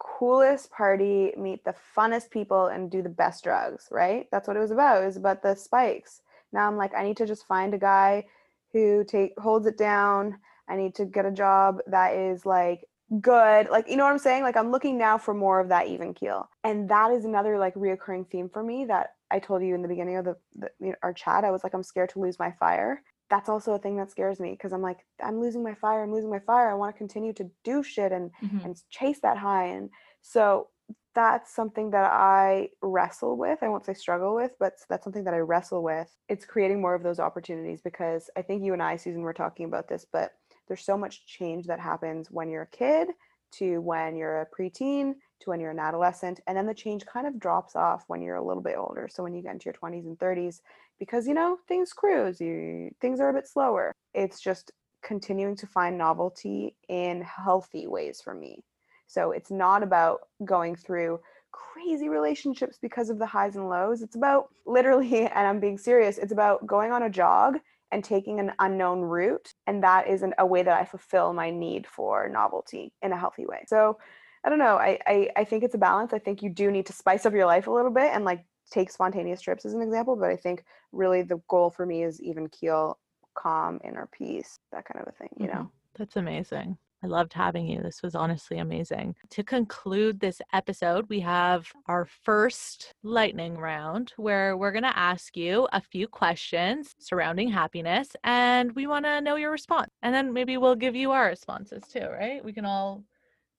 coolest 0.01 0.71
party, 0.71 1.31
meet 1.37 1.63
the 1.63 1.75
funnest 1.95 2.31
people, 2.31 2.67
and 2.67 2.89
do 2.89 3.01
the 3.01 3.09
best 3.09 3.43
drugs, 3.43 3.87
right? 3.91 4.27
That's 4.31 4.47
what 4.47 4.57
it 4.57 4.61
was 4.61 4.71
about. 4.71 5.03
It 5.03 5.05
was 5.05 5.17
about 5.17 5.43
the 5.43 5.55
spikes. 5.55 6.21
Now 6.51 6.67
I'm 6.67 6.77
like, 6.77 6.93
I 6.95 7.03
need 7.03 7.17
to 7.17 7.27
just 7.27 7.45
find 7.45 7.73
a 7.73 7.77
guy 7.77 8.25
who 8.73 9.03
take 9.03 9.37
holds 9.39 9.67
it 9.67 9.77
down. 9.77 10.37
I 10.67 10.75
need 10.75 10.95
to 10.95 11.05
get 11.05 11.25
a 11.25 11.31
job 11.31 11.79
that 11.87 12.15
is 12.15 12.45
like 12.45 12.85
good. 13.19 13.69
Like, 13.69 13.89
you 13.89 13.97
know 13.97 14.05
what 14.05 14.11
I'm 14.11 14.19
saying? 14.19 14.43
Like 14.43 14.57
I'm 14.57 14.71
looking 14.71 14.97
now 14.97 15.17
for 15.17 15.33
more 15.33 15.59
of 15.59 15.69
that 15.69 15.87
even 15.87 16.13
keel. 16.13 16.49
And 16.63 16.89
that 16.89 17.11
is 17.11 17.25
another 17.25 17.59
like 17.59 17.75
reoccurring 17.75 18.29
theme 18.29 18.49
for 18.49 18.63
me 18.63 18.85
that 18.85 19.15
I 19.29 19.39
told 19.39 19.63
you 19.63 19.75
in 19.75 19.81
the 19.81 19.87
beginning 19.87 20.17
of 20.17 20.25
the, 20.25 20.37
the 20.55 20.95
our 21.03 21.13
chat. 21.13 21.43
I 21.43 21.51
was 21.51 21.63
like, 21.63 21.73
I'm 21.73 21.83
scared 21.83 22.09
to 22.11 22.19
lose 22.19 22.39
my 22.39 22.51
fire. 22.51 23.03
That's 23.31 23.49
also 23.49 23.73
a 23.73 23.79
thing 23.79 23.97
that 23.97 24.11
scares 24.11 24.39
me 24.39 24.51
because 24.51 24.73
I'm 24.73 24.83
like, 24.83 24.99
I'm 25.23 25.39
losing 25.39 25.63
my 25.63 25.73
fire. 25.73 26.03
I'm 26.03 26.13
losing 26.13 26.29
my 26.29 26.39
fire. 26.39 26.69
I 26.69 26.75
want 26.75 26.93
to 26.93 26.97
continue 26.97 27.33
to 27.33 27.49
do 27.63 27.81
shit 27.81 28.11
and 28.11 28.29
mm-hmm. 28.43 28.65
and 28.65 28.77
chase 28.91 29.21
that 29.21 29.37
high. 29.37 29.67
And 29.67 29.89
so 30.21 30.67
that's 31.15 31.53
something 31.53 31.91
that 31.91 32.11
I 32.11 32.69
wrestle 32.81 33.37
with. 33.37 33.59
I 33.61 33.69
won't 33.69 33.85
say 33.85 33.93
struggle 33.93 34.35
with, 34.35 34.51
but 34.59 34.73
that's 34.89 35.03
something 35.03 35.23
that 35.23 35.33
I 35.33 35.39
wrestle 35.39 35.83
with. 35.83 36.13
It's 36.29 36.45
creating 36.45 36.81
more 36.81 36.93
of 36.93 37.03
those 37.03 37.19
opportunities 37.19 37.81
because 37.81 38.29
I 38.37 38.41
think 38.41 38.63
you 38.63 38.73
and 38.73 38.83
I, 38.83 38.95
Susan, 38.95 39.21
were 39.21 39.33
talking 39.33 39.65
about 39.65 39.87
this, 39.87 40.05
but 40.11 40.31
there's 40.67 40.85
so 40.85 40.97
much 40.97 41.25
change 41.25 41.67
that 41.67 41.79
happens 41.79 42.29
when 42.31 42.49
you're 42.49 42.63
a 42.63 42.67
kid 42.67 43.09
to 43.53 43.79
when 43.79 44.15
you're 44.15 44.41
a 44.41 44.47
preteen 44.47 45.13
to 45.41 45.49
when 45.49 45.59
you're 45.59 45.71
an 45.71 45.79
adolescent. 45.79 46.39
And 46.47 46.57
then 46.57 46.65
the 46.65 46.73
change 46.73 47.05
kind 47.05 47.27
of 47.27 47.39
drops 47.39 47.75
off 47.75 48.03
when 48.07 48.21
you're 48.21 48.37
a 48.37 48.45
little 48.45 48.63
bit 48.63 48.77
older. 48.77 49.09
So 49.11 49.23
when 49.23 49.33
you 49.33 49.41
get 49.41 49.53
into 49.53 49.65
your 49.65 49.73
20s 49.73 50.05
and 50.05 50.17
30s, 50.17 50.61
because 51.01 51.27
you 51.27 51.33
know, 51.33 51.57
things 51.67 51.93
cruise, 51.93 52.39
you 52.39 52.91
things 53.01 53.19
are 53.19 53.29
a 53.29 53.33
bit 53.33 53.47
slower. 53.47 53.91
It's 54.13 54.39
just 54.39 54.71
continuing 55.01 55.55
to 55.55 55.65
find 55.65 55.97
novelty 55.97 56.75
in 56.89 57.23
healthy 57.23 57.87
ways 57.87 58.21
for 58.23 58.35
me. 58.35 58.63
So 59.07 59.31
it's 59.31 59.49
not 59.49 59.81
about 59.81 60.19
going 60.45 60.75
through 60.75 61.19
crazy 61.51 62.07
relationships 62.07 62.77
because 62.79 63.09
of 63.09 63.17
the 63.17 63.25
highs 63.25 63.55
and 63.55 63.67
lows. 63.67 64.03
It's 64.03 64.15
about 64.15 64.49
literally, 64.67 65.25
and 65.25 65.47
I'm 65.47 65.59
being 65.59 65.79
serious, 65.79 66.19
it's 66.19 66.31
about 66.31 66.67
going 66.67 66.91
on 66.91 67.01
a 67.01 67.09
jog 67.09 67.57
and 67.91 68.03
taking 68.03 68.39
an 68.39 68.51
unknown 68.59 69.01
route. 69.01 69.55
And 69.65 69.83
that 69.83 70.07
is 70.07 70.21
an, 70.21 70.35
a 70.37 70.45
way 70.45 70.61
that 70.61 70.79
I 70.79 70.85
fulfill 70.85 71.33
my 71.33 71.49
need 71.49 71.87
for 71.87 72.29
novelty 72.29 72.93
in 73.01 73.11
a 73.11 73.17
healthy 73.17 73.47
way. 73.47 73.63
So 73.65 73.97
I 74.45 74.49
don't 74.49 74.59
know. 74.59 74.77
I, 74.77 74.99
I, 75.07 75.29
I 75.35 75.43
think 75.45 75.63
it's 75.63 75.75
a 75.75 75.79
balance. 75.79 76.13
I 76.13 76.19
think 76.19 76.43
you 76.43 76.49
do 76.51 76.69
need 76.69 76.85
to 76.85 76.93
spice 76.93 77.25
up 77.25 77.33
your 77.33 77.47
life 77.47 77.65
a 77.65 77.71
little 77.71 77.91
bit 77.91 78.11
and 78.13 78.23
like 78.23 78.45
take 78.71 78.91
spontaneous 78.91 79.41
trips 79.41 79.65
as 79.65 79.73
an 79.73 79.81
example. 79.81 80.15
But 80.15 80.29
I 80.31 80.37
think 80.37 80.63
really 80.91 81.21
the 81.23 81.41
goal 81.49 81.69
for 81.71 81.85
me 81.85 82.03
is 82.03 82.21
even 82.21 82.49
keel, 82.49 82.99
calm, 83.35 83.79
inner 83.83 84.07
peace, 84.11 84.59
that 84.71 84.85
kind 84.85 85.01
of 85.05 85.13
a 85.13 85.17
thing, 85.17 85.29
you 85.39 85.47
know? 85.47 85.67
Mhm. 85.67 85.71
That's 85.95 86.15
amazing. 86.15 86.77
I 87.03 87.07
loved 87.07 87.33
having 87.33 87.65
you. 87.67 87.81
This 87.81 88.03
was 88.03 88.13
honestly 88.13 88.59
amazing. 88.59 89.15
To 89.31 89.43
conclude 89.43 90.19
this 90.19 90.39
episode, 90.53 91.09
we 91.09 91.19
have 91.21 91.73
our 91.87 92.05
first 92.05 92.93
lightning 93.01 93.57
round 93.57 94.13
where 94.17 94.55
we're 94.55 94.71
going 94.71 94.83
to 94.83 94.97
ask 94.97 95.35
you 95.35 95.67
a 95.73 95.81
few 95.81 96.07
questions 96.07 96.93
surrounding 96.99 97.49
happiness 97.49 98.15
and 98.23 98.71
we 98.73 98.85
want 98.85 99.05
to 99.05 99.19
know 99.19 99.35
your 99.35 99.49
response. 99.51 99.89
And 100.03 100.13
then 100.13 100.31
maybe 100.31 100.57
we'll 100.57 100.75
give 100.75 100.95
you 100.95 101.11
our 101.11 101.25
responses 101.27 101.87
too, 101.87 102.07
right? 102.07 102.45
We 102.45 102.53
can 102.53 102.65
all 102.65 103.03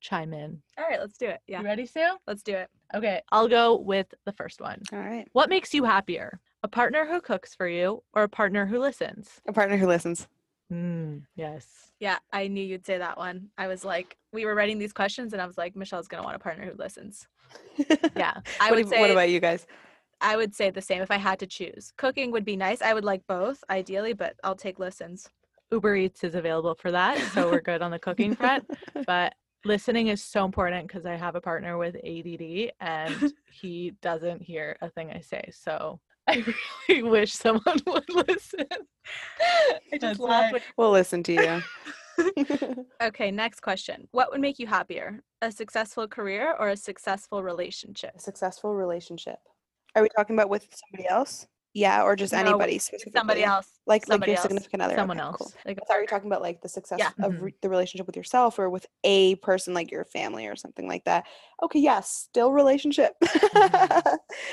chime 0.03 0.35
in. 0.35 0.61
All 0.77 0.85
right, 0.89 1.01
let's 1.01 1.17
do 1.17 1.27
it. 1.27 1.41
Yeah, 1.47 1.61
You 1.61 1.65
ready, 1.67 1.87
Sue? 1.87 2.17
let's 2.27 2.43
do 2.43 2.55
it. 2.55 2.69
Okay, 2.95 3.23
I'll 3.31 3.49
go 3.49 3.77
with 3.79 4.13
the 4.27 4.33
first 4.33 4.61
one. 4.61 4.83
All 4.93 4.99
right. 4.99 5.27
What 5.33 5.49
makes 5.49 5.73
you 5.73 5.85
happier? 5.85 6.39
A 6.63 6.69
partner 6.69 7.07
who 7.07 7.21
cooks 7.21 7.55
for 7.55 7.67
you 7.67 8.03
or 8.13 8.25
a 8.25 8.29
partner 8.29 8.67
who 8.67 8.79
listens? 8.79 9.41
A 9.49 9.53
partner 9.53 9.77
who 9.77 9.87
listens. 9.87 10.29
Mm, 10.73 11.23
yes. 11.37 11.67
Yeah, 12.01 12.19
I 12.33 12.49
knew 12.49 12.63
you'd 12.65 12.87
say 12.87 12.99
that 12.99 13.17
one. 13.19 13.49
I 13.59 13.67
was 13.69 13.85
like, 13.85 14.17
we 14.33 14.45
were 14.45 14.55
writing 14.55 14.79
these 14.79 14.93
questions, 14.93 15.33
and 15.33 15.41
I 15.43 15.47
was 15.47 15.59
like, 15.59 15.77
Michelle's 15.77 16.09
gonna 16.09 16.23
want 16.23 16.37
a 16.37 16.39
partner 16.41 16.65
who 16.67 16.77
listens. 16.77 17.27
Yeah. 18.17 18.35
I 18.61 18.71
what, 18.71 18.77
would 18.77 18.87
ab- 18.87 18.91
say 18.93 19.01
what 19.01 19.11
about 19.11 19.31
you 19.31 19.41
guys? 19.41 19.67
I 20.21 20.37
would 20.37 20.55
say 20.55 20.71
the 20.71 20.81
same 20.81 21.03
if 21.03 21.11
I 21.11 21.17
had 21.17 21.39
to 21.41 21.47
choose. 21.47 21.93
Cooking 21.97 22.31
would 22.31 22.45
be 22.45 22.57
nice. 22.57 22.81
I 22.81 22.95
would 22.95 23.05
like 23.05 23.23
both, 23.27 23.63
ideally, 23.69 24.13
but 24.13 24.35
I'll 24.45 24.55
take 24.55 24.79
listens. 24.79 25.29
Uber 25.73 25.97
Eats 25.97 26.23
is 26.23 26.35
available 26.35 26.75
for 26.75 26.91
that, 26.93 27.19
so 27.33 27.51
we're 27.51 27.61
good 27.61 27.83
on 27.83 27.91
the 27.91 27.99
cooking 27.99 28.35
front. 28.37 28.65
But 29.07 29.35
listening 29.65 30.09
is 30.09 30.23
so 30.23 30.45
important 30.45 30.89
because 30.89 31.07
I 31.07 31.17
have 31.17 31.35
a 31.37 31.41
partner 31.41 31.79
with 31.79 31.97
ADD 31.97 32.73
and 32.81 33.33
he 33.53 33.93
doesn't 34.03 34.43
hear 34.43 34.77
a 34.81 34.89
thing 34.91 35.11
I 35.11 35.21
say. 35.21 35.51
So 35.53 36.01
I 36.29 36.45
really 36.89 37.03
wish 37.03 37.33
someone 37.33 37.79
would 37.87 38.09
listen. 38.29 38.67
I 39.93 39.99
just 39.99 40.21
laughed. 40.21 40.53
why- 40.55 40.61
We'll 40.77 40.91
listen 40.93 41.23
to 41.25 41.33
you. 41.33 41.63
Okay, 43.03 43.31
next 43.31 43.61
question. 43.61 44.07
What 44.13 44.31
would 44.31 44.41
make 44.41 44.59
you 44.59 44.67
happier? 44.67 45.21
A 45.41 45.51
successful 45.51 46.07
career 46.07 46.55
or 46.59 46.69
a 46.69 46.77
successful 46.77 47.43
relationship? 47.43 48.13
a 48.17 48.21
successful 48.21 48.75
relationship. 48.75 49.39
Are 49.97 50.03
we 50.03 50.09
talking 50.17 50.37
about 50.37 50.49
with 50.49 50.67
somebody 50.71 51.09
else? 51.09 51.47
Yeah, 51.75 52.03
or 52.03 52.17
just 52.17 52.33
No, 52.35 52.39
anybody 52.41 52.79
specifically? 52.79 53.19
Somebody 53.19 53.45
else. 53.45 53.67
Like 53.87 54.03
like 54.03 54.07
somebody 54.07 54.33
your 54.33 54.37
else. 54.39 54.43
significant 54.47 54.83
other. 54.83 54.95
Someone 54.95 55.19
Okay, 55.19 55.25
else. 55.27 55.37
Cool. 55.39 55.53
Like 55.65 55.79
a 55.79 55.83
I 55.83 55.85
thought 55.87 55.95
you 55.95 56.01
were 56.03 56.07
talking 56.07 56.27
about 56.29 56.43
like 56.43 56.61
the 56.61 56.69
success 56.69 56.99
Yeah. 56.99 57.13
of 57.25 57.33
Mhm. 57.33 57.41
re- 57.41 57.55
the 57.63 57.69
relationship 57.71 58.07
with 58.07 58.17
yourself 58.17 58.59
or 58.59 58.69
with 58.69 58.87
a 59.05 59.37
person 59.37 59.73
like 59.73 59.91
your 59.91 60.05
family 60.05 60.47
or 60.47 60.55
something 60.57 60.87
like 60.87 61.05
that. 61.05 61.27
Okay, 61.63 61.79
yes, 61.79 62.11
still 62.11 62.53
relationship. 62.53 63.15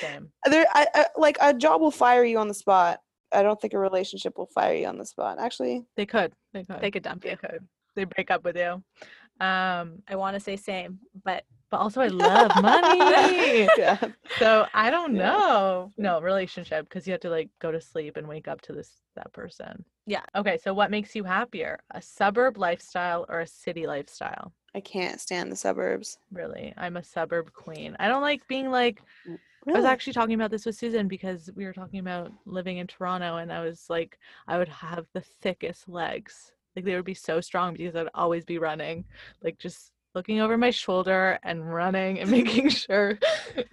Same. 0.01 0.32
there, 0.45 0.65
I, 0.74 0.88
I, 0.93 1.05
like 1.17 1.38
a 1.41 1.53
job 1.53 1.82
will 1.82 1.91
fire 1.91 2.24
you 2.24 2.38
on 2.39 2.47
the 2.47 2.53
spot. 2.53 3.01
I 3.32 3.43
don't 3.43 3.59
think 3.59 3.74
a 3.74 3.80
relationship 3.80 4.38
will 4.38 4.47
fire 4.47 4.74
you 4.74 4.88
on 4.88 4.97
the 4.97 5.05
spot. 5.05 5.38
Actually, 5.39 5.86
They 5.97 6.05
could. 6.05 6.34
They 6.53 6.63
could. 6.63 6.82
They 6.82 6.89
could 6.91 7.03
dump 7.03 7.24
They 7.24 7.32
you. 7.32 7.38
could. 7.38 7.67
They 7.95 8.05
break 8.05 8.32
up 8.32 8.43
with 8.43 8.55
you. 8.55 8.82
Um, 9.41 10.03
I 10.07 10.15
want 10.15 10.36
to 10.36 10.39
say 10.39 10.55
same, 10.55 10.99
but 11.24 11.43
but 11.70 11.78
also 11.78 12.01
I 12.01 12.07
love 12.07 12.55
money. 12.61 13.67
yeah. 13.78 13.97
So 14.38 14.65
I 14.74 14.89
don't 14.89 15.15
Yeah. 15.15 15.24
know. 15.24 15.91
Mm. 15.97 16.03
No 16.03 16.22
relationship 16.22 16.88
because 16.88 17.07
you 17.07 17.11
have 17.11 17.22
to 17.22 17.30
like 17.30 17.49
go 17.59 17.72
to 17.72 17.82
sleep 17.82 18.17
and 18.17 18.28
wake 18.28 18.47
up 18.47 18.61
to 18.61 18.74
this 18.74 19.01
that 19.15 19.32
person. 19.34 19.84
Yeah. 20.05 20.24
Okay, 20.36 20.57
so 20.57 20.74
what 20.74 20.91
makes 20.91 21.15
you 21.15 21.24
happier? 21.24 21.80
A 21.91 22.01
suburb 22.01 22.57
lifestyle 22.57 23.26
or 23.30 23.41
a 23.41 23.47
city 23.47 23.86
lifestyle? 23.86 24.53
I 24.74 24.82
can't 24.82 25.20
stand 25.20 25.51
the 25.51 25.55
suburbs. 25.55 26.17
Really, 26.32 26.74
I'm 26.78 26.97
a 26.97 27.03
suburb 27.03 27.53
queen. 27.53 27.95
I 27.99 28.07
don't 28.07 28.22
like 28.22 28.47
being 28.47 28.70
like. 28.72 29.01
Mm, 29.28 29.38
I 29.67 29.72
was 29.74 29.86
actually 29.86 30.13
talking 30.13 30.36
about 30.36 30.51
this 30.51 30.65
with 30.65 30.78
Susan 30.78 31.07
because 31.07 31.51
we 31.55 31.65
were 31.65 31.74
talking 31.74 31.99
about 31.99 32.32
living 32.45 32.78
in 32.78 32.88
Toronto, 32.88 33.38
and 33.38 33.51
I 33.51 33.63
was 33.63 33.86
like, 33.89 34.17
I 34.47 34.57
would 34.57 34.70
have 34.70 35.05
the 35.13 35.22
thickest 35.22 35.88
legs. 35.89 36.53
Like 36.76 36.86
they 36.86 36.95
would 36.95 37.05
be 37.05 37.13
so 37.13 37.41
strong 37.41 37.74
because 37.76 37.95
I'd 37.95 38.07
always 38.15 38.45
be 38.45 38.57
running, 38.57 39.05
like 39.43 39.57
just 39.59 39.91
looking 40.20 40.41
over 40.41 40.57
my 40.57 40.70
shoulder 40.70 41.39
and 41.43 41.74
running 41.74 42.20
and 42.20 42.30
making 42.39 42.67
sure 42.67 43.17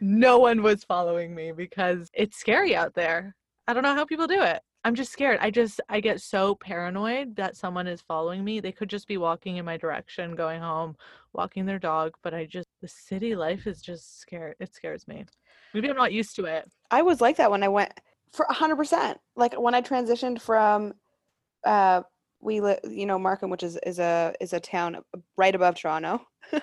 no 0.01 0.39
one 0.39 0.63
was 0.63 0.85
following 0.85 1.35
me 1.35 1.51
because 1.51 2.09
it's 2.15 2.39
scary 2.39 2.77
out 2.77 2.95
there. 2.95 3.35
I 3.67 3.73
don't 3.73 3.83
know 3.83 3.97
how 3.97 4.05
people 4.05 4.29
do 4.29 4.43
it. 4.43 4.63
I'm 4.85 4.95
just 4.95 5.11
scared. 5.11 5.41
I 5.43 5.51
just 5.51 5.81
I 5.89 5.99
get 5.99 6.21
so 6.21 6.55
paranoid 6.55 7.35
that 7.35 7.57
someone 7.57 7.89
is 7.89 8.01
following 8.01 8.45
me. 8.45 8.61
They 8.61 8.71
could 8.71 8.89
just 8.89 9.09
be 9.09 9.17
walking 9.17 9.57
in 9.57 9.65
my 9.65 9.77
direction, 9.77 10.37
going 10.37 10.61
home, 10.61 10.95
walking 11.33 11.67
their 11.67 11.81
dog, 11.81 12.15
but 12.23 12.33
I 12.33 12.47
just 12.47 12.69
the 12.81 12.87
city 12.87 13.35
life 13.35 13.67
is 13.67 13.83
just 13.83 14.21
scared. 14.21 14.55
It 14.61 14.73
scares 14.73 15.09
me. 15.09 15.25
Maybe 15.75 15.91
I'm 15.91 15.97
not 15.97 16.13
used 16.13 16.37
to 16.37 16.45
it. 16.45 16.71
I 16.93 17.03
was 17.03 17.21
like 17.21 17.39
that 17.39 17.51
when 17.51 17.65
I 17.65 17.69
went 17.69 17.93
for 18.31 18.47
hundred 18.49 18.77
percent. 18.77 19.19
Like 19.35 19.61
when 19.61 19.75
I 19.75 19.83
transitioned 19.83 20.41
from, 20.41 20.95
uh, 21.65 22.03
we 22.41 22.61
live, 22.61 22.79
you 22.89 23.07
know, 23.07 23.19
Markham, 23.19 23.51
which 23.51 23.63
is 23.63 23.79
is 23.85 23.99
a 23.99 24.35
is 24.41 24.53
a 24.53 24.61
town 24.61 24.99
right 25.37 25.55
above 25.55 25.77
Toronto, 25.77 26.21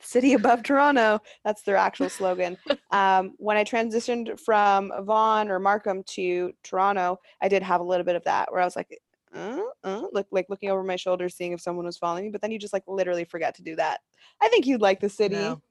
city 0.00 0.34
above 0.34 0.62
Toronto. 0.62 1.20
That's 1.44 1.62
their 1.62 1.76
actual 1.76 2.08
slogan. 2.08 2.56
um, 2.90 3.34
when 3.38 3.56
I 3.56 3.64
transitioned 3.64 4.38
from 4.40 4.92
Vaughan 5.00 5.50
or 5.50 5.58
Markham 5.58 6.02
to 6.08 6.52
Toronto, 6.62 7.18
I 7.40 7.48
did 7.48 7.62
have 7.62 7.80
a 7.80 7.84
little 7.84 8.04
bit 8.04 8.16
of 8.16 8.24
that 8.24 8.50
where 8.50 8.60
I 8.60 8.64
was 8.64 8.76
like. 8.76 8.98
Uh, 9.34 9.62
uh, 9.82 10.02
look 10.12 10.26
like 10.30 10.44
looking 10.50 10.68
over 10.68 10.82
my 10.82 10.94
shoulder, 10.94 11.26
seeing 11.26 11.52
if 11.52 11.60
someone 11.62 11.86
was 11.86 11.96
following 11.96 12.24
me, 12.24 12.30
but 12.30 12.42
then 12.42 12.50
you 12.50 12.58
just 12.58 12.74
like 12.74 12.82
literally 12.86 13.24
forget 13.24 13.54
to 13.54 13.62
do 13.62 13.74
that. 13.74 14.00
I 14.42 14.48
think 14.50 14.66
you'd 14.66 14.82
like 14.82 15.00
the 15.00 15.08
city. 15.08 15.36
No. 15.36 15.62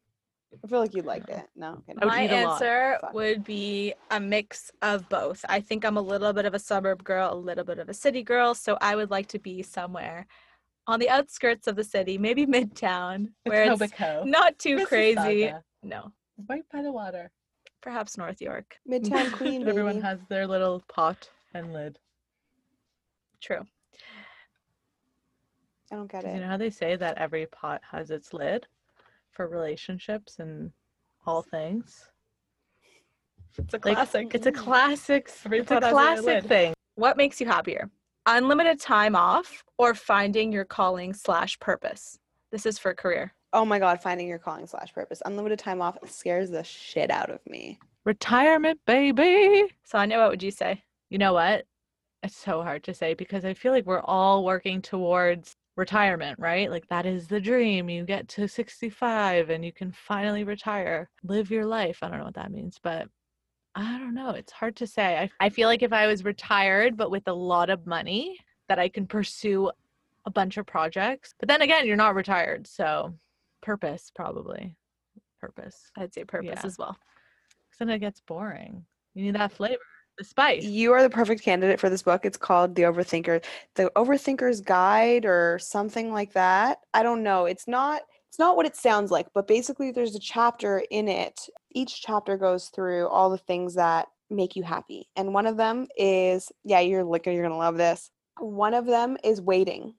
I 0.64 0.68
feel 0.68 0.80
like 0.80 0.94
you'd 0.94 1.06
like 1.06 1.28
it. 1.30 1.48
No, 1.56 1.74
okay, 1.90 1.94
I 2.02 2.06
would 2.06 2.14
My 2.14 2.26
eat 2.26 2.32
a 2.32 2.46
lot. 2.46 2.54
answer 2.62 2.98
would 3.14 3.44
be 3.44 3.94
a 4.12 4.20
mix 4.20 4.70
of 4.82 5.08
both. 5.10 5.44
I 5.50 5.60
think 5.62 5.86
I'm 5.86 5.98
a 5.98 6.02
little 6.02 6.34
bit 6.34 6.46
of 6.46 6.54
a 6.54 6.60
suburb 6.60 7.04
girl, 7.04 7.34
a 7.34 7.36
little 7.36 7.64
bit 7.64 7.80
of 7.80 7.88
a 7.90 7.94
city 7.94 8.22
girl, 8.22 8.54
so 8.54 8.78
I 8.82 8.96
would 8.96 9.10
like 9.12 9.28
to 9.28 9.40
be 9.40 9.64
somewhere 9.64 10.28
on 10.88 11.00
the 11.00 11.10
outskirts 11.10 11.68
of 11.68 11.76
the 11.76 11.84
city, 11.84 12.18
maybe 12.18 12.46
midtown, 12.58 13.30
where 13.46 13.64
it's 13.72 13.82
Etobicoke. 13.82 14.26
not 14.26 14.60
too 14.60 14.86
crazy. 14.86 15.18
Mississauga, 15.18 15.62
No, 15.84 16.12
Right 16.50 16.64
by 16.72 16.82
the 16.82 16.92
water. 16.92 17.32
perhaps 17.82 18.18
North 18.18 18.42
York. 18.42 18.76
Midtown 18.90 19.32
Queen. 19.38 19.68
Everyone 19.68 19.94
baby. 19.96 20.06
has 20.06 20.20
their 20.28 20.46
little 20.48 20.84
pot 20.90 21.30
and 21.54 21.72
lid. 21.74 21.98
True. 23.40 23.66
I 25.92 25.96
don't 25.96 26.12
get 26.12 26.24
it. 26.26 26.36
You 26.36 26.42
know 26.42 26.48
how 26.48 26.58
they 26.58 26.70
say 26.70 26.96
that 26.96 27.18
every 27.18 27.46
pot 27.48 27.82
has 27.90 28.12
its 28.12 28.34
lid 28.34 28.68
for 29.32 29.48
relationships 29.48 30.40
and 30.40 30.72
all 31.26 31.42
things? 31.42 32.10
It's 33.58 33.74
a 33.74 33.80
Like, 33.84 33.96
classic. 33.96 34.34
It's 34.34 34.46
a 34.46 34.52
classic. 34.52 35.32
It's 35.46 35.72
a 35.72 35.80
pot 35.80 35.84
has 35.84 35.92
a 35.92 35.94
classic 35.94 36.44
thing. 36.46 36.74
What 36.96 37.18
makes 37.18 37.42
you 37.42 37.48
happier? 37.48 37.90
Unlimited 38.26 38.80
time 38.80 39.16
off 39.16 39.64
or 39.78 39.94
finding 39.96 40.52
your 40.52 40.66
calling 40.66 41.14
slash 41.14 41.60
purpose? 41.60 42.20
This 42.52 42.66
is 42.66 42.78
for 42.78 42.94
career. 42.94 43.34
Oh 43.54 43.66
my 43.66 43.80
god, 43.80 44.02
finding 44.02 44.28
your 44.28 44.40
calling 44.40 44.68
slash 44.68 44.94
purpose. 44.94 45.22
Unlimited 45.26 45.60
time 45.60 45.82
off 45.82 45.98
scares 46.10 46.50
the 46.50 46.64
shit 46.64 47.10
out 47.10 47.30
of 47.30 47.40
me. 47.48 47.80
Retirement, 48.06 48.80
baby. 48.86 49.66
Sonia, 49.84 50.20
what 50.20 50.30
would 50.30 50.44
you 50.44 50.52
say? 50.52 50.84
You 51.10 51.18
know 51.18 51.34
what? 51.34 51.66
It's 52.24 52.38
so 52.38 52.62
hard 52.62 52.84
to 52.84 52.94
say 52.94 53.14
because 53.14 53.44
I 53.44 53.54
feel 53.54 53.72
like 53.72 53.86
we're 53.86 54.02
all 54.02 54.46
working 54.46 54.82
towards 54.82 55.58
retirement, 55.76 56.38
right? 56.40 56.70
Like 56.70 56.88
that 56.90 57.06
is 57.06 57.28
the 57.28 57.40
dream. 57.40 57.90
You 57.90 58.04
get 58.04 58.28
to 58.30 58.48
65 58.48 59.50
and 59.50 59.64
you 59.64 59.72
can 59.72 59.92
finally 59.92 60.44
retire, 60.44 61.10
live 61.24 61.50
your 61.52 61.66
life. 61.66 62.00
I 62.02 62.10
don't 62.10 62.20
know 62.20 62.26
what 62.26 62.36
that 62.36 62.52
means, 62.52 62.78
but 62.82 63.08
I 63.76 63.98
don't 63.98 64.14
know. 64.14 64.32
It's 64.32 64.52
hard 64.52 64.76
to 64.78 64.88
say. 64.88 65.18
I, 65.18 65.46
I 65.46 65.50
feel 65.50 65.68
like 65.70 65.82
if 65.82 65.94
I 65.94 66.08
was 66.08 66.26
retired, 66.26 66.98
but 66.98 67.10
with 67.12 67.28
a 67.28 67.34
lot 67.34 67.70
of 67.70 67.88
money, 67.88 68.38
that 68.68 68.80
I 68.80 68.90
can 68.90 69.08
pursue 69.08 69.72
a 70.26 70.32
bunch 70.32 70.58
of 70.58 70.66
projects. 70.66 71.34
But 71.40 71.48
then 71.50 71.62
again, 71.62 71.88
you're 71.88 71.96
not 71.96 72.16
retired. 72.16 72.68
So 72.68 73.14
purpose, 73.62 74.12
probably. 74.14 74.76
Purpose. 75.40 75.90
I'd 75.98 76.14
say 76.14 76.24
purpose 76.26 76.60
Yeah. 76.62 76.66
as 76.68 76.78
well. 76.78 76.98
'Cause 77.72 77.80
then 77.80 77.90
it 77.90 78.00
gets 78.00 78.20
boring. 78.22 78.86
You 79.14 79.24
need 79.24 79.36
that 79.36 79.52
flavor, 79.52 79.80
the 80.18 80.24
spice. 80.24 80.64
You 80.64 80.94
are 80.94 81.02
the 81.02 81.10
perfect 81.10 81.44
candidate 81.44 81.80
for 81.80 81.90
this 81.90 82.04
book. 82.04 82.26
It's 82.26 82.38
called 82.38 82.76
The 82.76 82.84
Overthinker. 82.84 83.44
The 83.76 83.92
Overthinker's 83.96 84.62
Guide 84.62 85.26
or 85.26 85.60
something 85.60 86.12
like 86.12 86.34
that. 86.34 86.80
I 86.94 87.04
don't 87.04 87.24
know. 87.24 87.46
It's 87.46 87.68
not 87.68 88.02
it's 88.30 88.40
not 88.40 88.56
what 88.56 88.66
it 88.66 88.78
sounds 88.78 89.12
like, 89.12 89.28
but 89.34 89.46
basically 89.46 89.92
there's 89.92 90.16
a 90.16 90.20
chapter 90.20 90.84
in 90.90 91.10
it. 91.10 91.50
Each 91.72 92.02
chapter 92.02 92.38
goes 92.38 92.70
through 92.70 93.10
all 93.10 93.30
the 93.30 93.38
things 93.38 93.76
that 93.76 94.08
make 94.30 94.56
you 94.56 94.64
happy. 94.64 95.10
And 95.18 95.34
one 95.34 95.46
of 95.46 95.58
them 95.58 95.88
is, 95.98 96.50
yeah, 96.64 96.80
you're 96.80 97.04
like 97.04 97.26
you're 97.26 97.36
going 97.36 97.50
to 97.50 97.58
love 97.58 97.76
this. 97.76 98.10
One 98.40 98.74
of 98.74 98.86
them 98.86 99.18
is 99.24 99.42
waiting. 99.42 99.96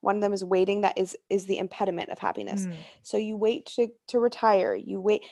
One 0.00 0.16
of 0.16 0.22
them 0.22 0.32
is 0.32 0.44
waiting 0.44 0.82
that 0.82 0.96
is 0.96 1.16
is 1.28 1.46
the 1.46 1.58
impediment 1.58 2.10
of 2.10 2.18
happiness. 2.18 2.66
Mm. 2.66 2.76
So 3.02 3.16
you 3.16 3.36
wait 3.36 3.66
to 3.76 3.88
to 4.08 4.18
retire. 4.18 4.74
You 4.74 5.00
wait 5.00 5.22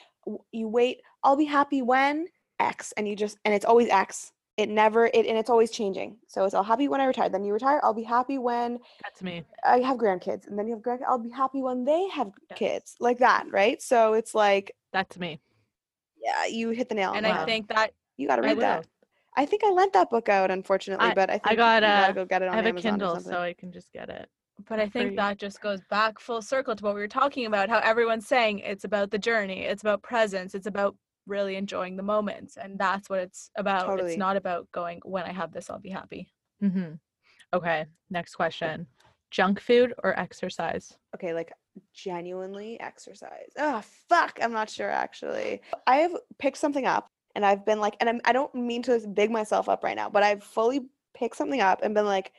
you 0.53 0.69
wait, 0.69 1.01
I'll 1.23 1.37
be 1.37 1.45
happy 1.45 1.83
when 1.83 2.27
X 2.61 2.93
and 2.97 3.09
you 3.09 3.17
just 3.17 3.39
and 3.45 3.55
it's 3.55 3.65
always 3.65 3.89
X. 3.89 4.33
It 4.57 4.69
never 4.69 5.07
it 5.07 5.27
and 5.27 5.39
it's 5.39 5.49
always 5.51 5.71
changing. 5.71 6.19
So 6.29 6.45
it's 6.45 6.55
I'll 6.55 6.63
happy 6.63 6.87
when 6.89 7.01
I 7.01 7.05
retire. 7.07 7.29
Then 7.29 7.45
you 7.45 7.53
retire, 7.53 7.81
I'll 7.83 7.95
be 7.95 8.03
happy 8.03 8.39
when 8.39 8.79
That's 9.03 9.23
me. 9.23 9.43
I 9.65 9.79
have 9.81 9.97
grandkids. 9.97 10.47
And 10.47 10.59
then 10.59 10.67
you 10.67 10.75
have 10.75 10.83
grand 10.83 11.03
I'll 11.09 11.19
be 11.19 11.31
happy 11.31 11.63
when 11.63 11.85
they 11.85 12.09
have 12.09 12.31
Yes. 12.51 12.59
kids. 12.59 12.97
Like 13.01 13.19
that, 13.19 13.47
right? 13.51 13.81
So 13.81 14.13
it's 14.13 14.35
like 14.35 14.73
That's 14.93 15.19
me. 15.19 15.41
yeah, 16.23 16.47
you 16.47 16.71
hit 16.71 16.89
the 16.89 16.95
nail 16.95 17.13
And 17.15 17.25
the 17.25 17.31
I 17.31 17.39
head. 17.39 17.47
think 17.47 17.69
that 17.69 17.93
You 18.17 18.29
got 18.29 18.37
to 18.37 18.43
read 18.43 18.57
will. 18.59 18.61
that. 18.63 18.87
I 19.37 19.47
think 19.47 19.63
I 19.65 19.71
lent 19.71 19.93
that 19.95 20.11
book 20.11 20.29
out 20.29 20.51
unfortunately, 20.51 21.07
I- 21.07 21.15
but 21.15 21.31
I 21.31 21.35
think 21.35 21.47
I 21.47 21.55
got 21.55 21.83
you 21.83 21.89
gotta 21.89 22.13
go 22.13 22.25
get 22.27 22.43
it 22.43 22.49
on 22.49 22.55
I 22.55 22.57
have 22.57 22.67
a 22.67 22.69
Amazon 22.71 22.91
or 22.95 22.99
Kindle, 22.99 23.21
so 23.21 23.41
I 23.41 23.55
can 23.55 23.73
just 23.73 23.93
get 23.93 24.11
it. 24.11 24.29
But 24.69 24.79
I 24.81 24.89
think 24.89 25.17
that 25.17 25.39
just 25.39 25.63
goes 25.63 25.81
back 25.89 26.19
full 26.19 26.43
circle 26.43 26.77
to 26.77 26.85
what 26.85 26.95
we 26.95 27.01
were 27.01 27.09
talking 27.09 27.47
about 27.47 27.71
how 27.71 27.79
everyone's 27.79 28.27
saying 28.27 28.59
it's 28.59 28.85
about 28.85 29.11
the 29.11 29.19
journey, 29.19 29.63
it's 29.63 29.83
about 29.83 30.03
presence, 30.03 30.55
it's 30.55 30.67
about 30.67 30.97
really 31.27 31.57
enjoying 31.57 31.97
the 31.97 32.03
moments. 32.03 32.57
And 32.57 32.79
that's 32.79 33.09
what 33.09 33.21
it's 33.21 33.51
about. 33.57 33.87
Totally. 33.87 34.11
It's 34.11 34.19
not 34.19 34.37
about 34.37 34.71
going, 34.73 35.01
when 35.05 35.25
I 35.25 35.33
have 35.33 35.53
this, 35.53 35.71
I'll 35.71 35.79
be 35.79 35.91
happy. 35.91 36.33
hmm 36.61 36.93
Okay, 37.53 37.87
next 38.11 38.37
question. 38.37 38.87
Junk 39.31 39.61
food 39.61 39.95
or 40.03 40.19
exercise? 40.19 40.93
okay, 41.15 41.35
like 41.35 41.53
genuinely 41.95 42.79
exercise. 42.81 43.51
Oh, 43.59 43.83
fuck. 44.09 44.39
I'm 44.43 44.53
not 44.53 44.71
sure 44.71 44.91
actually. 44.91 45.61
I 45.87 45.97
have 45.97 46.13
picked 46.39 46.59
something 46.59 46.87
up 46.87 47.09
and 47.35 47.45
I've 47.45 47.65
been 47.65 47.81
like, 47.81 47.97
and 48.01 48.09
I'm, 48.09 48.21
I 48.25 48.33
don't 48.33 48.55
mean 48.55 48.83
to 48.85 48.99
big 49.09 49.31
myself 49.31 49.69
up 49.69 49.85
right 49.85 49.97
now, 49.97 50.09
but 50.11 50.23
I've 50.23 50.43
fully 50.43 50.87
picked 51.15 51.37
something 51.37 51.61
up 51.61 51.81
and 51.83 51.95
been 51.95 52.07
like, 52.07 52.33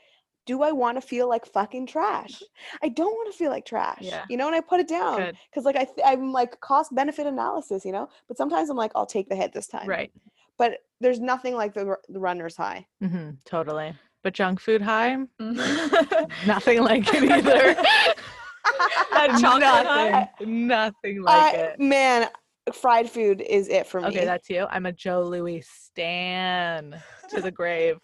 do 0.45 0.63
I 0.63 0.71
want 0.71 0.97
to 0.97 1.01
feel 1.01 1.29
like 1.29 1.45
fucking 1.45 1.85
trash? 1.87 2.41
I 2.83 2.89
don't 2.89 3.11
want 3.13 3.31
to 3.31 3.37
feel 3.37 3.51
like 3.51 3.65
trash. 3.65 3.99
Yeah. 4.01 4.23
You 4.29 4.37
know, 4.37 4.47
and 4.47 4.55
I 4.55 4.61
put 4.61 4.79
it 4.79 4.87
down 4.87 5.33
because 5.49 5.65
like 5.65 5.75
I 5.75 5.83
th- 5.85 5.99
I'm 6.05 6.31
like 6.31 6.59
cost 6.61 6.93
benefit 6.95 7.27
analysis, 7.27 7.85
you 7.85 7.91
know, 7.91 8.09
but 8.27 8.37
sometimes 8.37 8.69
I'm 8.69 8.77
like, 8.77 8.91
I'll 8.95 9.05
take 9.05 9.29
the 9.29 9.35
hit 9.35 9.53
this 9.53 9.67
time. 9.67 9.87
Right. 9.87 10.11
But 10.57 10.79
there's 10.99 11.19
nothing 11.19 11.55
like 11.55 11.73
the, 11.73 11.85
r- 11.87 12.01
the 12.09 12.19
runner's 12.19 12.55
high. 12.55 12.85
Mm-hmm, 13.03 13.31
totally. 13.45 13.93
But 14.23 14.33
junk 14.33 14.59
food 14.59 14.81
high? 14.81 15.17
that 15.39 16.27
Nothing 16.47 16.81
like 16.83 17.03
it 17.13 17.23
either. 17.23 17.75
chocolate 19.39 19.63
high. 19.63 20.29
Nothing. 20.39 20.67
Nothing 20.67 21.21
like 21.23 21.55
I- 21.55 21.57
it. 21.57 21.79
Man, 21.79 22.29
fried 22.73 23.09
food 23.09 23.41
is 23.41 23.67
it 23.67 23.87
for 23.87 24.01
me. 24.01 24.07
Okay, 24.07 24.25
that's 24.25 24.49
you. 24.49 24.67
I'm 24.69 24.85
a 24.85 24.91
Joe 24.91 25.21
Louis 25.23 25.65
stan 25.67 27.01
to 27.29 27.41
the 27.41 27.51
grave. 27.59 27.97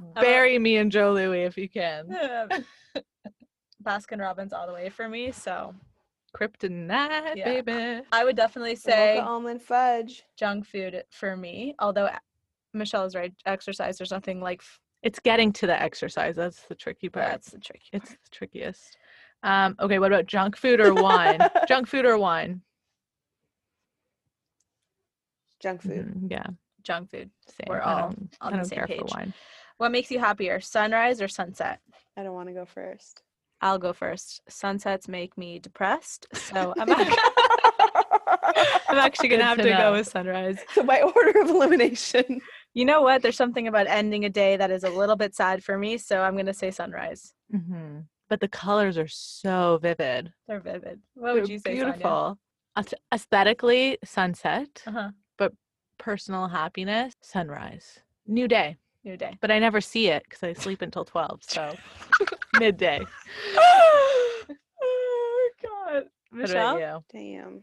About- 0.00 0.22
Bury 0.22 0.58
me 0.58 0.76
in 0.76 0.90
Joe 0.90 1.12
Louis 1.12 1.44
if 1.44 1.56
you 1.58 1.68
can. 1.68 2.08
Baskin 3.84 4.20
Robbins 4.20 4.52
all 4.52 4.66
the 4.66 4.72
way 4.72 4.88
for 4.90 5.08
me. 5.08 5.32
So 5.32 5.74
Kryptonite, 6.36 7.36
Yeah. 7.36 7.44
baby. 7.62 8.02
I 8.12 8.24
would 8.24 8.36
definitely 8.36 8.76
say 8.76 9.16
mocha 9.16 9.26
almond 9.28 9.62
fudge. 9.62 10.24
junk 10.36 10.66
food 10.66 11.04
for 11.10 11.36
me. 11.36 11.74
Although 11.78 12.06
a- 12.06 12.20
Michelle 12.74 13.04
is 13.04 13.14
right, 13.14 13.32
exercise, 13.46 13.96
there's 13.98 14.10
nothing 14.10 14.40
like 14.40 14.60
f- 14.60 14.80
It's 15.02 15.18
getting 15.20 15.52
to 15.54 15.66
the 15.66 15.80
exercise. 15.80 16.36
That's 16.36 16.62
the 16.64 16.74
tricky 16.74 17.08
part. 17.08 17.26
that's 17.26 17.50
the 17.50 17.58
tricky. 17.58 17.88
It's 17.92 18.10
the 18.10 18.18
trickiest. 18.30 18.96
Um, 19.42 19.74
okay, 19.80 19.98
what 19.98 20.12
about 20.12 20.26
junk 20.26 20.56
food 20.56 20.80
or 20.80 20.92
wine? 20.92 21.38
junk 21.68 21.86
food 21.86 22.04
or 22.04 22.18
wine? 22.18 22.60
Junk 25.60 25.82
food. 25.82 26.06
Mhm, 26.14 26.30
yeah, 26.30 26.46
junk 26.82 27.10
food. 27.10 27.30
same. 27.46 27.66
We're 27.68 27.80
all 27.80 28.08
on 28.08 28.28
I 28.40 28.50
the 28.50 28.56
don't 28.56 28.64
same 28.66 28.76
care 28.78 28.86
page. 28.86 29.32
For 29.78 29.84
wine. 29.84 29.86
What 29.86 29.92
makes 29.92 30.10
you 30.10 30.18
happier, 30.18 30.60
sunrise 30.60 31.22
or 31.22 31.28
sunset? 31.28 31.80
I 32.16 32.22
don't 32.22 32.34
want 32.34 32.48
to 32.48 32.54
go 32.54 32.64
first. 32.66 33.22
I'll 33.60 33.78
go 33.78 33.92
first. 33.92 34.40
Sunsets 34.48 35.08
make 35.08 35.36
me 35.36 35.58
depressed, 35.58 36.26
so 36.34 36.74
I'm 36.78 36.88
not, 36.88 37.06
I'm 38.88 38.98
actually 38.98 39.28
gonna 39.30 39.42
Good 39.42 39.46
have 39.48 39.56
to 39.58 39.62
to, 39.64 39.76
go 39.76 39.92
with 39.92 40.08
sunrise. 40.08 40.58
so 40.74 40.84
by 40.84 41.00
order 41.02 41.40
of 41.40 41.50
elimination. 41.50 42.40
You 42.74 42.84
know 42.84 43.02
what? 43.02 43.22
There's 43.22 43.36
something 43.36 43.66
about 43.66 43.86
ending 43.88 44.24
a 44.24 44.28
day 44.30 44.56
that 44.56 44.70
is 44.70 44.84
a 44.84 44.90
little 44.90 45.16
bit 45.16 45.34
sad 45.34 45.64
for 45.64 45.78
me, 45.78 45.98
so 45.98 46.22
I'm 46.22 46.36
gonna 46.36 46.54
say 46.54 46.70
sunrise. 46.70 47.34
hmm 47.50 48.00
But 48.28 48.40
the 48.40 48.48
colors 48.48 48.96
are 48.98 49.08
so 49.08 49.78
vivid. 49.82 50.32
They're 50.46 50.60
vivid. 50.60 51.00
What 51.14 51.34
would 51.34 51.44
They're 51.46 51.52
you 51.52 51.58
say? 51.58 51.74
Beautiful. 51.74 52.38
Ath- 52.76 52.94
Aesthetically, 53.12 53.98
sunset. 54.04 54.82
Uh 54.86 54.90
huh. 54.92 55.10
But 55.36 55.52
personal 55.98 56.48
happiness, 56.48 57.14
sunrise. 57.22 57.98
New 58.26 58.46
day. 58.46 58.76
New 59.08 59.16
day. 59.16 59.38
But 59.40 59.50
I 59.50 59.58
never 59.58 59.80
see 59.80 60.08
it 60.08 60.24
because 60.24 60.42
I 60.42 60.52
sleep 60.52 60.82
until 60.82 61.02
12. 61.02 61.42
So 61.44 61.74
midday. 62.58 63.00
oh 63.56 65.50
God, 65.62 66.02
What 66.30 66.50
about 66.50 66.78
Michelle. 66.78 66.78
you? 66.78 67.04
Damn. 67.10 67.62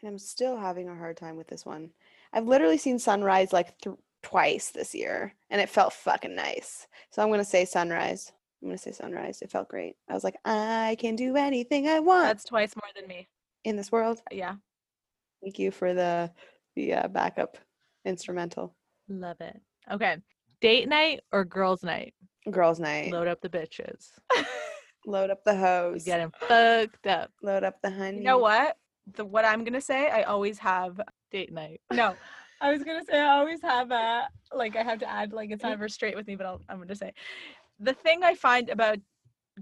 And 0.00 0.08
I'm 0.08 0.18
still 0.18 0.56
having 0.56 0.88
a 0.88 0.94
hard 0.96 1.18
time 1.18 1.36
with 1.36 1.48
this 1.48 1.66
one. 1.66 1.90
I've 2.32 2.46
literally 2.46 2.78
seen 2.78 2.98
sunrise 2.98 3.52
like 3.52 3.76
th- 3.80 3.96
twice 4.22 4.70
this 4.70 4.94
year, 4.94 5.34
and 5.50 5.60
it 5.60 5.68
felt 5.68 5.92
fucking 5.92 6.34
nice. 6.34 6.86
So 7.10 7.22
I'm 7.22 7.30
gonna 7.30 7.44
say 7.44 7.66
sunrise. 7.66 8.32
I'm 8.62 8.68
gonna 8.68 8.78
say 8.78 8.92
sunrise. 8.92 9.42
It 9.42 9.50
felt 9.50 9.68
great. 9.68 9.96
I 10.08 10.14
was 10.14 10.24
like, 10.24 10.36
I 10.46 10.96
can 10.98 11.14
do 11.14 11.36
anything 11.36 11.88
I 11.88 12.00
want 12.00 12.28
That's 12.28 12.44
twice 12.44 12.74
more 12.74 12.88
than 12.98 13.06
me. 13.06 13.28
in 13.64 13.76
this 13.76 13.92
world. 13.92 14.22
Yeah. 14.32 14.54
Thank 15.42 15.58
you 15.58 15.70
for 15.70 15.92
the 15.92 16.30
the 16.74 16.94
uh, 16.94 17.08
backup 17.08 17.58
instrumental. 18.06 18.74
Love 19.10 19.40
it. 19.42 19.60
Okay. 19.90 20.16
Date 20.66 20.88
night 20.88 21.20
or 21.30 21.44
girls' 21.44 21.84
night? 21.84 22.12
Girls' 22.50 22.80
night. 22.80 23.12
Load 23.12 23.28
up 23.28 23.40
the 23.40 23.48
bitches. 23.48 24.10
Load 25.06 25.30
up 25.30 25.44
the 25.44 25.52
We 25.92 26.00
Get 26.00 26.04
get 26.06 26.20
'em 26.20 26.32
fucked 26.40 27.06
up. 27.06 27.30
Load 27.40 27.62
up 27.62 27.80
the 27.82 27.90
honey. 27.90 28.16
You 28.16 28.24
know 28.24 28.38
what? 28.38 28.76
The 29.14 29.24
what 29.24 29.44
I'm 29.44 29.62
gonna 29.62 29.80
say, 29.80 30.10
I 30.10 30.24
always 30.24 30.58
have 30.58 31.00
Date 31.30 31.52
night. 31.52 31.82
no. 31.92 32.16
I 32.60 32.72
was 32.72 32.82
gonna 32.82 33.04
say 33.04 33.16
I 33.16 33.38
always 33.38 33.62
have 33.62 33.92
a 33.92 34.28
like 34.52 34.74
I 34.74 34.82
have 34.82 34.98
to 34.98 35.08
add 35.08 35.32
like 35.32 35.52
it's 35.52 35.62
not 35.62 35.70
ever 35.70 35.88
straight 35.88 36.16
with 36.16 36.26
me, 36.26 36.34
but 36.34 36.46
I'll, 36.46 36.60
I'm 36.68 36.78
gonna 36.80 36.96
say 36.96 37.14
the 37.78 37.94
thing 37.94 38.24
I 38.24 38.34
find 38.34 38.68
about 38.68 38.98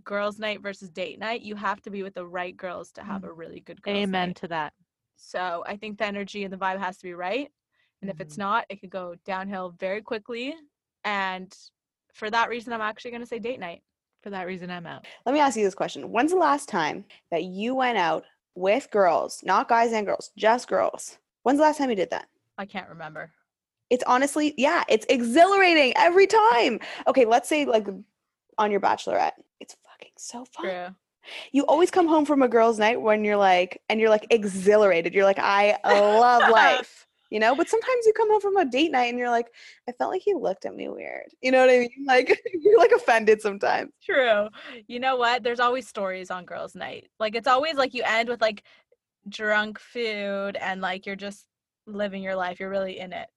girls' 0.05 0.39
night 0.39 0.63
versus 0.63 0.89
date 0.89 1.19
night, 1.19 1.43
you 1.43 1.55
have 1.55 1.83
to 1.83 1.91
be 1.91 2.03
with 2.03 2.15
the 2.15 2.25
right 2.27 2.57
girls 2.57 2.93
to 2.93 3.03
have 3.03 3.25
a 3.25 3.31
really 3.31 3.61
good 3.61 3.83
girls' 3.83 4.05
Amen 4.05 4.29
night. 4.29 4.37
to 4.37 4.49
that. 4.49 4.73
So 5.17 5.65
I 5.67 5.77
think 5.77 5.99
the 5.99 6.07
energy 6.07 6.45
and 6.45 6.53
the 6.53 6.57
vibe 6.57 6.79
has 6.79 6.97
to 6.97 7.03
be 7.03 7.13
right, 7.13 7.53
and 8.01 8.11
if 8.11 8.23
it's 8.23 8.37
Mhm. 8.37 8.39
not, 8.39 8.65
it 8.71 8.81
could 8.81 8.89
go 8.89 9.17
downhill 9.27 9.69
very 9.79 10.01
quickly. 10.01 10.55
And 11.05 11.55
for 12.13 12.31
that 12.31 12.49
reason, 12.49 12.73
I'm 12.73 12.81
actually 12.81 13.11
gonna 13.11 13.27
say 13.27 13.39
date 13.39 13.61
night. 13.61 13.83
For 14.23 14.31
that 14.31 14.47
reason, 14.47 14.71
I'm 14.71 14.87
out. 14.87 15.05
Let 15.27 15.35
me 15.35 15.41
ask 15.41 15.57
you 15.57 15.65
this 15.65 15.75
question. 15.75 16.11
When's 16.11 16.31
the 16.31 16.39
last 16.39 16.69
time 16.69 17.05
that 17.31 17.45
you 17.45 17.75
went 17.75 17.99
out 17.99 18.25
with 18.55 18.91
girls, 18.91 19.41
not 19.45 19.69
guys 19.69 19.93
and 19.93 20.07
girls, 20.07 20.31
just 20.37 20.67
girls? 20.67 21.19
When's 21.43 21.59
the 21.59 21.65
last 21.65 21.77
time 21.77 21.91
you 21.91 21.97
did 21.97 22.11
that? 22.11 22.29
I 22.57 22.65
can't 22.65 22.89
remember. 22.89 23.33
It's 23.91 24.05
honestly, 24.07 24.55
yeah, 24.57 24.83
it's 24.89 25.05
exhilarating 25.11 25.93
every 25.97 26.27
time. 26.27 26.81
Okay, 27.07 27.27
let's 27.27 27.49
say 27.49 27.67
like 27.67 27.87
on 28.57 28.71
your 28.71 28.81
bachelorette. 28.81 29.33
It's 29.61 29.77
fucking 29.87 30.13
so 30.17 30.45
fun. 30.47 30.65
True. 30.65 30.87
You 31.53 31.65
always 31.67 31.91
come 31.91 32.07
home 32.07 32.25
from 32.25 32.43
a 32.43 32.49
girls' 32.49 32.79
night 32.79 33.01
when 33.01 33.25
you're 33.25 33.37
like, 33.37 33.81
and 33.89 34.01
you're 34.01 34.11
like 34.11 34.27
exhilarated. 34.31 35.15
You're 35.15 35.25
like, 35.25 35.39
I 35.39 35.79
love 35.85 36.51
life, 36.51 37.04
you 37.31 37.41
know? 37.41 37.55
But 37.55 37.69
sometimes 37.69 38.07
you 38.07 38.13
come 38.13 38.31
home 38.31 38.41
from 38.41 38.57
a 38.57 38.65
date 38.65 38.93
night 38.93 39.07
and 39.07 39.19
you're 39.19 39.31
like, 39.31 39.49
I 39.89 39.93
felt 39.93 40.11
like 40.11 40.23
he 40.23 40.35
looked 40.35 40.65
at 40.65 40.75
me 40.75 40.89
weird. 40.89 41.27
You 41.43 41.53
know 41.53 41.61
what 41.61 41.71
I 41.71 41.79
mean? 41.81 42.05
Like, 42.07 42.41
you're 42.55 42.79
like 42.79 42.93
offended 42.93 43.41
sometimes. 43.41 43.93
True. 44.03 44.49
You 44.87 45.01
know 45.01 45.17
what? 45.17 45.43
There's 45.43 45.61
always 45.61 45.89
stories 45.89 46.31
on 46.31 46.45
girls' 46.45 46.75
night. 46.75 47.09
Like 47.19 47.35
it's 47.35 47.49
always 47.49 47.77
like 47.77 47.95
you 47.95 48.03
end 48.05 48.29
with 48.29 48.41
like 48.41 48.63
drunk 49.29 49.79
food 49.79 50.57
and 50.57 50.81
like 50.81 51.07
you're 51.07 51.17
just 51.17 51.47
living 51.87 52.23
your 52.23 52.37
life. 52.37 52.61
You're 52.61 52.71
really 52.71 52.99
in 52.99 53.13
it. 53.13 53.29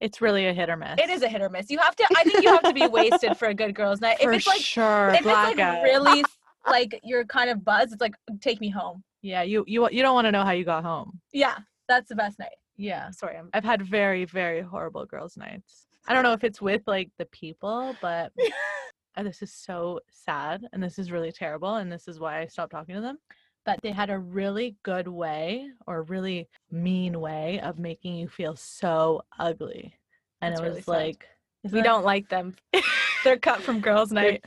It's 0.00 0.20
really 0.20 0.46
a 0.46 0.52
hit 0.52 0.68
or 0.70 0.76
miss. 0.76 0.98
It 0.98 1.10
is 1.10 1.22
a 1.22 1.28
hit 1.28 1.40
or 1.40 1.48
miss. 1.48 1.70
You 1.70 1.78
have 1.78 1.96
to. 1.96 2.06
I 2.16 2.24
think 2.24 2.42
you 2.42 2.50
have 2.50 2.62
to 2.62 2.72
be 2.72 2.86
wasted 2.90 3.36
for 3.36 3.48
a 3.48 3.54
good 3.54 3.74
girls' 3.74 4.00
night. 4.00 4.20
For 4.20 4.32
if 4.32 4.38
it's 4.38 4.46
like 4.46 4.60
sure. 4.60 5.08
if 5.08 5.18
it's 5.18 5.26
like 5.26 5.56
blackout. 5.56 5.82
really 5.82 6.24
like 6.68 7.00
you're 7.02 7.24
kind 7.24 7.50
of 7.50 7.64
buzzed, 7.64 7.92
it's 7.92 8.00
like 8.00 8.14
take 8.40 8.60
me 8.60 8.68
home. 8.68 9.02
Yeah, 9.22 9.42
you 9.42 9.64
you 9.66 9.88
you 9.90 10.02
don't 10.02 10.14
want 10.14 10.26
to 10.26 10.32
know 10.32 10.44
how 10.44 10.52
you 10.52 10.64
got 10.64 10.84
home. 10.84 11.20
Yeah, 11.32 11.58
that's 11.88 12.08
the 12.08 12.14
best 12.14 12.38
night. 12.38 12.56
Yeah. 12.78 13.10
Sorry, 13.10 13.36
I'm. 13.36 13.50
I've 13.52 13.64
had 13.64 13.82
very, 13.82 14.24
very 14.24 14.62
horrible 14.62 15.04
girls' 15.04 15.36
nights. 15.36 15.88
I 16.06 16.14
don't 16.14 16.22
know 16.22 16.32
if 16.32 16.44
it's 16.44 16.62
with 16.62 16.82
like 16.86 17.10
the 17.18 17.26
people, 17.26 17.94
but 18.00 18.32
uh, 19.16 19.22
this 19.22 19.42
is 19.42 19.52
so 19.52 20.00
sad 20.10 20.66
and 20.72 20.82
this 20.82 20.98
is 20.98 21.12
really 21.12 21.32
terrible 21.32 21.76
and 21.76 21.92
this 21.92 22.08
is 22.08 22.18
why 22.18 22.40
I 22.40 22.46
stopped 22.46 22.72
talking 22.72 22.94
to 22.94 23.00
them. 23.00 23.18
But 23.66 23.80
they 23.82 23.90
had 23.90 24.08
a 24.08 24.18
really 24.18 24.76
good 24.82 25.06
way 25.08 25.68
or 25.86 26.04
really 26.04 26.48
mean 26.70 27.20
way 27.20 27.60
of 27.60 27.78
making 27.78 28.14
you 28.14 28.28
feel 28.28 28.56
so 28.56 29.20
ugly. 29.38 29.92
And 30.40 30.52
That's 30.52 30.62
it 30.62 30.68
was 30.68 30.76
sad. 30.84 30.88
like 30.88 31.26
we 31.64 31.68
isn't 31.68 31.82
don't 31.84 32.04
like 32.04 32.28
them. 32.30 32.56
They're 33.24 33.36
cut 33.36 33.60
from 33.60 33.80
girls' 33.80 34.12
night. 34.12 34.42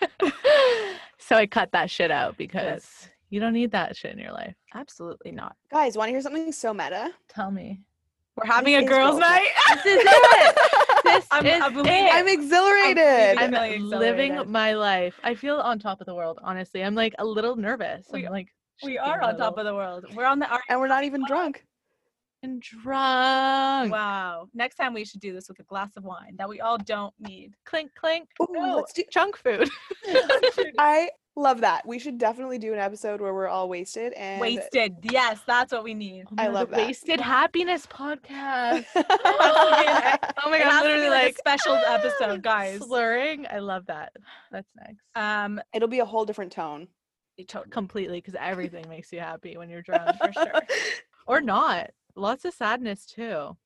so 1.18 1.36
I 1.36 1.46
cut 1.46 1.70
that 1.72 1.90
shit 1.90 2.10
out 2.10 2.36
because 2.36 3.08
you 3.30 3.38
don't 3.38 3.52
need 3.52 3.70
that 3.72 3.96
shit 3.96 4.12
in 4.12 4.18
your 4.18 4.32
life. 4.32 4.56
Absolutely 4.74 5.30
not. 5.32 5.56
Guys, 5.70 5.96
want 5.96 6.08
to 6.08 6.12
hear 6.12 6.20
something 6.20 6.50
so 6.52 6.74
meta? 6.74 7.10
Tell 7.28 7.50
me. 7.50 7.80
We're 8.36 8.46
having 8.46 8.74
a 8.74 8.78
is 8.80 8.88
girls' 8.88 9.10
girls' 9.12 9.20
night. 9.20 9.46
This 9.84 9.86
is 9.86 10.02
it. 10.04 10.56
This 11.04 11.26
I'm- 11.30 11.46
is 11.46 11.62
I 11.62 11.68
believe 11.68 11.86
it. 11.86 11.90
it. 11.92 12.14
I'm 12.14 12.26
exhilarated. 12.28 13.38
I'm 13.38 13.54
I'm 13.54 13.72
feeling 13.78 13.88
living 13.88 14.50
my 14.50 14.72
life. 14.72 15.14
I 15.22 15.34
feel 15.36 15.56
on 15.60 15.78
top 15.78 16.00
of 16.00 16.06
the 16.06 16.14
world, 16.14 16.40
honestly. 16.42 16.82
I'm 16.82 16.96
like 16.96 17.14
a 17.18 17.24
little 17.24 17.54
nervous. 17.54 18.06
We- 18.12 18.26
I'm 18.26 18.32
like 18.32 18.48
We 18.82 18.98
are 18.98 19.22
on 19.22 19.36
top 19.38 19.56
of 19.58 19.64
the 19.64 19.74
world. 19.74 20.06
We're 20.16 20.26
on 20.26 20.40
the. 20.40 20.48
Our, 20.48 20.60
and 20.68 20.80
we're 20.80 20.88
not 20.88 21.04
even 21.04 21.22
drunk. 21.28 21.64
and 22.42 22.60
drunk. 22.60 23.92
wow. 23.92 24.48
Next 24.52 24.74
time 24.76 24.92
we 24.94 25.04
should 25.04 25.20
do 25.20 25.32
this 25.32 25.48
with 25.48 25.60
a 25.60 25.64
glass 25.64 25.96
of 25.96 26.02
wine 26.02 26.34
that 26.38 26.48
we 26.48 26.60
all 26.60 26.76
don't 26.78 27.14
need. 27.20 27.54
Clink 27.64 27.92
clink. 27.94 28.28
Ooh, 28.42 28.48
No, 28.50 28.76
let's 28.76 28.92
do 28.92 29.04
junk 29.12 29.36
food. 29.36 29.68
I 30.78 31.10
love 31.36 31.60
that. 31.62 31.86
We 31.86 31.98
should 31.98 32.18
definitely 32.18 32.58
do 32.58 32.72
an 32.72 32.78
episode 32.78 33.20
where 33.20 33.34
we're 33.34 33.48
all 33.48 33.68
wasted 33.68 34.12
and 34.14 34.40
Wasted. 34.40 34.96
Yes, 35.02 35.40
that's 35.46 35.72
what 35.72 35.82
we 35.84 35.94
need. 35.94 36.24
Oh 36.30 36.34
I 36.38 36.44
God, 36.46 36.54
love 36.54 36.70
the 36.70 36.76
that. 36.76 36.86
Wasted 36.86 37.20
happiness 37.20 37.86
podcast. 37.86 38.84
Oh 38.94 39.02
Oh 40.44 40.50
my 40.50 40.58
It 40.58 40.62
god, 40.62 40.70
has 40.70 40.72
I'm 40.72 40.82
literally 40.84 41.08
like 41.08 41.22
a 41.22 41.24
like 41.26 41.38
special 41.38 41.74
episode, 41.74 42.42
guys. 42.42 42.80
Slurring. 42.80 43.46
I 43.50 43.58
love 43.58 43.86
that. 43.86 44.12
That's 44.52 44.68
next. 44.86 45.00
Um, 45.14 45.60
It'll 45.72 45.88
be 45.88 46.00
a 46.00 46.04
whole 46.04 46.24
different 46.24 46.52
tone. 46.52 46.88
totally. 47.48 47.70
Completely, 47.70 48.18
because 48.18 48.36
everything 48.38 48.88
makes 48.88 49.12
you 49.12 49.20
happy 49.20 49.56
when 49.56 49.68
you're 49.70 49.82
drunk, 49.82 50.16
for 50.18 50.32
sure. 50.32 50.52
or 51.26 51.40
not. 51.40 51.90
Lots 52.16 52.44
of 52.44 52.54
sadness 52.54 53.06
too. 53.06 53.56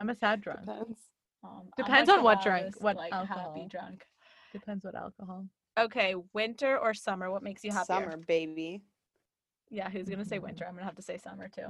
I'm 0.00 0.08
a 0.10 0.14
sad 0.16 0.40
drunk. 0.40 0.60
Depends. 0.60 0.98
Um, 1.44 1.68
Depends 1.76 2.08
on 2.10 2.22
what 2.22 2.42
drink, 2.42 2.74
what 2.80 2.96
like 2.96 3.12
happy 3.12 3.28
alcohol. 3.30 3.68
drunk. 3.70 4.04
Depends 4.52 4.84
what 4.84 4.94
alcohol. 4.94 5.44
Okay, 5.78 6.14
winter 6.32 6.76
or 6.78 6.92
summer? 6.94 7.30
What 7.30 7.42
makes 7.42 7.62
you 7.64 7.70
happy? 7.72 7.86
Summer, 7.86 8.16
baby. 8.16 8.82
Yeah, 9.70 9.88
who's 9.90 10.08
gonna 10.08 10.24
say 10.24 10.38
winter? 10.38 10.66
I'm 10.66 10.74
gonna 10.74 10.84
have 10.86 10.96
to 10.96 11.02
say 11.02 11.18
summer 11.18 11.48
too. 11.48 11.66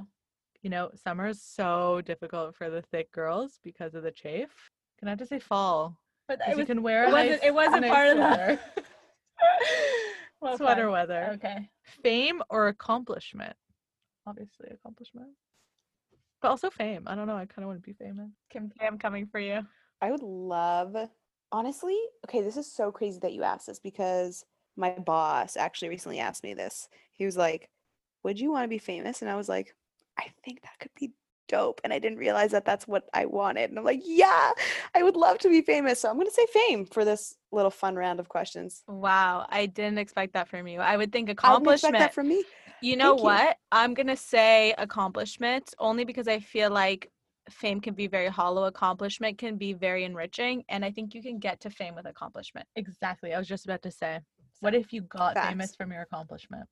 You 0.61 0.69
know, 0.69 0.91
summer 0.95 1.27
is 1.27 1.41
so 1.41 2.01
difficult 2.01 2.55
for 2.55 2.69
the 2.69 2.81
thick 2.81 3.11
girls 3.11 3.59
because 3.63 3.95
of 3.95 4.03
the 4.03 4.11
chafe. 4.11 4.71
Can 4.97 5.07
I 5.07 5.15
just 5.15 5.29
say 5.29 5.39
fall? 5.39 5.97
But 6.27 6.39
'Cause 6.41 6.57
it, 6.57 6.59
you 6.59 6.65
can 6.65 6.81
wear 6.83 7.05
it 7.05 7.09
a 7.09 7.11
wasn't. 7.11 7.31
nice- 7.31 7.43
It 7.43 7.53
wasn't 7.53 7.81
nice 7.81 7.91
part 7.93 8.07
of 8.07 8.17
sweater. 8.17 8.59
the 8.75 8.83
well, 10.41 10.57
sweater 10.57 10.83
fine. 10.83 10.91
weather. 10.91 11.29
Okay. 11.33 11.69
Fame 12.03 12.41
or 12.49 12.67
accomplishment? 12.67 13.55
Obviously, 14.27 14.69
accomplishment. 14.71 15.29
But 16.41 16.49
also 16.49 16.69
fame. 16.69 17.03
I 17.07 17.15
don't 17.15 17.27
know. 17.27 17.35
I 17.35 17.45
kind 17.45 17.63
of 17.63 17.67
want 17.67 17.81
to 17.81 17.85
be 17.87 17.93
famous. 17.93 18.29
Kim 18.49 18.69
K, 18.69 18.85
I'm 18.85 18.97
coming 18.97 19.27
for 19.27 19.39
you. 19.39 19.65
I 20.01 20.11
would 20.11 20.21
love, 20.23 20.95
honestly, 21.51 21.97
okay, 22.25 22.41
this 22.41 22.57
is 22.57 22.71
so 22.71 22.91
crazy 22.91 23.19
that 23.21 23.33
you 23.33 23.43
asked 23.43 23.67
this 23.67 23.79
because 23.79 24.45
my 24.75 24.91
boss 24.91 25.57
actually 25.57 25.89
recently 25.89 26.19
asked 26.19 26.43
me 26.43 26.53
this. 26.53 26.87
He 27.11 27.25
was 27.25 27.37
like, 27.37 27.69
Would 28.23 28.39
you 28.39 28.51
want 28.51 28.63
to 28.63 28.69
be 28.69 28.77
famous? 28.77 29.21
And 29.21 29.29
I 29.29 29.35
was 29.35 29.49
like, 29.49 29.75
I 30.17 30.27
think 30.43 30.61
that 30.61 30.79
could 30.79 30.91
be 30.99 31.11
dope. 31.47 31.81
And 31.83 31.91
I 31.91 31.99
didn't 31.99 32.19
realize 32.19 32.51
that 32.51 32.65
that's 32.65 32.87
what 32.87 33.05
I 33.13 33.25
wanted. 33.25 33.69
And 33.69 33.79
I'm 33.79 33.85
like, 33.85 34.01
Yeah, 34.03 34.51
I 34.95 35.03
would 35.03 35.15
love 35.15 35.39
to 35.39 35.49
be 35.49 35.61
famous. 35.61 35.99
So 35.99 36.09
I'm 36.09 36.15
going 36.15 36.27
to 36.27 36.33
say 36.33 36.45
fame 36.53 36.85
for 36.85 37.03
this 37.03 37.35
little 37.51 37.71
fun 37.71 37.95
round 37.95 38.19
of 38.19 38.29
questions. 38.29 38.83
Wow, 38.87 39.45
I 39.49 39.65
didn't 39.65 39.97
expect 39.97 40.33
that 40.33 40.47
from 40.47 40.67
you. 40.67 40.79
I 40.79 40.97
would 40.97 41.11
think 41.11 41.29
I 41.29 41.33
didn't 41.33 41.33
expect 41.33 41.39
accomplishment. 41.39 41.97
that 41.99 42.13
from 42.13 42.29
me. 42.29 42.43
You 42.81 42.95
know 42.95 43.09
Thank 43.11 43.19
you. 43.19 43.25
what? 43.25 43.57
I'm 43.71 43.93
gonna 43.93 44.15
say 44.15 44.73
accomplishment 44.77 45.73
only 45.79 46.05
because 46.05 46.27
I 46.29 46.39
feel 46.39 46.69
like 46.69 47.11
fame 47.49 47.81
can 47.81 47.93
be 47.93 48.07
very 48.07 48.27
hollow. 48.27 48.65
Accomplishment 48.65 49.37
can 49.37 49.57
be 49.57 49.73
very 49.73 50.03
enriching, 50.03 50.63
and 50.69 50.83
I 50.85 50.91
think 50.91 51.13
you 51.13 51.21
can 51.21 51.39
get 51.39 51.59
to 51.61 51.69
fame 51.69 51.95
with 51.95 52.05
accomplishment. 52.05 52.67
Exactly. 52.75 53.33
I 53.33 53.39
was 53.39 53.47
just 53.47 53.65
about 53.65 53.81
to 53.83 53.91
say, 53.91 54.19
what 54.61 54.75
if 54.75 54.91
you 54.93 55.01
got 55.01 55.35
famous 55.37 55.75
from 55.75 55.91
your 55.91 56.01
accomplishment? 56.01 56.67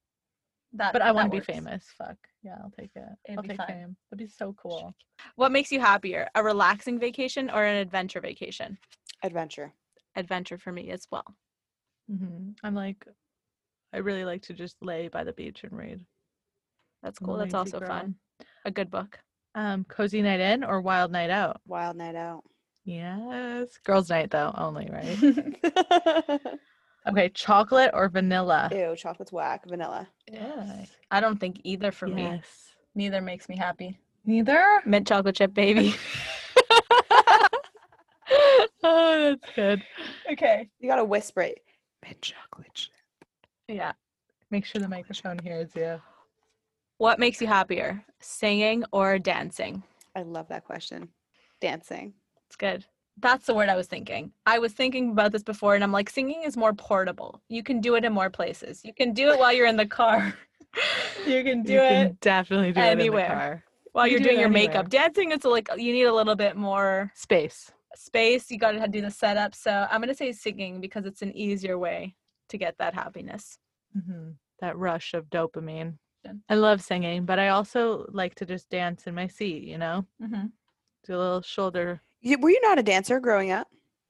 That, 0.74 0.94
But 0.94 1.02
I 1.02 1.12
want 1.12 1.32
to 1.32 1.38
be 1.38 1.44
famous. 1.44 1.86
Fuck. 1.98 2.18
Yeah, 2.44 2.58
I'll 2.64 2.72
take 2.72 2.92
it. 2.96 3.04
It'd 3.26 3.38
I'll 3.38 3.44
be 3.44 3.50
take 3.50 3.58
fun. 3.58 3.68
fame. 3.68 3.98
That'd 4.12 4.28
be 4.28 4.32
so 4.32 4.54
cool. 4.54 4.94
What 5.36 5.52
makes 5.52 5.72
you 5.72 5.80
happier? 5.80 6.28
A 6.36 6.44
relaxing 6.44 7.00
vacation 7.00 7.50
or 7.50 7.64
an 7.64 7.78
adventure 7.78 8.22
vacation? 8.22 8.78
Adventure. 9.24 9.74
Adventure 10.16 10.58
for 10.58 10.72
me 10.72 10.92
as 10.92 11.08
well. 11.12 11.26
hmm 12.10 12.50
I'm 12.64 12.76
like, 12.76 13.08
I 13.94 13.98
really 13.98 14.26
like 14.26 14.42
to 14.44 14.54
just 14.54 14.76
lay 14.82 15.08
by 15.08 15.24
the 15.24 15.34
beach 15.34 15.64
and 15.64 15.72
read. 15.78 16.06
That's 17.02 17.20
cool. 17.20 17.38
That's 17.38 17.54
also 17.54 17.80
girl. 17.80 17.88
fun. 17.90 18.16
A 18.66 18.72
good 18.72 18.92
book. 18.92 19.20
Um, 19.58 19.86
cozy 19.86 20.22
night 20.22 20.40
in 20.40 20.64
or 20.64 20.82
wild 20.82 21.12
night 21.12 21.32
out? 21.32 21.62
Wild 21.66 21.98
night 21.98 22.14
out. 22.16 22.44
Yes. 22.86 23.80
Girls' 23.84 24.08
night 24.08 24.30
though, 24.30 24.54
only, 24.56 24.88
right? 24.92 25.18
okay, 27.10 27.30
chocolate 27.30 27.90
or 27.92 28.08
vanilla? 28.08 28.70
Ew, 28.72 28.96
chocolate's 28.96 29.32
whack. 29.32 29.66
Vanilla. 29.68 30.08
Yeah. 30.32 30.86
I 31.10 31.20
don't 31.20 31.40
think 31.40 31.62
either 31.64 31.92
for 31.92 32.08
me. 32.08 32.40
Neither 32.94 33.20
makes 33.20 33.50
me 33.50 33.58
happy. 33.58 33.98
Neither? 34.26 34.64
Mint 34.86 35.08
chocolate 35.08 35.36
chip 35.36 35.56
baby. 35.56 35.96
oh, 38.84 39.36
that's 39.42 39.56
good. 39.56 39.82
okay. 40.34 40.70
You 40.80 40.88
gotta 40.88 41.04
whisper 41.04 41.42
it. 41.42 41.62
Mint 42.06 42.22
chocolate 42.22 42.76
chip. 42.76 42.94
Yeah. 43.68 43.94
Make 44.52 44.66
sure 44.66 44.80
the 44.80 44.88
microphone 44.88 45.40
hears 45.40 45.72
you. 45.76 46.00
What 46.98 47.20
makes 47.20 47.40
you 47.42 47.48
happier? 47.48 48.04
Singing 48.20 48.84
or 48.92 49.20
dancing? 49.20 49.84
I 50.16 50.24
love 50.24 50.48
that 50.50 50.66
question. 50.66 51.10
Dancing. 51.62 52.14
It's 52.48 52.56
good. 52.56 52.86
That's 53.20 53.46
the 53.46 53.54
word 53.54 53.70
I 53.70 53.76
was 53.76 53.88
thinking. 53.88 54.32
I 54.46 54.60
was 54.60 54.74
thinking 54.74 55.12
about 55.12 55.32
this 55.32 55.44
before 55.44 55.76
and 55.76 55.84
I'm 55.84 55.92
like, 55.92 56.10
singing 56.10 56.44
is 56.44 56.58
more 56.58 56.74
portable. 56.74 57.42
You 57.50 57.62
can 57.64 57.82
do 57.82 57.96
it 57.96 58.06
in 58.06 58.14
more 58.14 58.30
places. 58.30 58.82
You 58.84 58.94
can 58.94 59.14
do 59.14 59.30
it 59.30 59.40
while 59.40 59.54
you're 59.54 59.68
in 59.68 59.78
the 59.78 59.86
car. 59.88 60.34
you 61.28 61.44
can 61.44 61.64
do 61.64 61.74
you 61.74 61.80
it 61.80 61.88
can 61.88 62.18
definitely 62.22 62.72
do 62.72 62.82
anywhere. 62.82 63.26
it 63.26 63.32
in 63.32 63.36
the 63.38 63.42
car. 63.42 63.64
while 63.92 64.08
you 64.08 64.12
you're 64.12 64.20
do 64.20 64.26
doing 64.26 64.40
your 64.40 64.50
anywhere. 64.50 64.68
makeup. 64.68 64.90
Dancing, 64.90 65.32
it's 65.32 65.46
like 65.46 65.70
you 65.78 65.94
need 65.94 66.04
a 66.06 66.14
little 66.14 66.36
bit 66.36 66.56
more 66.56 67.12
Space. 67.16 67.72
space. 67.96 68.50
You 68.52 68.58
got 68.58 68.72
to 68.72 68.88
do 68.88 69.02
the 69.02 69.12
setup. 69.12 69.54
So 69.54 69.88
I'm 69.92 70.00
going 70.02 70.10
to 70.10 70.16
say 70.16 70.32
singing 70.32 70.82
because 70.82 71.06
it's 71.06 71.22
an 71.22 71.36
easier 71.36 71.78
way 71.78 72.16
to 72.50 72.58
get 72.58 72.76
that 72.80 72.94
happiness. 72.96 73.60
hmm 73.94 74.32
That 74.62 74.78
rush 74.78 75.14
of 75.14 75.26
dopamine. 75.30 75.98
Done. 76.28 76.42
I 76.50 76.56
love 76.56 76.82
singing, 76.82 77.26
but 77.26 77.40
I 77.40 77.50
also 77.50 78.06
like 78.10 78.36
to 78.36 78.46
just 78.46 78.70
dance 78.70 79.08
in 79.08 79.16
my 79.16 79.28
seat, 79.28 79.64
you 79.64 79.78
know? 79.78 80.06
Mm-hmm. 80.22 80.48
Do 81.06 81.16
a 81.16 81.18
little 81.18 81.42
shoulder. 81.42 82.02
You, 82.20 82.38
were 82.40 82.50
you 82.50 82.60
not 82.62 82.80
a 82.80 82.84
dancer 82.84 83.22
growing 83.22 83.52
up? 83.52 83.68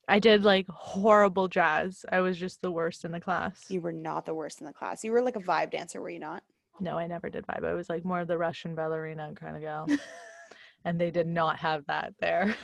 I 0.07 0.17
did 0.17 0.43
like 0.43 0.67
horrible 0.67 1.47
jazz. 1.47 2.05
I 2.11 2.21
was 2.21 2.37
just 2.37 2.61
the 2.61 2.71
worst 2.71 3.05
in 3.05 3.11
the 3.11 3.19
class. 3.19 3.65
You 3.69 3.81
were 3.81 3.91
not 3.91 4.25
the 4.25 4.33
worst 4.33 4.61
in 4.61 4.65
the 4.65 4.73
class. 4.73 5.03
You 5.03 5.11
were 5.11 5.21
like 5.21 5.35
a 5.35 5.41
vibe 5.41 5.69
dancer, 5.69 6.01
were 6.01 6.09
you 6.09 6.19
not? 6.19 6.41
No, 6.79 6.97
I 6.97 7.05
never 7.05 7.29
did 7.29 7.45
vibe. 7.45 7.65
I 7.65 7.73
was 7.73 7.89
like 7.89 8.03
more 8.03 8.21
of 8.21 8.27
the 8.27 8.37
Russian 8.37 8.73
ballerina 8.73 9.31
kind 9.35 9.55
of 9.55 9.61
gal. 9.61 9.87
and 10.85 10.99
they 10.99 11.11
did 11.11 11.27
not 11.27 11.59
have 11.59 11.85
that 11.85 12.13
there. 12.19 12.55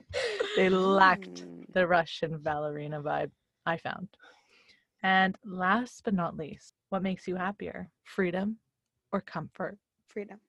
they 0.56 0.70
lacked 0.70 1.42
Mm, 1.42 1.72
the 1.74 1.86
Russian 1.86 2.38
ballerina 2.38 3.02
vibe, 3.02 3.30
I 3.66 3.76
found. 3.76 4.08
And 5.02 5.36
last 5.44 6.02
but 6.04 6.14
not 6.14 6.36
least, 6.36 6.72
what 6.88 7.02
makes 7.02 7.28
you 7.28 7.36
happier? 7.36 7.90
Freedom 8.04 8.56
or 9.12 9.20
comfort? 9.20 9.78
freedom. 10.06 10.40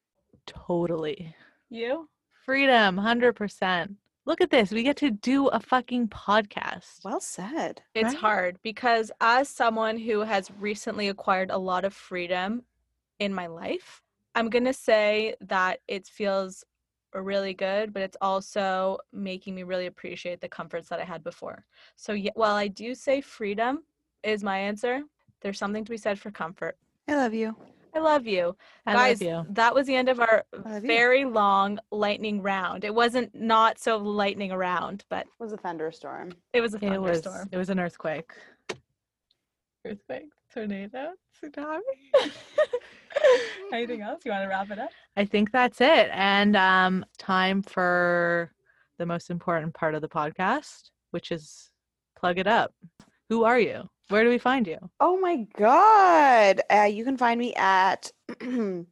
Totally. 0.45 1.35
You? 1.69 2.07
Freedom, 2.45 2.95
100%. 2.95 3.95
Look 4.25 4.39
at 4.41 4.49
this. 4.49 4.71
We 4.71 4.83
get 4.83 4.95
to 4.97 5.11
do 5.11 5.47
a 5.47 5.59
fucking 5.59 6.07
podcast. 6.07 7.03
Well 7.03 7.19
said. 7.19 7.81
It's 7.93 8.05
Right? 8.13 8.15
hard 8.17 8.59
because 8.63 9.11
as 9.19 9.49
someone 9.49 9.97
who 9.97 10.21
has 10.21 10.49
recently 10.59 11.09
acquired 11.09 11.51
a 11.51 11.57
lot 11.57 11.83
of 11.85 11.93
freedom 11.93 12.63
in 13.19 13.33
my 13.33 13.47
life, 13.47 14.01
I'm 14.35 14.49
going 14.49 14.65
to 14.65 14.73
say 14.73 15.35
that 15.41 15.79
it 15.87 16.07
feels 16.07 16.63
really 17.13 17.53
good, 17.53 17.93
but 17.93 18.03
it's 18.03 18.17
also 18.21 18.99
making 19.11 19.55
me 19.55 19.63
really 19.63 19.87
appreciate 19.87 20.39
the 20.41 20.49
comforts 20.49 20.87
that 20.89 20.99
I 20.99 21.05
had 21.05 21.23
before. 21.23 21.65
So, 21.95 22.13
yeah, 22.13 22.31
while 22.35 22.55
I 22.55 22.67
do 22.67 22.93
say 22.95 23.19
freedom 23.21 23.83
is 24.23 24.43
my 24.43 24.57
answer, 24.59 25.01
there's 25.41 25.57
something 25.57 25.83
to 25.83 25.91
be 25.91 25.97
said 25.97 26.19
for 26.19 26.31
comfort. 26.31 26.77
I 27.07 27.15
love 27.15 27.33
you. 27.33 27.55
I 27.97 27.99
love 27.99 28.27
you. 28.27 28.55
I 28.85 28.93
Guys, 28.93 29.21
love 29.21 29.45
you. 29.47 29.53
that 29.55 29.73
was 29.73 29.87
the 29.87 29.95
end 29.95 30.07
of 30.07 30.19
our 30.19 30.43
I 30.53 30.69
love 30.73 30.83
you. 30.83 30.87
very 30.87 31.25
long 31.25 31.79
lightning 31.91 32.41
round. 32.43 32.83
It 32.83 32.93
wasn't 32.93 33.33
not 33.33 33.79
so 33.79 33.97
lightning 33.97 34.51
around, 34.51 35.03
but 35.09 35.25
It 35.25 35.43
was 35.43 35.51
a 35.51 35.57
thunderstorm. 35.57 36.31
it 36.53 36.61
was 36.61 36.75
a 36.75 36.77
It 36.77 37.01
was, 37.01 37.21
thunderstorm. 37.21 37.49
it 37.51 37.57
was 37.57 37.69
an 37.71 37.79
earthquake. 37.79 38.31
Earthquake, 39.85 40.29
tornado, 40.53 41.13
tsunami. 41.41 41.79
Anything 43.73 44.01
else? 44.01 44.21
You 44.25 44.31
want 44.31 44.43
to 44.43 44.49
wrap 44.49 44.69
it 44.69 44.77
up? 44.79 44.89
I 45.15 45.25
think 45.25 45.51
that's 45.51 45.81
it. 45.81 46.09
And 46.11 46.55
um, 46.55 47.03
time 47.17 47.63
for 47.63 48.51
the 48.99 49.05
most 49.07 49.29
important 49.31 49.73
part 49.73 49.95
of 49.95 50.01
the 50.01 50.09
podcast, 50.09 50.91
which 51.11 51.31
is 51.31 51.71
plug 52.15 52.37
it 52.37 52.47
up. 52.47 52.73
Who 53.29 53.43
are 53.43 53.59
you? 53.59 53.89
Where 54.09 54.23
do 54.23 54.29
we 54.29 54.37
find 54.37 54.67
you? 54.67 54.77
Oh 54.99 55.19
my 55.19 55.47
god. 55.57 56.61
Uh, 56.71 56.83
you 56.83 57.03
can 57.03 57.17
find 57.17 57.39
me 57.39 57.53
at 57.55 58.11
you 58.41 58.85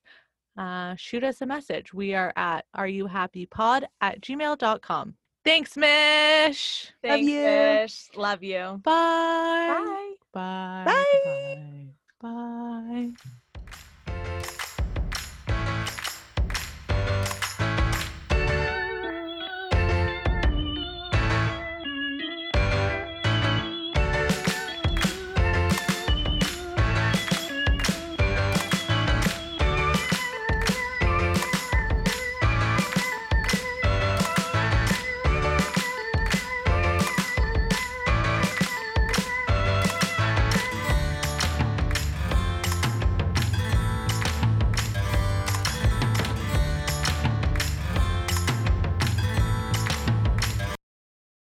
uh, 0.58 0.95
shoot 0.95 1.24
us 1.24 1.41
a 1.41 1.45
message. 1.45 1.93
We 1.93 2.14
are 2.14 2.34
at 2.36 2.66
Are 2.74 2.88
You 2.88 3.08
Happy 3.08 3.45
Pod 3.45 3.88
at 4.01 4.22
gmail.com. 4.22 5.16
Thanks, 5.45 5.78
Mish. 5.78 6.91
Thanks, 7.01 7.28
you. 7.28 7.43
Fish. 7.43 8.10
Love 8.16 8.43
you. 8.43 8.82
Bye. 8.84 10.14
Bye. 10.34 10.84
Bye. 10.84 10.84
Bye. 10.86 11.88
Bye. 12.22 13.12
Bye. 13.12 13.12